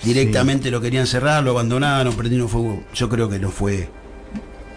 [0.04, 2.84] Directamente lo querían cerrar, lo abandonaron, prendieron fuego.
[2.94, 3.90] Yo creo que no fue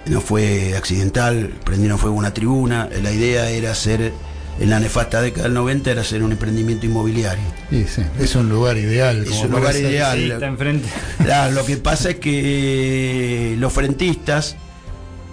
[0.08, 2.88] no fue accidental, prendieron fuego una tribuna.
[3.02, 4.12] La idea era hacer,
[4.60, 7.44] en la nefasta década del 90, era hacer un emprendimiento inmobiliario.
[7.70, 9.24] Sí, sí, es un lugar ideal.
[9.24, 10.18] Es como un lugar ideal.
[10.18, 10.88] Sí, está enfrente.
[11.24, 14.56] Claro, lo que pasa es que los frentistas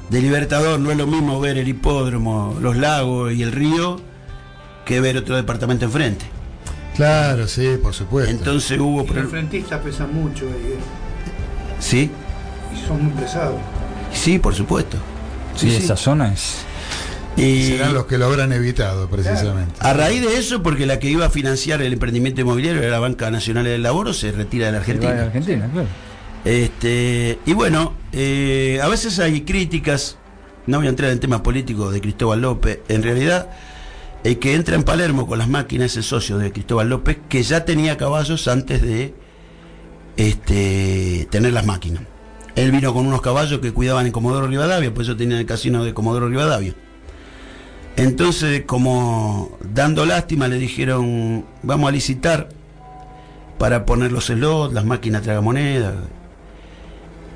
[0.10, 4.00] de Libertador no es lo mismo ver el hipódromo, los lagos y el río
[4.86, 6.26] que ver otro departamento enfrente.
[6.96, 8.32] Claro, sí, por supuesto.
[8.32, 10.80] Entonces hubo Y los frentistas pesan mucho ahí, eh,
[11.80, 12.10] Sí,
[12.74, 13.60] y son muy pesados.
[14.16, 14.98] Sí, por supuesto.
[15.56, 15.84] Sí, Sí, sí.
[15.84, 16.58] esa zona es.
[17.38, 19.74] Y Serán los que lo habrán evitado, precisamente.
[19.80, 23.00] a raíz de eso, porque la que iba a financiar el emprendimiento inmobiliario era la
[23.00, 25.12] Banca Nacional del Laboro, se retira de la Argentina.
[25.24, 25.66] Argentina.
[25.66, 25.88] Argentina, claro.
[26.46, 30.18] Este, y bueno, eh, a veces hay críticas,
[30.68, 33.50] no voy a entrar en temas políticos de Cristóbal López, en realidad
[34.24, 37.44] el que entra en Palermo con las máquinas es el socio de Cristóbal López, que
[37.44, 39.14] ya tenía caballos antes de
[40.18, 42.04] este, tener las máquinas.
[42.56, 45.84] Él vino con unos caballos que cuidaban en Comodoro Rivadavia, por eso tenía el casino
[45.84, 46.74] de Comodoro Rivadavia.
[47.98, 52.50] Entonces, como dando lástima, le dijeron, vamos a licitar
[53.58, 55.96] para poner los slots, las máquinas tragamonedas.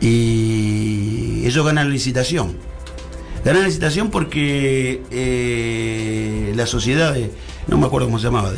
[0.02, 2.58] Y ellos ganan licitación.
[3.44, 7.32] Ganan la licitación porque eh, la sociedad de,
[7.68, 8.52] no me acuerdo cómo se llamaba,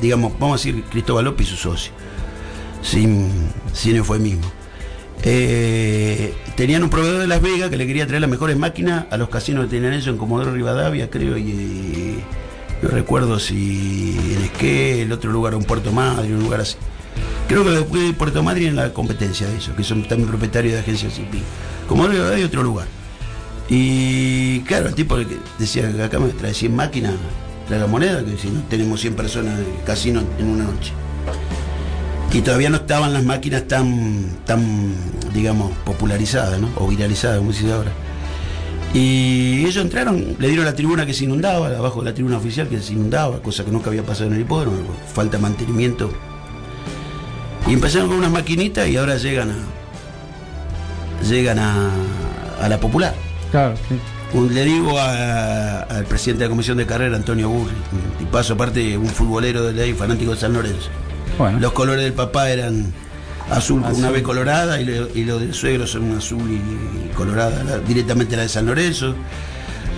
[0.00, 1.92] digamos, vamos a decir Cristóbal López y su socio,
[2.82, 3.30] sin,
[3.74, 4.50] sin eufemismo.
[5.24, 9.16] Eh, tenían un proveedor de Las Vegas que le quería traer las mejores máquinas a
[9.16, 12.18] los casinos que tenían ellos en Comodoro Rivadavia, creo, y
[12.82, 16.76] no recuerdo si en Esquel, otro lugar, un Puerto Madre, un lugar así.
[17.46, 20.74] Creo que después de Puerto Madryn en la competencia de ellos, que son también propietarios
[20.74, 21.42] de agencias CIPI.
[21.88, 22.86] Como no hay otro lugar.
[23.68, 25.26] Y claro, el tipo que
[25.58, 27.14] decía que acá me trae 100 máquinas,
[27.68, 30.92] traiga moneda, que si no tenemos 100 personas en el casino en una noche.
[32.32, 34.94] Y todavía no estaban las máquinas tan, tan
[35.34, 36.70] digamos, popularizadas, ¿no?
[36.76, 37.92] O viralizadas, como se dice ahora.
[38.94, 42.68] Y ellos entraron, le dieron la tribuna que se inundaba, abajo de la tribuna oficial
[42.68, 44.76] que se inundaba, cosa que nunca había pasado en el hipódromo,
[45.12, 46.10] falta mantenimiento.
[47.66, 49.56] Y empezaron con unas maquinitas y ahora llegan a
[51.28, 51.90] llegan a,
[52.60, 53.14] a la popular.
[53.50, 53.94] Claro, sí.
[54.50, 57.74] Le digo al presidente de la comisión de carrera, Antonio Burri,
[58.20, 60.88] y paso aparte un futbolero de ley, fanático de San Lorenzo.
[61.38, 61.58] Bueno.
[61.60, 62.92] Los colores del papá eran
[63.50, 67.10] azul con una B colorada y, lo- y los del suegro son azul y, y
[67.14, 69.14] colorada, la- directamente la de San Lorenzo.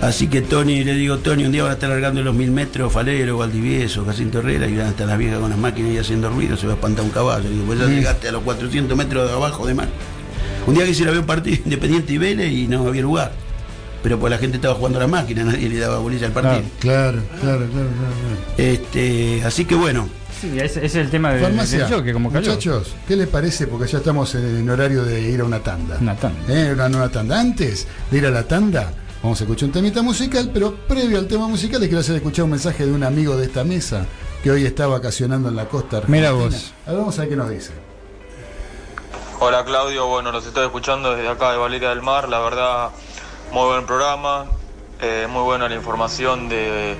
[0.01, 2.91] Así que Tony, le digo, Tony, un día van a estar largando los mil metros,
[2.91, 6.29] Falero, Valdivieso, Jacinto Herrera, y van a estar las viejas con las máquinas y haciendo
[6.29, 7.49] ruido, se va a espantar un caballo.
[7.49, 9.87] Digo, pues ya llegaste a los 400 metros de abajo de mar.
[10.67, 13.31] Un día quisiera ver un partido independiente y Vélez y no había lugar.
[14.05, 16.61] Pero pues la gente estaba jugando a las máquinas, nadie le daba bolilla al partido.
[16.79, 17.89] Claro, claro, claro, claro.
[17.89, 18.55] claro.
[18.55, 20.07] Este, así que bueno,
[20.39, 22.51] Sí, ese, ese es el tema de, Farmacia, del choque, como cayó.
[22.51, 23.65] muchachos, ¿qué les parece?
[23.65, 25.97] Porque ya estamos en horario de ir a una tanda.
[25.99, 26.39] Una tanda.
[26.47, 26.73] ¿Eh?
[26.73, 27.39] Una nueva tanda.
[27.39, 31.25] Antes de ir a la tanda, vamos a escuchar un temita musical, pero previo al
[31.25, 34.05] tema musical les quiero hacer escuchar un mensaje de un amigo de esta mesa
[34.43, 36.29] que hoy está vacacionando en la costa argentina.
[36.29, 36.73] Mira vos.
[36.85, 37.71] A ver, vamos a ver qué nos dice.
[39.39, 42.91] Hola Claudio, bueno, los estoy escuchando desde acá de Valeria del Mar, la verdad,
[43.51, 44.45] muy buen programa,
[45.01, 46.95] eh, muy buena la información de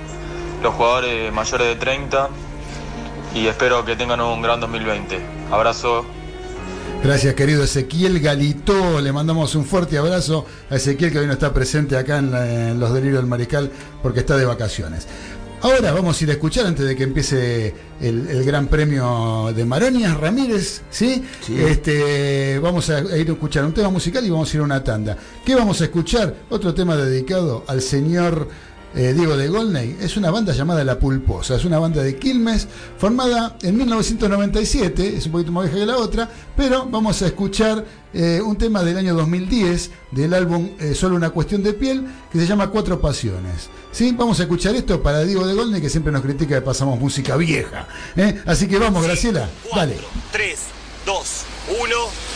[0.62, 2.28] los jugadores mayores de 30
[3.34, 5.20] y espero que tengan un gran 2020.
[5.50, 6.04] Abrazo.
[7.02, 9.00] Gracias, querido Ezequiel Galito.
[9.00, 12.80] Le mandamos un fuerte abrazo a Ezequiel que hoy no está presente acá en, en
[12.80, 13.70] los delirios del Mariscal
[14.02, 15.06] porque está de vacaciones.
[15.62, 19.64] Ahora vamos a ir a escuchar antes de que empiece el, el Gran Premio de
[19.64, 21.24] Maronias Ramírez, ¿sí?
[21.40, 21.58] Sí.
[21.58, 24.64] Este, vamos a, a ir a escuchar un tema musical y vamos a ir a
[24.64, 25.16] una tanda.
[25.44, 26.34] ¿Qué vamos a escuchar?
[26.50, 28.48] Otro tema dedicado al señor
[28.94, 29.96] eh, Diego de Golney.
[30.00, 31.56] Es una banda llamada La Pulposa.
[31.56, 32.68] Es una banda de Quilmes
[32.98, 35.16] formada en 1997.
[35.16, 36.30] Es un poquito más vieja que la otra.
[36.56, 37.84] Pero vamos a escuchar
[38.14, 42.38] eh, un tema del año 2010 del álbum eh, Solo una cuestión de piel que
[42.38, 43.68] se llama Cuatro Pasiones.
[43.92, 44.12] ¿Sí?
[44.16, 47.36] Vamos a escuchar esto para Diego de Golney que siempre nos critica que pasamos música
[47.36, 47.88] vieja.
[48.46, 49.48] Así que vamos, Graciela.
[49.74, 49.96] Dale.
[50.32, 50.58] 3,
[51.06, 51.44] 2,
[51.82, 52.35] 1.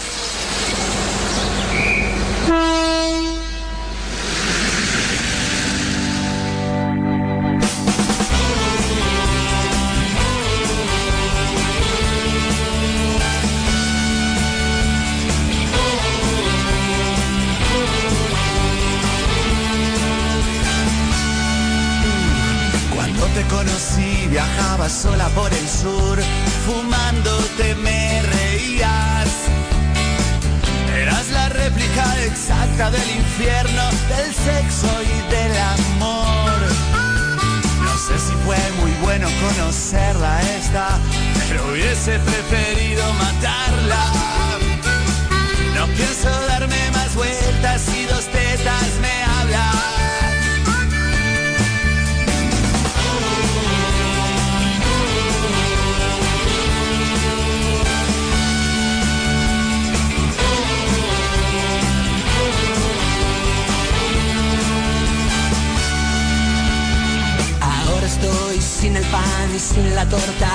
[69.55, 70.51] Y sin la torta,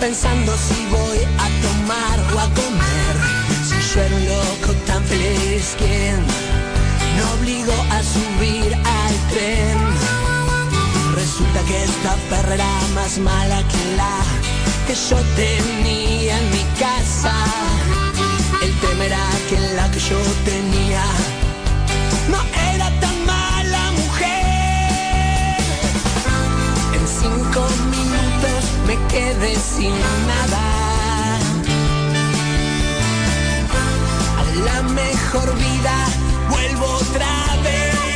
[0.00, 3.14] pensando si voy a tomar o a comer.
[3.68, 6.18] Si yo era un loco tan feliz, ¿quién
[7.14, 9.78] me obligó a subir al tren?
[11.14, 14.18] Resulta que esta perra era más mala que la
[14.86, 17.34] que yo tenía en mi casa.
[18.62, 21.04] El tema era que la que yo tenía
[22.30, 22.38] no
[22.72, 23.15] era tan
[28.96, 29.90] me quedé sin
[30.26, 31.38] nada.
[34.38, 36.06] A la mejor vida
[36.50, 37.26] vuelvo otra
[37.62, 38.15] vez.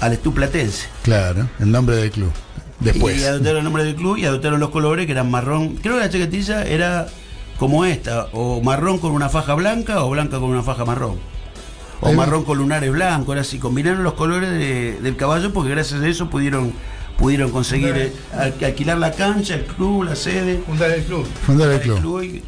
[0.00, 0.86] al Estu Platense.
[1.02, 2.30] Claro, el nombre del club.
[2.80, 3.20] Después.
[3.20, 5.74] Y adoptaron el nombre del club y adoptaron los colores que eran marrón.
[5.82, 7.08] Creo que la chaquetilla era
[7.58, 11.16] como esta, o marrón con una faja blanca o blanca con una faja marrón.
[12.00, 13.58] O marrón con lunares blancos, era así.
[13.58, 16.72] Combinaron los colores de- del caballo porque gracias a eso pudieron
[17.18, 20.62] pudieron conseguir eh, al- alquilar la cancha, el club, la sede.
[20.64, 21.26] Fundar el club.
[21.44, 22.22] Fundar el club.
[22.22, 22.42] y-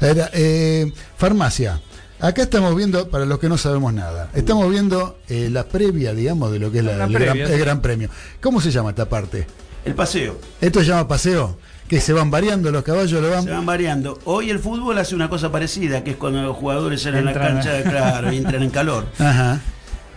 [0.00, 1.80] Era, eh, farmacia.
[2.20, 6.50] Acá estamos viendo, para los que no sabemos nada, estamos viendo eh, la previa, digamos,
[6.50, 7.52] de lo que es la- La el, previa, gran, sí.
[7.54, 8.10] el Gran Premio.
[8.40, 9.46] ¿Cómo se llama esta parte?
[9.84, 10.36] El paseo.
[10.60, 11.56] Esto se llama paseo,
[11.86, 13.44] que se van variando los caballos, lo van.
[13.44, 14.18] Se van variando.
[14.24, 17.38] Hoy el fútbol hace una cosa parecida, que es cuando los jugadores salen a la
[17.38, 19.06] cancha, claro, y entran en calor.
[19.20, 19.60] Ajá.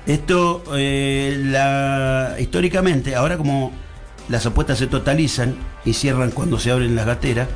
[0.08, 3.72] Esto, eh, la, históricamente, ahora como
[4.28, 5.56] las apuestas se totalizan
[5.86, 7.48] y cierran cuando se abren las gateras,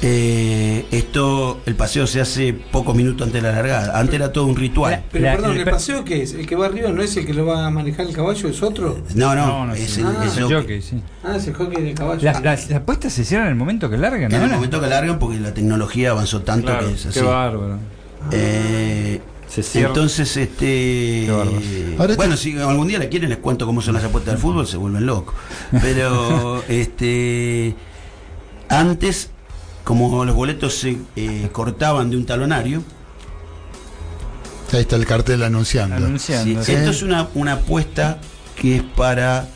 [0.00, 3.98] Eh, esto, el paseo se hace pocos minutos antes de la largada.
[3.98, 5.02] Antes era todo un ritual.
[5.10, 6.34] Pero La- perdón, el ¿el pa- paseo qué es?
[6.34, 8.48] ¿El que va arriba no es el que lo va a manejar el caballo?
[8.48, 9.02] ¿Es otro?
[9.14, 10.82] No, no, es el- Ah, es el jockey.
[10.82, 11.02] sí.
[11.24, 12.20] Ah, es el hockey de caballo.
[12.22, 14.44] Las, las- las apuestas se cierran en el momento que largan, En ¿no?
[14.46, 17.18] el momento que largan, porque la tecnología avanzó tanto Claro, que es así.
[17.18, 17.78] qué bárbaro.
[18.30, 21.26] Eh, Se entonces, este.
[21.98, 24.66] Ahora bueno, si algún día la quieren, les cuento cómo son las apuestas del fútbol,
[24.66, 25.34] se vuelven locos.
[25.82, 27.74] Pero, este.
[28.68, 29.30] Antes,
[29.88, 32.82] como los boletos se eh, cortaban de un talonario,
[34.70, 36.18] Ahí está el cartel anunciando.
[36.18, 38.18] Sí, esto es una, una apuesta
[38.54, 39.48] que es para.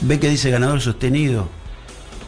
[0.00, 1.50] Ve que dice ganador sostenido.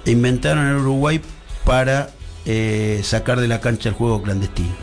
[0.04, 1.22] Inventaron en Uruguay
[1.64, 2.10] para
[2.44, 4.76] eh, sacar de la cancha el juego clandestino.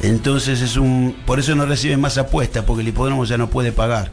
[0.00, 1.16] Entonces es un.
[1.26, 4.12] Por eso no reciben más apuestas, porque el hipódromo ya no puede pagar.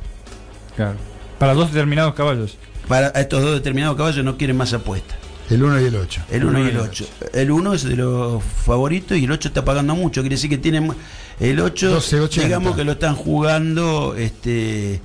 [0.75, 0.95] Claro.
[1.37, 2.57] Para dos determinados caballos.
[2.87, 5.30] Para estos dos determinados caballos no quieren más apuestas.
[5.51, 6.21] El 1 y el 8.
[6.31, 7.05] El 1 y el 8.
[7.33, 10.21] El 1 es de los favoritos y el 8 está pagando mucho.
[10.21, 10.93] Quiere decir que tienen.
[11.41, 12.43] El 8, 12.80.
[12.43, 14.15] digamos que lo están jugando.
[14.15, 15.01] este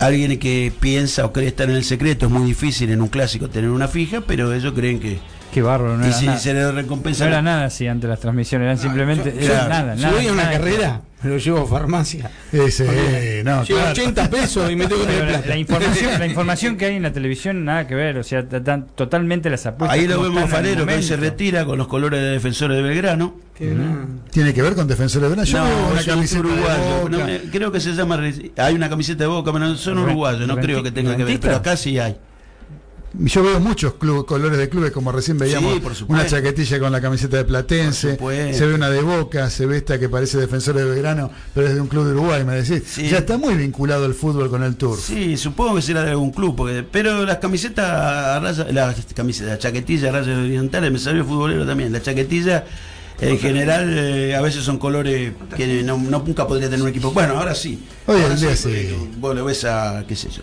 [0.00, 2.26] Alguien que piensa o cree estar en el secreto.
[2.26, 5.18] Es muy difícil en un clásico tener una fija, pero ellos creen que.
[5.54, 6.38] Qué bárbaro, no y era si nada.
[6.38, 7.22] se le recompensa.
[7.26, 9.32] No era nada así antes las transmisiones, eran simplemente.
[9.40, 10.14] Yo- era nada, si nada.
[10.16, 10.58] voy a una nada.
[10.58, 12.28] carrera, me lo llevo a farmacia.
[12.50, 13.92] Ese, Porque no, llevo claro.
[13.92, 15.46] 80 pesos y me tengo que tener la, plata.
[15.48, 18.86] la información, la información que hay en la televisión, nada que ver, o sea, dan
[18.96, 19.96] totalmente las apuestas.
[19.96, 23.36] Ahí lo vemos Falero que hoy se retira con los colores de defensores de Belgrano.
[24.32, 25.44] ¿Tiene que ver con Defensores de?
[25.44, 27.08] Yo No, una camiseta uruguayo.
[27.08, 28.20] No me- creo que se llama.
[28.56, 30.48] Hay una camiseta de boca, pero son uruguayos.
[30.48, 32.16] No creo que tenga que ver, pero acá sí hay.
[33.16, 37.00] Yo veo muchos club- colores de clubes, como recién veíamos, Sí, una chaquetilla con la
[37.00, 38.16] camiseta de Platense,
[38.52, 41.74] se ve una de Boca, se ve esta que parece defensor de Belgrano, pero es
[41.74, 42.82] de un club de Uruguay, me decís.
[42.88, 43.08] Sí.
[43.08, 44.98] Ya está muy vinculado el fútbol con el tour.
[44.98, 49.50] Sí, supongo que será de algún club, porque, pero las camisetas, a raya- las camisetas,
[49.52, 51.92] la chaquetilla a rayas orientales, me salió futbolero también.
[51.92, 52.64] La chaquetilla,
[53.20, 57.12] en general, eh, a veces son colores que no, no- nunca podría tener un equipo.
[57.12, 57.80] Bueno, ahora sí.
[58.06, 58.92] Hoy en día sí.
[59.18, 60.42] Vos lo ves a, qué sé yo.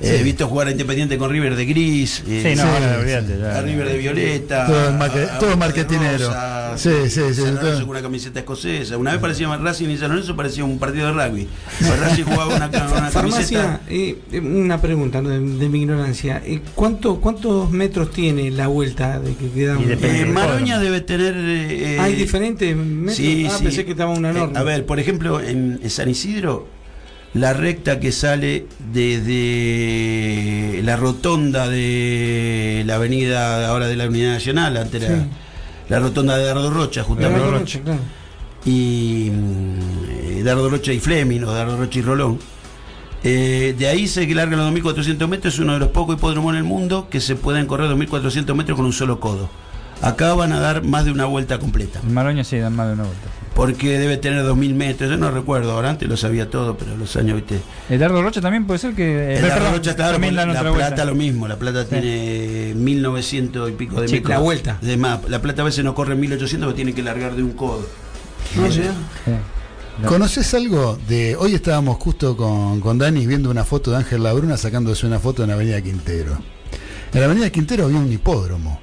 [0.00, 0.08] Sí.
[0.08, 2.22] He visto jugar a Independiente con River de gris.
[2.28, 3.58] eh, Sí, no, olvídate, ya.
[3.58, 4.66] A River de violeta.
[4.66, 6.26] Todo marque- a- a todo Boca de marketinero.
[6.28, 7.80] rosa, Sí, sí, sí, San Lorenzo todo.
[7.80, 8.98] con una camiseta escocesa.
[8.98, 11.48] Una vez parecía Racing y San Lorenzo parecía un partido de rugby.
[12.00, 13.12] Racing jugaba una, una Farmacia,
[13.62, 13.80] camiseta.
[13.88, 15.30] eh, eh, una pregunta ¿no?
[15.30, 16.42] de, de mi ignorancia.
[16.44, 21.34] Eh, ¿cuánto, ¿Cuántos metros tiene la vuelta de que queda un- Eh, Maroña debe tener.
[21.38, 23.16] eh, ¿Hay diferentes metros?
[23.16, 23.64] Sí, ah, sí.
[23.64, 24.58] pensé que estaba una Eh, enorme.
[24.58, 26.68] a ver, por ejemplo, en, en San Isidro,
[27.36, 34.76] la recta que sale desde la rotonda de la avenida ahora de la Unidad Nacional,
[34.76, 35.08] antes Sí.
[35.88, 37.40] la rotonda de Dardo Rocha, justamente.
[37.40, 38.00] Dardo Rocha, claro.
[38.64, 42.38] Y eh, Dardo Rocha y Fleming, o Dardo Rocha y Rolón.
[43.22, 46.58] Eh, de ahí se largan los 2.400 metros, es uno de los pocos hipódromos en
[46.58, 49.48] el mundo que se pueden correr 2.400 metros con un solo codo.
[50.02, 52.00] Acá van a dar más de una vuelta completa.
[52.02, 53.28] En Maroña sí dan más de una vuelta.
[53.56, 57.16] Porque debe tener 2.000 metros, yo no recuerdo, ahora antes lo sabía todo, pero los
[57.16, 57.58] años, viste.
[57.88, 59.34] El Dardo Rocha también puede ser que.
[59.34, 61.04] eh, perdón, Rocha, claro, también la otra plata vuelta.
[61.06, 64.30] lo mismo, la plata tiene 1900 y pico de Sí, metros.
[64.30, 64.78] la vuelta.
[64.82, 67.52] De más, la plata a veces no corre 1800 porque tiene que largar de un
[67.52, 67.86] codo.
[68.56, 68.82] No, sí.
[70.06, 71.36] ¿Conoces algo de.?
[71.36, 75.42] Hoy estábamos justo con, con Dani viendo una foto de Ángel Labruna sacándose una foto
[75.42, 76.36] en Avenida Quintero.
[77.14, 78.80] En la Avenida Quintero había un hipódromo.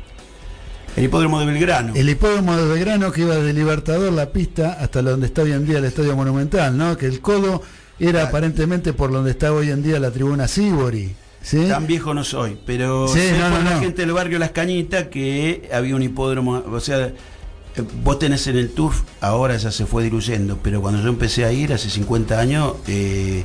[0.96, 1.94] El hipódromo de Belgrano.
[1.96, 5.66] El hipódromo de Belgrano que iba de Libertador, la pista, hasta donde está hoy en
[5.66, 6.96] día el Estadio Monumental, ¿no?
[6.98, 7.62] Que el codo
[8.00, 11.16] era aparentemente por donde está hoy en día la tribuna Sibori.
[11.42, 11.66] ¿sí?
[11.68, 13.80] Tan viejo no soy, pero Sí, sé no, por no, la no.
[13.82, 17.14] gente del barrio Las Cañitas que había un hipódromo, o sea, eh,
[18.04, 21.52] vos tenés en el turf, ahora ya se fue diluyendo, pero cuando yo empecé a
[21.52, 23.44] ir hace 50 años, eh,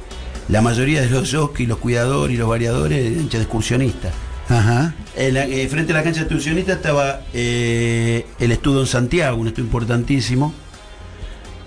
[0.48, 4.12] la mayoría de los jockeys, los cuidadores y los variadores eran excursionistas.
[4.48, 4.94] Ajá.
[5.16, 9.36] En la- eh, frente a la cancha de excursionistas estaba eh, el estudio en Santiago,
[9.36, 10.54] un estudio importantísimo,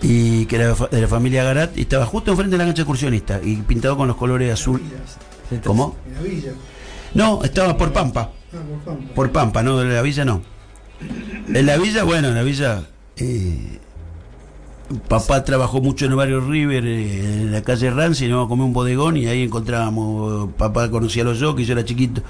[0.01, 2.81] y que era de la familia Garat, y estaba justo enfrente de la cancha de
[2.83, 4.81] excursionistas, y pintado con los colores azul.
[5.63, 5.95] ¿Cómo?
[6.07, 6.51] En la villa.
[7.13, 8.31] No, estaba por Pampa.
[8.53, 9.13] Ah, por Pampa.
[9.13, 10.41] Por Pampa, no, de la villa no.
[11.53, 12.83] En la villa, bueno, en la villa.
[13.17, 13.77] eh,
[15.07, 18.65] papá trabajó mucho en el barrio River, eh, en la calle Ranci, íbamos a comer
[18.65, 20.49] un bodegón y ahí encontrábamos.
[20.57, 22.21] Papá conocía a los jockeys, yo era chiquito.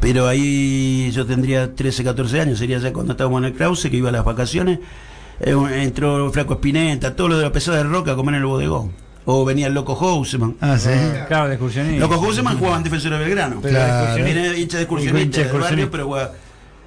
[0.00, 3.96] Pero ahí yo tendría 13, 14 años, sería ya cuando estábamos en el Krause, que
[3.96, 4.78] iba a las vacaciones.
[5.40, 8.46] Eh, entró Flaco Espineta, todo lo de la pesada de roca a comer en el
[8.46, 8.92] bodegón.
[9.28, 10.54] O venía el Loco Houseman.
[10.60, 10.90] Ah, sí.
[11.26, 11.98] Claro, de excursionista.
[12.06, 13.60] Loco Houseman jugaban defensor de Belgrano.
[13.60, 14.24] Claro.
[14.24, 16.30] Era hincha de excursionista de del barrio, pero jugaba-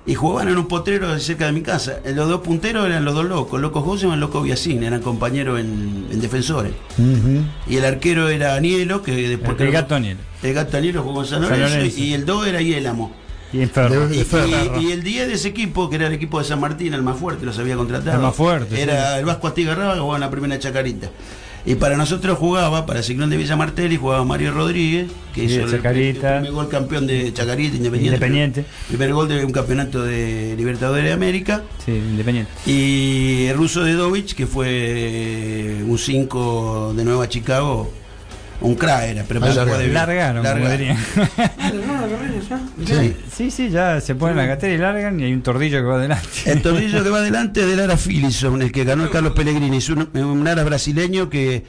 [0.10, 2.00] Y jugaban en un potrero cerca de mi casa.
[2.04, 3.62] Eh, Los dos punteros eran los dos locos.
[3.62, 4.84] Loco Houseman y Loco Biasín.
[4.84, 6.72] Eran compañeros en, en defensores.
[7.68, 9.60] Y el arquero era Anielo, que después...
[9.60, 10.20] El gato Anielo.
[10.42, 12.00] El gato Anielo jugó en San San Lorenzo.
[12.00, 13.12] Y el 2 era Yélamo.
[14.80, 17.18] Y el 10 de ese equipo, que era el equipo de San Martín, el más
[17.18, 18.16] fuerte, los había contratado.
[18.16, 19.20] El más fuerte, Era sí.
[19.20, 21.10] el Vasco Atigarraba que jugaba en la primera Chacarita.
[21.66, 25.72] Y para nosotros jugaba, para Ciclón de Villa Martelli, jugaba Mario Rodríguez, que hizo el,
[25.72, 26.38] Chacarita.
[26.38, 28.16] el primer gol campeón de Chacarita, Independiente.
[28.16, 28.66] Independiente.
[28.88, 31.64] Primer gol de un campeonato de Libertadores de América.
[31.86, 32.52] Sí, independiente.
[32.66, 37.92] Y el ruso Dedovich, que fue un 5 de Nueva Chicago,
[38.62, 38.76] un
[39.06, 39.40] era, pero
[39.78, 39.94] de bien.
[39.94, 40.78] Largaron, Largaron.
[40.78, 40.98] dirían.
[42.86, 43.16] Sí.
[43.32, 45.96] Sí, sí, ya se ponen la gatera y largan y hay un tordillo que va
[45.96, 46.28] adelante.
[46.46, 49.78] El tornillo que va adelante es del Ara Philipson, el que ganó el Carlos Pellegrini.
[49.78, 51.64] Es un, un Ara brasileño que,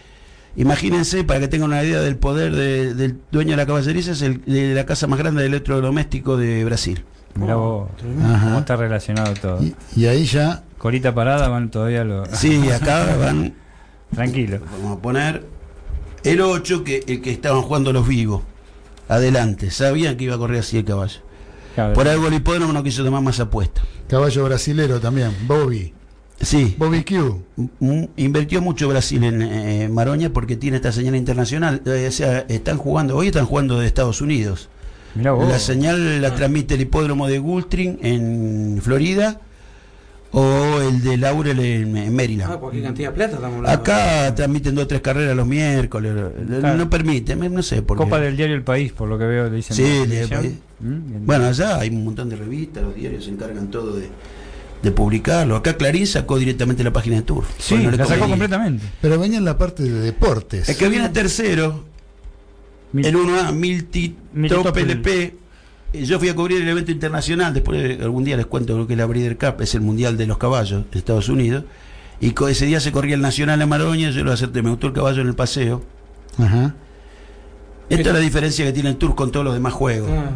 [0.56, 4.22] imagínense, para que tengan una idea del poder de- del dueño de la caballeriza, es
[4.22, 7.04] el, de la casa más grande de electrodoméstico de Brasil.
[7.36, 7.88] Mirá vos,
[8.24, 8.44] Ajá.
[8.44, 9.62] cómo está relacionado todo.
[9.62, 10.64] Y, y ahí ya.
[10.78, 12.28] Colita parada van todavía los.
[12.30, 13.54] Sí, acá van,
[14.14, 14.58] Tranquilo.
[14.72, 15.44] vamos a poner
[16.24, 18.42] el 8, que el que estaban jugando los vivos.
[19.08, 21.20] Adelante, sabían que iba a correr así el caballo.
[21.94, 23.84] Por algo el hipódromo no quiso tomar más apuestas.
[24.08, 25.94] Caballo brasilero también, Bobby.
[26.40, 27.42] Sí, Bobby Q.
[27.80, 31.82] Mm, invirtió mucho Brasil en eh, Maroña porque tiene esta señal internacional.
[31.84, 34.68] Eh, o sea, están jugando, hoy están jugando de Estados Unidos.
[35.14, 35.48] Mirá vos.
[35.48, 39.40] La señal la transmite el hipódromo de Gulfstream en Florida
[40.32, 43.80] o el de Laurel en, en Ah, cualquier cantidad de plata estamos hablando.
[43.80, 46.12] Acá transmiten dos o tres carreras los miércoles.
[46.60, 46.78] Claro.
[46.78, 48.04] No permiten, no sé por qué.
[48.04, 49.76] Copa del diario El País, por lo que veo, le dicen.
[49.76, 50.28] Sí, el.
[50.28, 50.52] País.
[50.80, 51.26] ¿Mm?
[51.26, 54.08] Bueno, allá hay un montón de revistas, los diarios se encargan todo de,
[54.82, 55.56] de publicarlo.
[55.56, 57.44] Acá Clarín sacó directamente la página de Tour.
[57.58, 58.84] sí, Porque no le la sacó completamente.
[59.00, 60.68] Pero venía en la parte de deportes.
[60.68, 61.84] El que viene tercero,
[62.92, 65.22] Mil- el 1A, Milti Milti Top Top LP.
[65.22, 65.34] Eh,
[65.92, 68.98] Yo fui a cubrir el evento internacional, después algún día les cuento lo que es
[68.98, 71.64] la Breeder Cup, es el Mundial de los Caballos de Estados Unidos.
[72.20, 74.92] Y ese día se corría el Nacional en Maroña, yo lo acerté, me gustó el
[74.92, 75.82] caballo en el paseo.
[76.38, 76.74] Ajá.
[77.88, 80.08] Esta es la diferencia que tiene el Tour con todos los demás juegos.
[80.12, 80.30] Ah,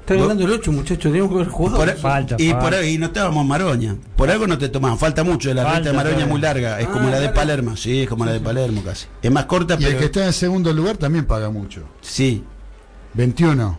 [0.00, 1.12] está ganando el 8, muchachos.
[1.12, 1.76] Tenemos que haber jugado.
[1.76, 2.64] Por- Falta, y falta.
[2.64, 3.96] por ahí no estábamos en Maroña.
[4.16, 4.98] Por algo no te tomaban.
[4.98, 5.54] Falta mucho.
[5.54, 6.80] La Falta recta de Maroña es muy larga.
[6.80, 7.28] Es Ah, como la de.
[7.28, 7.76] Palermo.
[7.76, 9.06] Sí, es como la de Palermo casi.
[9.22, 9.98] Es más corta, Y el pero.
[10.00, 11.82] que está en segundo lugar también paga mucho.
[12.00, 12.42] Sí.
[13.14, 13.78] 21.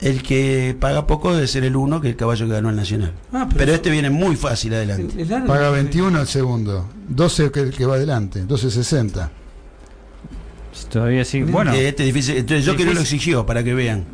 [0.00, 2.76] El que paga poco debe ser el 1, que es el caballo que ganó el
[2.76, 3.12] Nacional.
[3.34, 5.12] Ah, pero, este viene muy fácil adelante.
[5.14, 6.88] El- el largo- Paga 21 el segundo.
[7.08, 8.44] 12 que, que va adelante.
[8.46, 9.28] 12.60.
[10.90, 11.42] Todavía sí.
[11.42, 12.36] Bueno, Eh, Este es difícil.
[12.38, 13.16] Entonces yo que no lo Difícil.
[13.18, 14.04] exigió para que vean.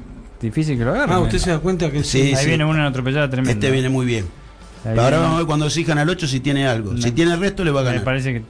[0.41, 1.15] difícil que lo agarren.
[1.17, 3.53] Ah, usted se da cuenta que Sí, Ahí viene una atropellada tremenda.
[3.53, 4.27] Este viene muy bien.
[4.85, 6.93] Ahí Ahora viene- vamos a ver cuando exijan al 8 si tiene algo.
[6.93, 7.01] No.
[7.01, 8.05] Si tiene el resto le va a Me ganar.
[8.05, 8.43] parece que.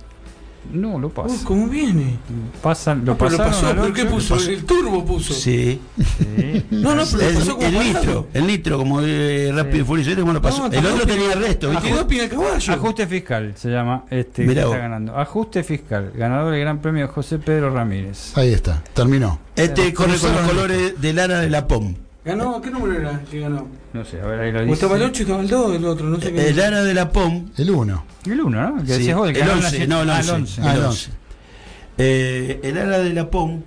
[0.72, 1.34] No, lo pasa.
[1.34, 2.16] Uy, ¿cómo viene?
[2.62, 4.34] Pasan, lo Ah, pero lo pasaron pasó, al ¿pero qué puso?
[4.34, 4.50] pasó.
[4.50, 5.34] El turbo puso.
[5.34, 5.80] Sí.
[5.96, 6.64] Sí.
[6.70, 9.86] No, no, pero lo El, pasó como el nitro, el nitro, como eh, rápido y
[9.86, 10.68] furioso, ¿viste cómo lo pasó?
[10.68, 12.28] No, el otro tenía el resto, ¿viste?
[12.28, 12.72] Caballo.
[12.72, 15.16] Ajuste fiscal se llama este Mirá que está ganando.
[15.16, 18.36] Ajuste fiscal, ganador del Gran Premio José Pedro Ramírez.
[18.36, 18.82] Ahí está.
[18.94, 19.38] Terminó.
[19.54, 21.94] Este corre con los colores del ara de la POM.
[22.26, 22.60] ¿Ganó?
[22.60, 23.68] ¿Qué número era que ganó?
[23.92, 24.74] No sé, a ver ahí lo O dice.
[24.74, 26.48] estaba el 8 y estaba el 2, el otro, no sé qué.
[26.48, 27.50] El ara de la POM.
[27.56, 28.04] El 1.
[28.26, 28.80] El 1, ¿no?
[28.80, 30.30] El que sí, decías vos, el que el ganó 11, la- no, el ah, 11.
[30.30, 30.60] el 11.
[30.62, 31.10] Ah, el el 11.
[31.98, 33.62] Eh, el ara de la POM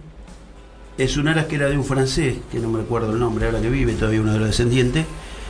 [0.98, 3.62] es un ara que era de un francés, que no me recuerdo el nombre, ahora
[3.62, 5.06] que vive todavía uno de los descendientes,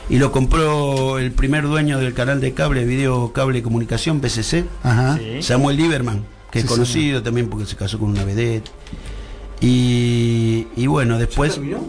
[0.08, 4.64] y lo compró el primer dueño del canal de cable, video cable y comunicación, PCC,
[4.84, 5.18] Ajá.
[5.18, 5.42] Sí.
[5.42, 8.70] Samuel Lieberman, que Sí, es conocido también porque se casó con una vedette.
[9.60, 11.80] Y, y bueno, después ¿Ya terminó?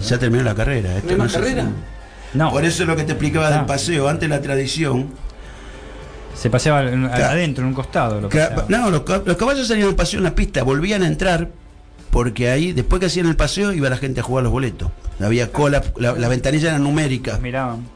[0.00, 0.90] Ya terminó la carrera.
[0.90, 1.66] ¿No esto hay más se- carrera?
[2.34, 4.08] No, Por eso es lo que te explicaba del paseo.
[4.08, 5.08] Antes la tradición.
[6.34, 8.20] se paseaba adentro, en un costado.
[8.20, 8.28] Lo
[8.68, 11.48] no, los, ca- los caballos salían del paseo en la pista, volvían a entrar,
[12.10, 14.90] porque ahí, después que hacían el paseo, iba la gente a jugar los boletos.
[15.20, 17.38] Había cola, la, la ventanilla era numérica.
[17.38, 17.86] Miraban.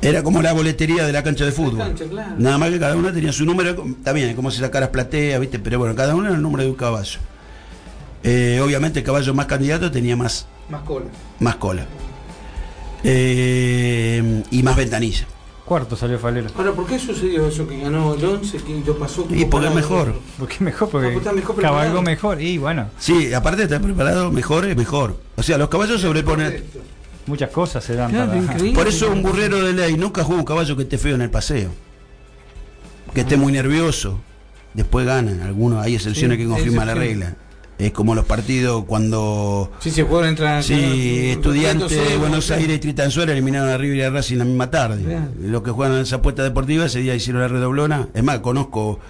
[0.00, 1.78] Era como la boletería de la cancha de La fútbol.
[1.78, 2.32] cancha, claro.
[2.38, 5.58] Nada más que cada uno tenía su número, también como si sacaras platea, ¿viste?
[5.58, 7.18] Pero bueno, cada uno era el número de un caballo.
[8.22, 11.06] Eh, obviamente el caballo más candidato tenía más, Más cola.
[11.40, 11.86] más cola.
[13.02, 15.26] Eh, y más ventanilla.
[15.64, 16.48] Cuarto salió Falero.
[16.56, 19.74] Ahora, ¿por qué sucedió eso que ganó el 11 que lo pasó Y porque es
[19.74, 20.14] mejor.
[20.38, 21.78] Porque mejor, Ah, porque pues está mejor preparado.
[21.80, 22.42] cabalgó mejor.
[22.42, 25.16] Y bueno, Sí, aparte de estar preparado, mejor es mejor.
[25.36, 26.64] O sea, los caballos sobreponen.
[27.26, 28.42] Muchas cosas se dan Claro, para.
[28.42, 28.72] increíble.
[28.74, 31.30] Por eso un burrero de ley nunca juega un caballo que esté feo en el
[31.30, 31.70] paseo.
[33.14, 34.18] Que esté muy nervioso.
[34.74, 35.40] Después ganan.
[35.42, 37.36] Algunos, hay excepciones Sí, que confirman la regla.
[37.80, 39.70] Es como los partidos cuando.
[39.80, 40.62] Sí, sí, el jugador entra.
[40.62, 42.50] Sí, estudiantes de Buenos.
[42.50, 45.18] Aires y Tritanzuela eliminaron a River y a Racing la misma tarde.
[45.40, 48.08] Los que juegan en esa apuesta deportiva ese día hicieron la redoblona.
[48.12, 49.00] Es más, conozco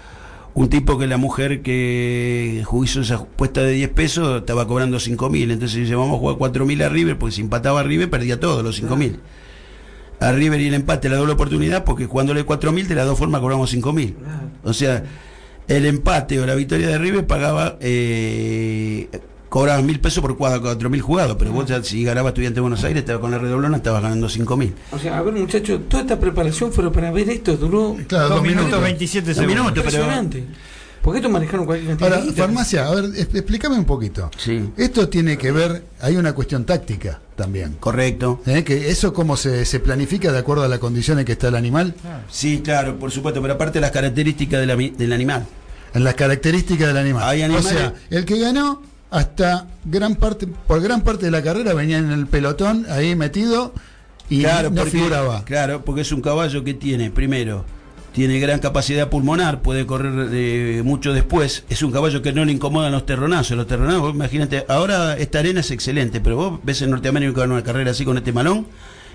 [0.55, 5.31] un tipo que la mujer que hizo esa apuesta de 10 pesos estaba cobrando 5
[5.31, 5.51] mil.
[5.51, 8.39] Entonces dice, vamos a jugar 4 mil a River, porque si empataba a River perdía
[8.39, 9.19] todos los 5 mil.
[10.21, 13.19] A River y el empate la doble oportunidad, porque jugándole 4 mil de las dos
[13.19, 14.17] formas cobramos 5 mil.
[14.63, 15.03] O sea,
[15.71, 19.09] el empate o la victoria de River pagaba eh,
[19.49, 22.61] cobrabas mil pesos por cuatro, cuatro mil jugados, pero vos ya, si ganabas estudiante de
[22.61, 24.75] Buenos Aires, estaba con la redoblona, estabas ganando cinco mil.
[24.93, 28.37] O sea, a ver, muchachos, toda esta preparación fue para ver esto, duró Claro, Dos
[28.37, 28.83] dos minutos, minutos.
[28.85, 29.57] 27 Dos segundos.
[29.65, 29.97] minutos, pero.
[30.05, 30.45] impresionante.
[31.03, 34.31] ¿Por qué esto manejaron cualquier cantidad Ahora, de farmacia, a ver, explícame un poquito.
[34.37, 34.69] Sí.
[34.77, 37.77] Esto tiene que ver, hay una cuestión táctica también.
[37.81, 38.43] Correcto.
[38.45, 38.63] ¿eh?
[38.65, 41.95] Que eso cómo se, se planifica de acuerdo a las condiciones que está el animal,
[42.29, 45.47] Sí, claro, por supuesto, pero aparte las características del animal.
[45.95, 47.29] En las características del animal.
[47.29, 51.75] Hay o sea, el que ganó hasta gran parte, por gran parte de la carrera
[51.75, 53.75] venía en el pelotón ahí metido
[54.29, 55.45] y claro, no porque, figuraba.
[55.45, 57.65] Claro, porque es un caballo que tiene, primero,
[58.13, 61.65] tiene gran capacidad pulmonar, puede correr eh, mucho después.
[61.69, 63.57] Es un caballo que no le incomodan los terronazos.
[63.57, 67.63] Los terronazos, vos imagínate, ahora esta arena es excelente, pero vos ves en Norteamérica una
[67.65, 68.67] carrera así con este malón,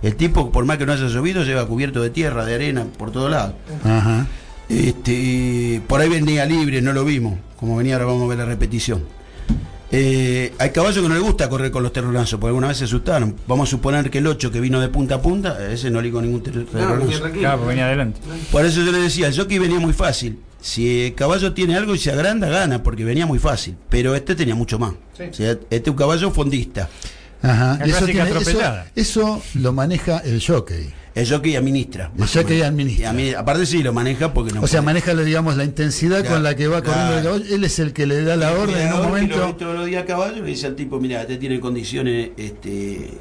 [0.02, 3.12] el tipo, por más que no haya llovido, lleva cubierto de tierra, de arena, por
[3.12, 3.56] todos lados.
[3.86, 4.28] Ajá.
[4.70, 7.40] Este, por ahí venía libre, no lo vimos.
[7.58, 9.04] Como venía, ahora vamos a ver la repetición.
[9.92, 12.86] Eh, hay caballos que no les gusta correr con los terronazos, porque alguna vez se
[12.86, 13.36] asustaron.
[13.48, 16.02] Vamos a suponer que el 8 que vino de punta a punta, a ese no
[16.02, 16.98] le con ningún terronazo.
[16.98, 17.42] venía tranquilo.
[17.42, 18.20] Claro, venía adelante.
[18.52, 20.40] Por eso yo le decía, el jockey venía muy fácil.
[20.60, 23.76] Si el caballo tiene algo y se agranda, gana, porque venía muy fácil.
[23.90, 24.94] Pero este tenía mucho más.
[24.94, 26.90] O sea, este es un caballo fondista.
[27.44, 27.80] Ajá.
[27.86, 28.88] Eso, tiene- eso, atropellada.
[28.96, 30.92] eso lo maneja el jockey.
[31.16, 32.12] El jockey administra.
[32.18, 33.04] El jockey administra.
[33.04, 36.20] Y a mí- aparte sí, lo maneja porque no O sea, maneja, digamos, la intensidad
[36.20, 37.44] Claro, con la que va corriendo el caballo.
[37.56, 39.56] Él es el que le da la orden en un Lo ve momento.
[39.58, 43.12] todos los días a caballo y le dice al tipo, mira, este tiene condiciones este,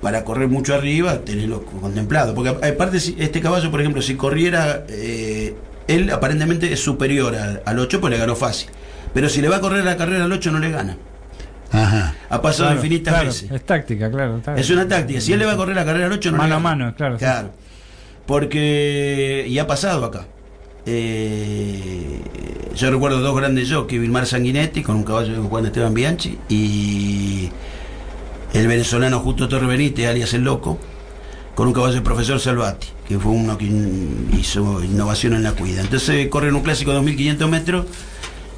[0.00, 2.34] para correr mucho arriba, tenerlo contemplado.
[2.36, 5.54] Porque aparte, si- este caballo, por ejemplo, si corriera, eh,
[5.88, 8.70] él aparentemente es superior al, al 8, pues le ganó fácil.
[9.12, 10.96] Pero si le va a correr la carrera al 8, no le gana.
[11.72, 12.14] Ajá.
[12.28, 13.50] Ha pasado Claro, infinitas claro, veces.
[13.50, 14.40] Es táctica, claro.
[14.56, 15.20] Es una táctica.
[15.20, 17.18] Si él le va a correr la carrera al 8, no Mano a mano, claro,
[17.18, 17.24] sí.
[17.24, 17.52] Claro.
[18.26, 19.46] Porque.
[19.48, 20.26] Y ha pasado acá.
[20.86, 22.20] Eh,
[22.74, 27.50] yo recuerdo dos grandes jockeys, Vilmar Sanguinetti con un caballo de Juan Esteban Bianchi y
[28.54, 30.78] el venezolano Justo Torre Benítez, alias El Loco,
[31.54, 33.66] con un caballo del profesor Salvati, que fue uno que
[34.36, 35.82] hizo innovación en la cuida.
[35.82, 37.86] Entonces corren un clásico de 2500 metros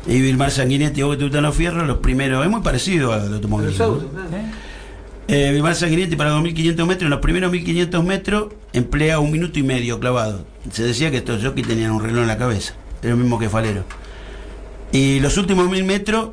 [0.07, 3.35] y Vilmar Sanguinetti, vos que te gustan los fierros, los primeros, es muy parecido al
[3.35, 3.99] automovilismo.
[3.99, 4.03] claro.
[5.29, 9.63] Eh, Vilmar Sanguinetti para 2500 metros, en los primeros 1500 metros emplea un minuto y
[9.63, 10.45] medio clavado.
[10.73, 13.49] Se decía que estos jockeys tenían un reloj en la cabeza, es lo mismo que
[13.49, 13.85] Falero.
[14.91, 16.31] Y los últimos mil metros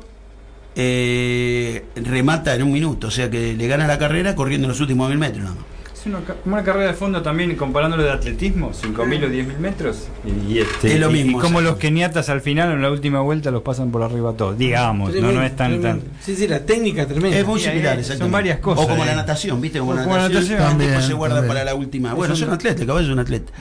[0.74, 5.08] eh, remata en un minuto, o sea que le gana la carrera corriendo los últimos
[5.08, 5.44] mil metros.
[5.44, 5.64] nada más.
[6.00, 10.08] Es una, una carrera de fondo también, comparándolo de atletismo, 5.000 o 10.000 metros.
[10.24, 11.70] Y, y este, Es lo y- mismo, Y como o sea.
[11.70, 14.56] los keniatas al final, en la última vuelta, los pasan por arriba todos.
[14.56, 15.72] Digamos, no, Tremendo, no es tan.
[15.80, 16.04] tremendo.
[16.06, 17.36] tan Sí, sí, la técnica tremenda.
[17.38, 19.06] Es muy similar, son varias cosas, O como eh.
[19.08, 19.78] la natación, ¿viste?
[19.80, 21.48] Como, O la como la natación, También, se guarda también.
[21.54, 22.14] para la última.
[22.14, 23.52] Bueno, Es un atleta, caballo es un atleta.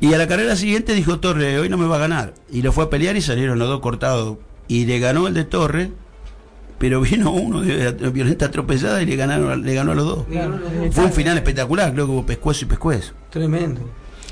[0.00, 2.34] Y a la carrera siguiente dijo Torre, hoy no me va a ganar.
[2.50, 4.38] Y lo fue a pelear y salieron los dos cortados.
[4.68, 5.90] Y le ganó el de Torre,
[6.78, 10.24] pero vino uno de, violenta atropellada y le ganaron, le ganó a los dos.
[10.30, 10.58] Claro,
[10.90, 13.12] Fue un final espectacular, creo que hubo pescuezo y pescuezo.
[13.30, 13.80] Tremendo.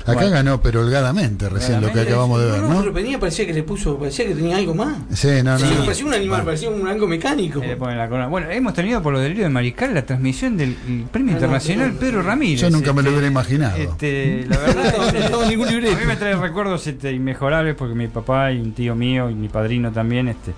[0.03, 0.31] Acá Bueno.
[0.31, 2.79] ganó, pero holgadamente recién lo que acabamos de No, ver, no, ¿no?
[2.81, 4.97] pero venía, parecía que le puso, parecía que tenía algo más.
[5.13, 5.75] Sí, no, Sí, no.
[5.75, 5.83] no.
[5.85, 6.45] parecía un animal, Bueno.
[6.45, 7.61] parecía un algo mecánico.
[7.63, 8.27] Eh, la.
[8.27, 11.35] Bueno, hemos tenido por lo del lío de Mariscal la transmisión del el premio Ah,
[11.37, 12.59] internacional no, Pedro Ramírez.
[12.59, 13.77] Yo nunca me lo Este, hubiera imaginado.
[13.77, 15.95] Este, la verdad, No estaba- ningún libreto.
[15.95, 19.35] A mí me trae recuerdos este, inmejorables porque mi papá y un tío mío y
[19.35, 20.51] mi padrino también este,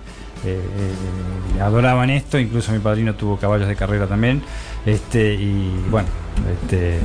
[0.44, 0.60] eh,
[1.56, 2.38] eh, adoraban esto.
[2.38, 4.42] Incluso mi padrino tuvo caballos de carrera también.
[4.84, 6.08] Este, y bueno,
[6.62, 7.00] este, eh,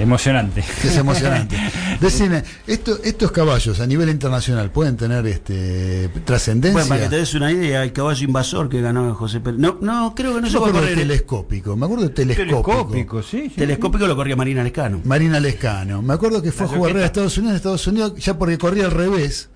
[0.00, 0.60] emocionante.
[0.60, 1.56] Es emocionante.
[2.00, 6.74] Decime, esto, estos caballos a nivel internacional pueden tener este trascendencia.
[6.74, 9.58] Bueno, para que te des una idea, el caballo invasor que ganó José Pérez.
[9.58, 12.62] No, no, creo que no Yo se me acuerdo de telescópico, me acuerdo de telescópico.
[12.62, 13.44] Telescópico, sí.
[13.48, 15.00] sí, Telescópico lo corría Marina Lescano.
[15.04, 16.02] Marina Lescano.
[16.02, 18.84] Me acuerdo que fue a jugar a Estados Unidos, en Estados Unidos, ya porque corría
[18.84, 19.48] al revés.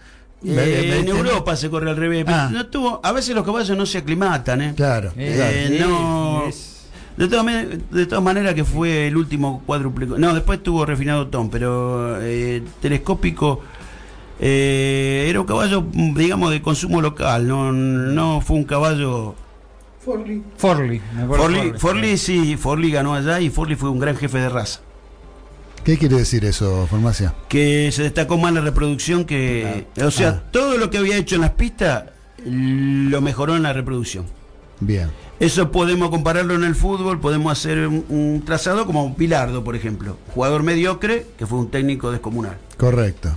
[0.45, 2.25] Eh, en Europa se corre al revés.
[2.25, 2.49] pero Ah.
[2.53, 4.73] No tuvo, a veces los caballos no se aclimatan, ¿eh?
[4.77, 5.13] Claro.
[5.17, 5.89] Eh, claro.
[5.91, 6.47] No.
[6.49, 6.73] es-
[7.17, 7.47] De todas,
[7.91, 10.07] de todas maneras que fue el último cuádruple.
[10.19, 13.63] No, después tuvo refinado Tom, pero eh, telescópico
[14.39, 15.83] eh, era un caballo,
[16.15, 17.49] digamos, de consumo local.
[17.49, 19.35] No, no fue un caballo.
[20.05, 20.43] Forley.
[20.59, 21.79] Forley, me acuerdo Forley, Forley.
[21.81, 24.81] Forley sí, Forley ganó allá y Forley fue un gran jefe de raza.
[25.87, 27.33] ¿Qué quiere decir eso, Farmacia?
[27.49, 29.87] Que se destacó más la reproducción que.
[30.05, 30.43] O sea, Ah.
[30.51, 32.07] todo lo que había hecho en las pistas
[32.45, 34.25] lo mejoró en la reproducción.
[34.81, 35.09] Bien.
[35.39, 40.19] Eso podemos compararlo en el fútbol, podemos hacer un, un trazado como Pilardo, por ejemplo.
[40.35, 42.57] Jugador mediocre, que fue un técnico descomunal.
[42.77, 43.31] Correcto.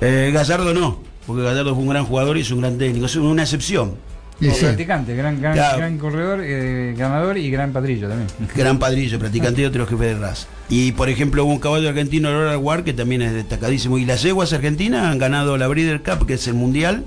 [0.00, 3.16] Eh, Gallardo no, porque Gallardo fue un gran jugador y es un gran técnico, es
[3.16, 3.94] una excepción.
[4.40, 4.48] Sí.
[4.60, 5.78] practicante, gran, gran, Claro.
[5.78, 8.28] gran corredor, eh, ganador y gran padrillo también.
[8.56, 10.46] Gran padrillo, practicante y otro jefe de raza.
[10.68, 13.96] Y por ejemplo hubo un caballo argentino, Aurora War, que también es destacadísimo.
[13.98, 17.04] Y las yeguas argentinas han ganado la Breeder Cup, que es el mundial,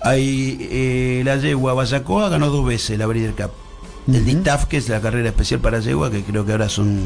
[0.00, 3.50] Hay eh, la yegua Bayacoa ganó dos veces la Breeder Cup.
[4.06, 7.00] El DITAF, que es la carrera especial para yegua, que creo que ahora son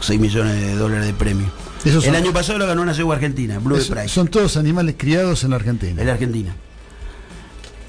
[0.00, 1.46] 6 millones de dólares de premio.
[1.84, 4.08] Esos El son- año pasado lo ganó una yegua argentina, Blue Es- Price.
[4.08, 6.00] son todos animales criados en la Argentina.
[6.00, 6.54] En la Argentina.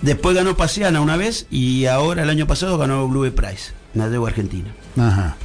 [0.03, 4.29] Después ganó Paseana una vez y ahora el año pasado ganó Blue Price, una yegua
[4.29, 4.69] argentina.
[4.97, 5.35] Ajá.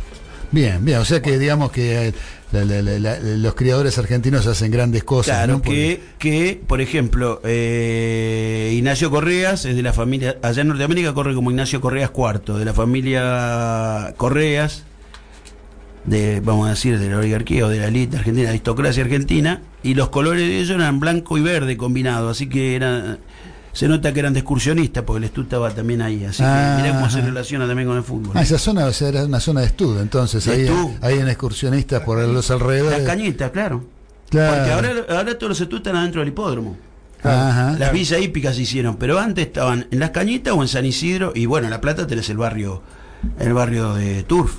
[0.51, 0.99] Bien, bien.
[0.99, 2.15] O sea que digamos que eh,
[2.53, 5.37] la- la- la- la- los criadores argentinos hacen grandes cosas.
[5.37, 5.63] Claro, ¿no?
[5.63, 11.35] que, que, por ejemplo, eh, Ignacio Correas es de la familia, allá en Norteamérica corre
[11.35, 14.85] como Ignacio Correas IV, de la familia Correas,
[16.05, 19.95] de, vamos a decir, de la oligarquía o de la élite argentina, aristocracia argentina, y
[19.95, 23.19] los colores de ellos eran blanco y verde combinados, así que era,
[23.79, 26.83] se nota que eran de excursionistas, porque el estudio estaba también ahí, así Ah, que
[26.83, 28.33] mirá cómo se relaciona también con el fútbol.
[28.35, 30.95] Ah, esa zona o sea, era una zona de estudio, entonces De ahí, estudio.
[31.01, 32.99] ahí en excursionistas por los alrededores.
[32.99, 33.85] Las cañitas, claro.
[34.31, 34.57] Claro.
[34.57, 36.77] Porque ahora, ahora todos los estudios están adentro del hipódromo.
[37.23, 37.77] Ajá.
[37.79, 41.33] Las villas hípicas se hicieron, pero antes estaban en Las Cañitas o en San Isidro,
[41.35, 42.83] y bueno, en La Plata tenés el barrio,
[43.39, 44.55] el barrio de Turf.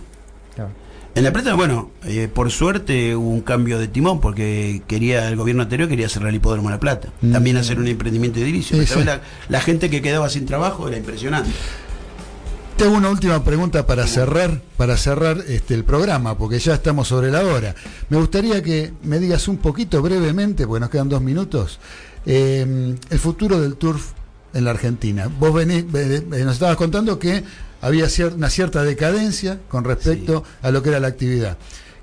[1.15, 5.36] En La Plata, bueno, eh, por suerte hubo un cambio de timón, porque quería el
[5.36, 7.10] gobierno anterior quería cerrar el hipódromo de La Plata.
[7.22, 7.31] Mm.
[7.31, 8.80] También hacer un emprendimiento edilicio.
[8.80, 9.06] Sí, ¿Sabés sí.
[9.06, 11.49] La, la gente que quedaba sin trabajo era impresionante.
[12.80, 17.10] Te hago una última pregunta para cerrar, para cerrar este, el programa, porque ya estamos
[17.10, 17.76] sobre la hora.
[18.07, 21.80] Me gustaría que me digas un poquito brevemente, porque nos quedan dos minutos,
[22.26, 24.11] eh, el futuro del turf
[24.53, 25.27] en la Argentina.
[25.27, 27.44] Vos venís, nos estabas contando que
[27.81, 31.57] había cier- una cierta decadencia con respecto a lo que era la actividad.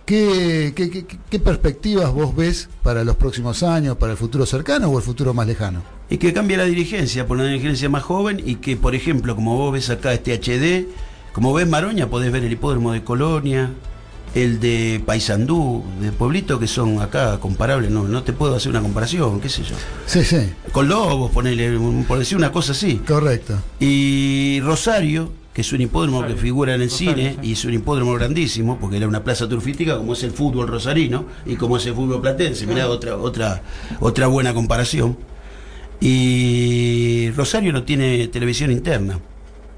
[0.04, 4.88] ¿Qué, qué, qué- qué perspectivas vos ves para los próximos años, para el futuro cercano
[4.88, 5.82] o el futuro más lejano?
[6.08, 9.56] Y que cambie la dirigencia por una dirigencia más joven y que, por ejemplo, como
[9.56, 10.86] vos ves acá este HD,
[11.32, 13.70] como ves Maroña, podés ver el hipódromo de Colonia,
[14.36, 18.82] el de Paysandú, de Pueblito, que son acá comparables, no, no te puedo hacer una
[18.82, 19.74] comparación, qué sé yo.
[20.06, 20.36] Sí, sí,
[20.70, 21.76] Con Lobos, ponele,
[22.06, 22.98] por decir una cosa así.
[23.06, 23.54] correcto.
[23.80, 28.12] Y Rosario, que es un hipódromo que figura en el cine, y es un hipódromo
[28.12, 31.94] grandísimo, porque era una plaza turfística, como es el fútbol rosarino y como es el
[31.94, 32.66] fútbol platense.
[32.66, 33.62] Mirá, otra, otra,
[34.00, 35.16] otra buena comparación.
[35.98, 39.18] Y Rosario no tiene televisión interna.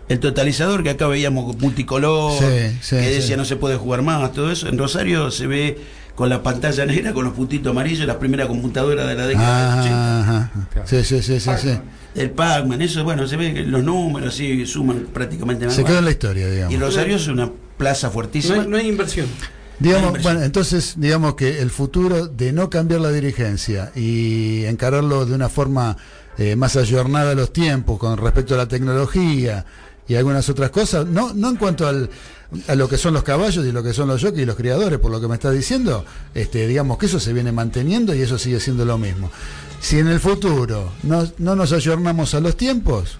[0.08, 4.32] El totalizador que acá veíamos multicolor, Sí, sí, que decía no se puede jugar más,
[4.32, 5.78] todo eso, en Rosario se ve
[6.18, 9.78] con la pantalla negra, con los puntitos amarillos, la primera computadora de la década del
[9.78, 9.94] 80.
[9.94, 10.84] Ah, Ajá.
[10.84, 11.78] Sí, sí, sí, sí, sí.
[12.16, 16.00] El Pac-Man, eso, bueno, se ve que los números sí suman prácticamente nada Se quedó
[16.00, 16.74] en la historia, digamos.
[16.74, 18.62] Y Rosario es una plaza No fuertísima.
[18.62, 19.28] hay, no hay inversión.
[19.78, 25.36] Digamos, bueno, entonces, digamos que el futuro de no cambiar la dirigencia y encararlo de
[25.36, 25.98] una forma
[26.36, 29.64] eh, más ayornada a los tiempos con respecto a la tecnología
[30.08, 32.10] y algunas otras cosas, no, no en cuanto al,
[32.66, 34.98] a lo que son los caballos y lo que son los jockeys y los criadores,
[34.98, 36.04] por lo que me estás diciendo,
[36.34, 39.30] este, digamos que eso se viene manteniendo y eso sigue siendo lo mismo.
[39.80, 43.18] Si en el futuro no, no nos ayornamos a los tiempos,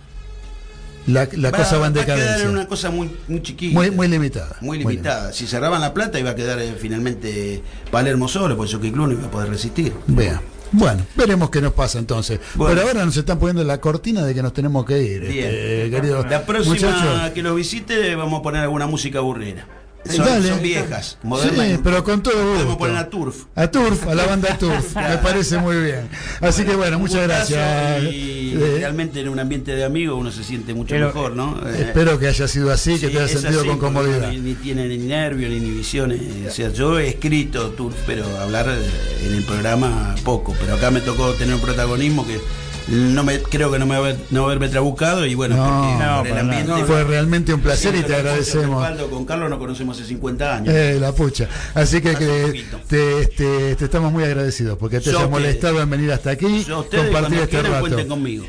[1.06, 2.50] la, la cosa va en a quedar en decadencia.
[2.50, 3.74] una cosa muy, muy chiquita.
[3.74, 4.56] Muy, muy limitada.
[4.60, 5.32] Muy limitada.
[5.32, 9.12] Si cerraban la plata iba a quedar eh, finalmente Palermo solo, porque Jockey Club no
[9.14, 9.92] iba a poder resistir.
[10.06, 10.42] Vea.
[10.73, 12.40] Bueno, veremos qué nos pasa entonces.
[12.55, 12.74] Bueno.
[12.74, 15.20] Por ahora nos están poniendo la cortina de que nos tenemos que ir.
[15.23, 15.47] Bien.
[15.47, 17.35] este, querido La próxima muchacho.
[17.35, 19.66] que lo visite vamos a poner alguna música burrera.
[20.09, 20.48] Son, Dale.
[20.48, 21.66] son viejas, modernas.
[21.68, 22.55] Sí, pero con todo gusto.
[22.55, 23.44] Podemos poner a Turf.
[23.55, 24.94] A Turf, a la banda Turf.
[24.97, 26.09] Me parece muy bien.
[26.40, 28.02] Así que bueno, muchas gracias.
[28.05, 31.60] Y Eh, realmente en un ambiente de amigos uno se siente mucho Pero, mejor, ¿no?
[31.68, 34.30] Eh, espero que haya sido así, que te haya sentido así, con comodidad.
[34.30, 36.20] Ni, ni tiene ni nervios ni inhibiciones.
[36.48, 40.55] O sea, yo he escrito Turf, pero hablar eh, en el programa poco.
[40.60, 42.40] Pero acá me tocó tener un protagonismo que
[42.89, 45.98] no me creo que no me va a haber, no haberme trabucado y bueno, No,
[45.98, 46.69] no, por el ambiente.
[46.73, 46.85] nada.
[46.86, 48.81] Fue realmente un placer y te agradecemos.
[48.82, 50.74] respaldo, Con Carlos nos conocemos hace 50 años.
[50.74, 51.48] Eh, la pucha.
[51.74, 52.81] Así que, que poquito.
[52.89, 55.31] te, este, te estamos muy agradecidos porque te Yo ustedes.
[55.31, 57.81] molestado en venir hasta aquí, compartir este rato.
[57.81, 58.47] cuenten conmigo.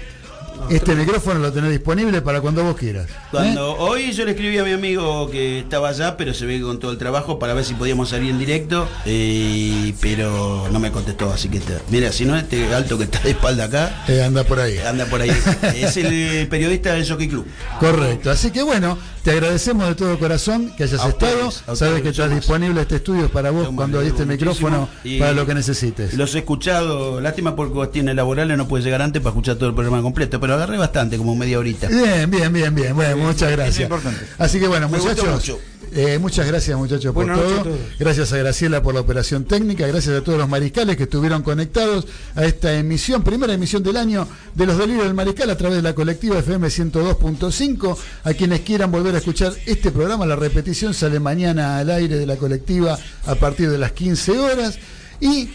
[0.69, 3.09] Este micrófono lo tenés disponible para cuando vos quieras.
[3.09, 3.13] ¿eh?
[3.31, 6.79] Cuando hoy yo le escribí a mi amigo que estaba allá, pero se ve con
[6.79, 11.31] todo el trabajo para ver si podíamos salir en directo, eh, pero no me contestó,
[11.31, 14.59] así que mira, si no este alto que está de espalda acá, Eh, anda por
[14.59, 14.77] ahí.
[14.79, 15.29] anda por ahí.
[15.75, 17.45] es el periodista del Jockey Club.
[17.79, 18.29] Correcto.
[18.31, 18.97] Así que bueno,
[19.29, 21.49] te agradecemos de todo corazón que hayas A estado.
[21.49, 24.89] ustedes, Sabes que estás disponible este estudio para vos Yo cuando hay este micrófono
[25.19, 26.15] para lo que necesites.
[26.15, 29.75] Los he escuchado, lástima por cuestiones laborales no pude llegar antes para escuchar todo el
[29.75, 31.89] programa completo, pero agarré bastante, como media horita.
[31.89, 32.95] Bien, bien, bien, bien.
[32.95, 33.81] Bueno, muchas gracias.
[33.81, 34.25] importante.
[34.39, 35.57] Así que bueno, muchachos.
[35.93, 37.77] Eh, muchas gracias muchachos por Buenas todo.
[37.99, 39.87] Gracias a Graciela por la operación técnica.
[39.87, 44.27] Gracias a todos los mariscales que estuvieron conectados a esta emisión, primera emisión del año
[44.53, 47.97] de los delirios del mariscal a través de la colectiva FM 102.5.
[48.23, 52.25] A quienes quieran volver a escuchar este programa, la repetición sale mañana al aire de
[52.25, 54.79] la colectiva a partir de las 15 horas.
[55.21, 55.49] Y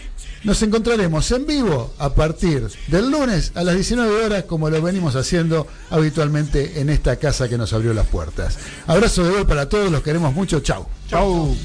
[0.45, 5.15] Nos encontraremos en vivo a partir del lunes a las 19 horas, como lo venimos
[5.15, 8.59] haciendo habitualmente en esta casa que nos abrió las puertas.
[8.85, 10.59] Abrazo de gol para todos, los queremos mucho.
[10.59, 10.85] Chau.
[11.09, 11.55] Chau.